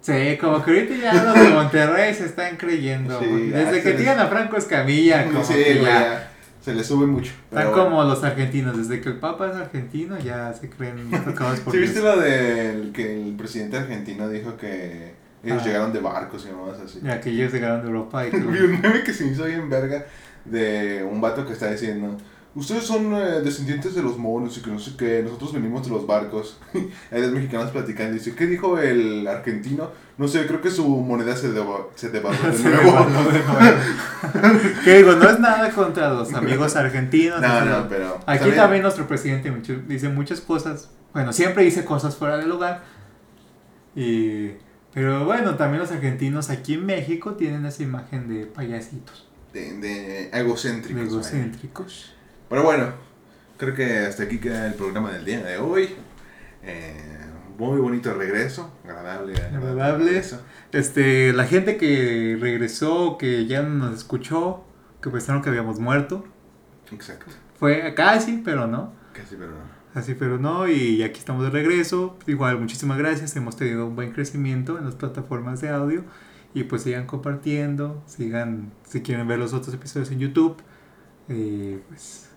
sí, 0.00 0.38
como 0.40 0.64
que 0.64 0.70
ahorita 0.70 0.94
ya 0.96 1.22
los 1.24 1.34
de 1.34 1.48
Monterrey 1.50 2.14
se 2.14 2.24
están 2.24 2.56
creyendo. 2.56 3.20
Sí, 3.20 3.50
Desde 3.50 3.82
que 3.82 3.92
tiran 3.92 4.18
a 4.18 4.28
Franco 4.28 4.56
Escamilla, 4.56 5.26
como 5.30 5.44
sí, 5.44 5.52
que 5.52 5.82
ya. 5.82 6.30
Se 6.64 6.74
le 6.74 6.82
sube 6.82 7.06
mucho. 7.06 7.32
Están 7.50 7.68
bueno. 7.68 7.84
como 7.84 8.04
los 8.04 8.24
argentinos, 8.24 8.76
desde 8.76 9.00
que 9.02 9.10
el 9.10 9.16
Papa 9.18 9.50
es 9.50 9.56
argentino 9.56 10.18
ya 10.18 10.52
se 10.54 10.70
creen 10.70 11.10
tocados 11.24 11.60
por 11.60 11.72
¿Sí 11.74 11.78
viste 11.78 12.00
lo 12.00 12.18
del 12.18 12.90
que 12.92 13.22
el 13.22 13.34
presidente 13.36 13.76
argentino 13.76 14.28
dijo 14.30 14.56
que 14.56 15.12
ellos 15.44 15.60
Ah. 15.62 15.66
llegaron 15.66 15.92
de 15.92 16.00
barcos 16.00 16.44
y 16.46 16.48
demás 16.48 16.80
así? 16.82 17.00
Ya 17.02 17.20
que 17.20 17.30
ellos 17.30 17.52
llegaron 17.52 17.82
de 17.82 17.88
Europa 17.88 18.26
y 18.26 18.30
Vi 18.32 18.40
un 18.60 18.80
meme 18.80 19.02
que 19.04 19.12
se 19.12 19.26
hizo 19.26 19.44
bien 19.44 19.68
verga 19.68 20.06
de 20.46 21.06
un 21.10 21.20
vato 21.20 21.46
que 21.46 21.52
está 21.52 21.70
diciendo 21.70 22.16
Ustedes 22.56 22.84
son 22.84 23.12
eh, 23.14 23.40
descendientes 23.42 23.96
de 23.96 24.02
los 24.02 24.16
monos 24.16 24.56
y 24.56 24.62
que 24.62 24.70
no 24.70 24.78
sé 24.78 24.92
qué, 24.96 25.22
nosotros 25.24 25.52
venimos 25.52 25.84
de 25.84 25.90
los 25.90 26.06
barcos. 26.06 26.56
Hay 27.10 27.20
dos 27.22 27.32
mexicanos 27.32 27.72
platicando 27.72 28.14
y 28.14 28.18
dice, 28.20 28.34
¿qué 28.36 28.46
dijo 28.46 28.78
el 28.78 29.26
argentino? 29.26 29.90
No 30.18 30.28
sé, 30.28 30.46
creo 30.46 30.60
que 30.60 30.70
su 30.70 30.86
moneda 30.88 31.34
se, 31.36 31.52
deva- 31.52 31.88
se 31.96 32.10
devaluó 32.10 32.40
de 32.52 32.58
nuevo. 32.70 33.08
de 33.32 34.74
que 34.84 34.96
digo, 34.98 35.12
no 35.16 35.28
es 35.28 35.40
nada 35.40 35.70
contra 35.72 36.10
los 36.10 36.32
amigos 36.32 36.76
argentinos. 36.76 37.40
No, 37.40 37.64
no, 37.64 37.88
pero... 37.88 38.20
Aquí 38.26 38.50
también 38.52 38.82
nuestro 38.82 39.08
presidente 39.08 39.50
mucho- 39.50 39.80
dice 39.88 40.08
muchas 40.08 40.40
cosas. 40.40 40.90
Bueno, 41.12 41.32
siempre 41.32 41.64
dice 41.64 41.84
cosas 41.84 42.14
fuera 42.16 42.36
del 42.36 42.48
lugar. 42.50 42.84
Y, 43.96 44.50
pero 44.92 45.24
bueno, 45.24 45.56
también 45.56 45.80
los 45.80 45.90
argentinos 45.90 46.50
aquí 46.50 46.74
en 46.74 46.86
México 46.86 47.34
tienen 47.34 47.66
esa 47.66 47.82
imagen 47.82 48.28
de 48.28 48.46
payasitos, 48.46 49.26
De, 49.52 49.72
de 49.74 49.78
de 49.80 50.30
egocéntricos. 50.38 51.02
güey. 51.04 51.14
egocéntricos. 51.14 52.13
Pero 52.54 52.66
bueno, 52.66 52.86
creo 53.58 53.74
que 53.74 53.98
hasta 53.98 54.22
aquí 54.22 54.38
queda 54.38 54.68
el 54.68 54.74
programa 54.74 55.10
del 55.10 55.24
día 55.24 55.42
de 55.42 55.58
hoy. 55.58 55.88
Eh, 56.62 57.18
muy 57.58 57.80
bonito 57.80 58.14
regreso, 58.14 58.72
agradable. 58.84 59.34
Agradable. 59.34 60.04
regreso. 60.04 60.40
Este, 60.70 61.32
la 61.32 61.46
gente 61.46 61.76
que 61.76 62.38
regresó, 62.40 63.18
que 63.18 63.46
ya 63.46 63.62
no 63.62 63.86
nos 63.86 63.96
escuchó, 63.96 64.64
que 65.02 65.10
pensaron 65.10 65.42
que 65.42 65.48
habíamos 65.48 65.80
muerto, 65.80 66.24
Exacto. 66.92 67.26
fue 67.58 67.92
casi, 67.96 68.40
pero 68.44 68.68
no. 68.68 68.92
Casi, 69.12 69.34
pero 69.34 69.50
no. 69.50 70.00
Así, 70.00 70.14
pero 70.14 70.38
no, 70.38 70.68
y 70.68 71.02
aquí 71.02 71.18
estamos 71.18 71.42
de 71.42 71.50
regreso. 71.50 72.16
Igual, 72.28 72.60
muchísimas 72.60 72.98
gracias. 72.98 73.34
Hemos 73.34 73.56
tenido 73.56 73.84
un 73.88 73.96
buen 73.96 74.12
crecimiento 74.12 74.78
en 74.78 74.84
las 74.84 74.94
plataformas 74.94 75.60
de 75.60 75.70
audio. 75.70 76.04
Y 76.54 76.62
pues 76.62 76.82
sigan 76.82 77.06
compartiendo, 77.06 78.04
sigan, 78.06 78.72
si 78.86 79.02
quieren 79.02 79.26
ver 79.26 79.40
los 79.40 79.52
otros 79.54 79.74
episodios 79.74 80.12
en 80.12 80.20
YouTube. 80.20 80.56
eh, 81.28 81.80
pues, 81.88 82.30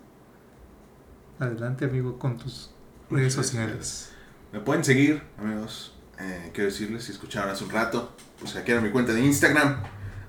adelante, 1.39 1.85
amigo, 1.85 2.17
con 2.19 2.37
tus 2.37 2.71
redes 3.09 3.33
sociales. 3.33 4.11
Me 4.51 4.59
pueden 4.59 4.83
seguir, 4.83 5.21
amigos. 5.37 5.93
Eh, 6.19 6.51
quiero 6.53 6.69
decirles, 6.69 7.03
si 7.03 7.11
escucharon 7.11 7.49
hace 7.49 7.63
un 7.63 7.69
rato, 7.69 8.15
pues 8.39 8.55
aquí 8.55 8.71
en 8.71 8.83
mi 8.83 8.89
cuenta 8.89 9.13
de 9.13 9.21
Instagram. 9.21 9.83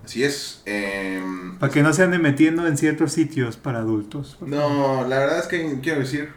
Así 0.05 0.25
es. 0.25 0.63
em, 0.67 1.59
Para 1.59 1.73
que 1.73 1.83
no 1.83 1.93
se 1.93 2.03
anden 2.03 2.23
metiendo 2.23 2.67
en 2.67 2.77
ciertos 2.77 3.13
sitios 3.13 3.57
para 3.57 3.79
adultos. 3.79 4.37
No, 4.41 5.07
la 5.07 5.19
verdad 5.19 5.39
es 5.41 5.47
que 5.47 5.81
quiero 5.83 6.01
decir, 6.01 6.33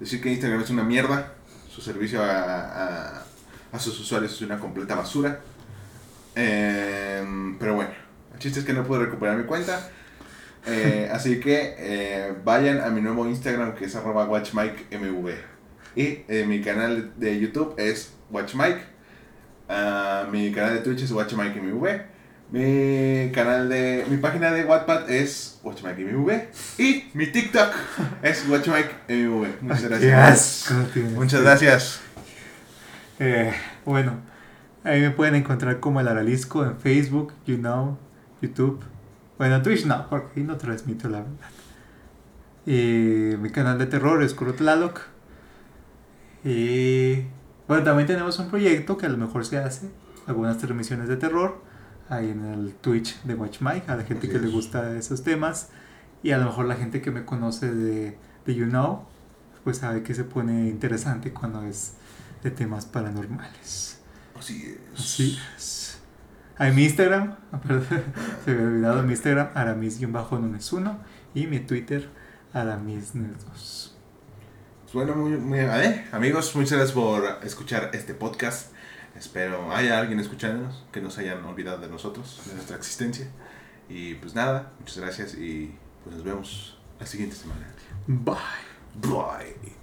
decir 0.00 0.20
que 0.20 0.30
Instagram 0.30 0.60
es 0.62 0.70
una 0.70 0.84
mierda. 0.84 1.34
Su 1.70 1.80
servicio 1.80 2.22
a, 2.22 2.40
a, 3.18 3.22
a 3.72 3.78
sus 3.78 3.98
usuarios 4.00 4.32
es 4.32 4.40
una 4.42 4.58
completa 4.58 4.94
basura. 4.94 5.40
Em, 6.34 7.58
pero 7.58 7.74
bueno, 7.74 7.90
el 8.32 8.38
chiste 8.38 8.60
es 8.60 8.64
que 8.66 8.72
no 8.72 8.84
pude 8.84 9.00
recuperar 9.00 9.36
mi 9.36 9.44
cuenta. 9.44 9.90
Eh, 10.68 11.08
así 11.12 11.40
que 11.40 11.74
eh, 11.78 12.34
vayan 12.44 12.80
a 12.80 12.90
mi 12.90 13.00
nuevo 13.00 13.26
Instagram 13.26 13.74
que 13.74 13.86
es 13.86 13.96
arroba 13.96 14.26
watchmikemv. 14.26 15.30
Y 15.96 16.24
eh, 16.28 16.44
mi 16.46 16.60
canal 16.60 17.12
de 17.16 17.40
YouTube 17.40 17.74
es 17.78 18.12
watchmike. 18.30 18.82
Ah, 19.68 20.26
mi 20.30 20.52
canal 20.52 20.74
de 20.74 20.80
Twitch 20.80 21.02
es 21.02 21.10
watchmikemv. 21.10 22.00
Mi 22.50 23.30
canal 23.34 23.68
de. 23.68 24.06
Mi 24.08 24.16
página 24.16 24.50
de 24.50 24.64
Wattpad 24.64 25.10
es 25.10 25.60
WatchMikeMV. 25.62 26.30
Y 26.78 27.10
mi 27.12 27.26
TikTok 27.26 27.74
es 28.22 28.48
WatchMikeMV. 28.48 29.60
Muchas 29.60 29.82
gracias. 29.82 30.70
asco. 30.70 31.00
Muchas 31.14 31.42
gracias. 31.42 32.00
Eh, 33.18 33.52
bueno, 33.84 34.20
ahí 34.82 35.02
me 35.02 35.10
pueden 35.10 35.34
encontrar 35.34 35.78
como 35.80 36.00
el 36.00 36.08
Aralisco 36.08 36.64
en 36.64 36.78
Facebook, 36.78 37.34
you 37.46 37.58
know, 37.58 37.98
YouTube. 38.40 38.82
Bueno, 39.38 39.56
en 39.56 39.62
Twitch 39.62 39.86
no, 39.86 40.08
porque 40.08 40.40
ahí 40.40 40.46
no 40.46 40.56
transmito 40.56 41.08
la 41.08 41.18
verdad. 41.20 41.50
Y 42.66 43.36
mi 43.38 43.50
canal 43.50 43.78
de 43.78 43.86
terror 43.86 44.22
es 44.22 44.34
Kurotlaloc. 44.34 45.00
Y 46.44 47.22
bueno, 47.66 47.84
también 47.84 48.06
tenemos 48.06 48.38
un 48.38 48.48
proyecto 48.48 48.96
que 48.96 49.06
a 49.06 49.08
lo 49.08 49.16
mejor 49.16 49.44
se 49.44 49.58
hace, 49.58 49.88
algunas 50.26 50.58
transmisiones 50.58 51.08
de 51.08 51.16
terror, 51.16 51.62
ahí 52.08 52.30
en 52.30 52.44
el 52.44 52.74
Twitch 52.74 53.22
de 53.22 53.34
Watch 53.34 53.60
Mike, 53.60 53.90
a 53.90 53.96
la 53.96 54.04
gente 54.04 54.26
Así 54.26 54.32
que 54.32 54.38
le 54.38 54.46
es. 54.46 54.52
gusta 54.52 54.96
esos 54.96 55.22
temas. 55.22 55.68
Y 56.22 56.32
a 56.32 56.38
lo 56.38 56.46
mejor 56.46 56.66
la 56.66 56.74
gente 56.74 57.00
que 57.00 57.10
me 57.10 57.24
conoce 57.24 57.72
de, 57.72 58.18
de 58.44 58.54
You 58.54 58.66
Know, 58.66 59.04
pues 59.64 59.78
sabe 59.78 60.02
que 60.02 60.14
se 60.14 60.24
pone 60.24 60.68
interesante 60.68 61.32
cuando 61.32 61.62
es 61.62 61.94
de 62.42 62.50
temas 62.50 62.86
paranormales. 62.86 64.00
Así 64.38 64.76
es. 64.94 65.00
Así 65.00 65.38
es. 65.56 65.87
Hay 66.58 66.72
mi 66.72 66.84
Instagram, 66.84 67.36
se 68.44 68.50
me 68.50 68.56
había 68.56 68.66
olvidado 68.66 69.02
mi 69.04 69.12
Instagram, 69.12 69.48
aramis-nunes1 69.54 70.98
y 71.34 71.46
mi 71.46 71.60
Twitter, 71.60 72.08
aramis2. 72.52 73.92
Pues 74.82 74.92
bueno, 74.92 75.14
muy, 75.14 75.32
muy- 75.36 75.58
eh, 75.60 76.06
amigos, 76.12 76.54
muchas 76.56 76.72
gracias 76.72 76.92
por 76.92 77.24
escuchar 77.44 77.90
este 77.92 78.14
podcast. 78.14 78.72
Espero 79.16 79.72
haya 79.72 79.98
alguien 79.98 80.18
escuchándonos, 80.20 80.84
que 80.92 81.00
no 81.00 81.10
se 81.10 81.22
hayan 81.22 81.44
olvidado 81.44 81.78
de 81.78 81.88
nosotros, 81.88 82.40
de 82.46 82.54
nuestra 82.54 82.76
existencia. 82.76 83.28
Y 83.88 84.14
pues 84.14 84.34
nada, 84.34 84.72
muchas 84.80 84.98
gracias 84.98 85.34
y 85.34 85.74
pues 86.04 86.16
nos 86.16 86.24
vemos 86.24 86.78
la 86.98 87.06
siguiente 87.06 87.36
semana. 87.36 87.66
Bye. 88.06 88.34
Bye. 89.00 89.76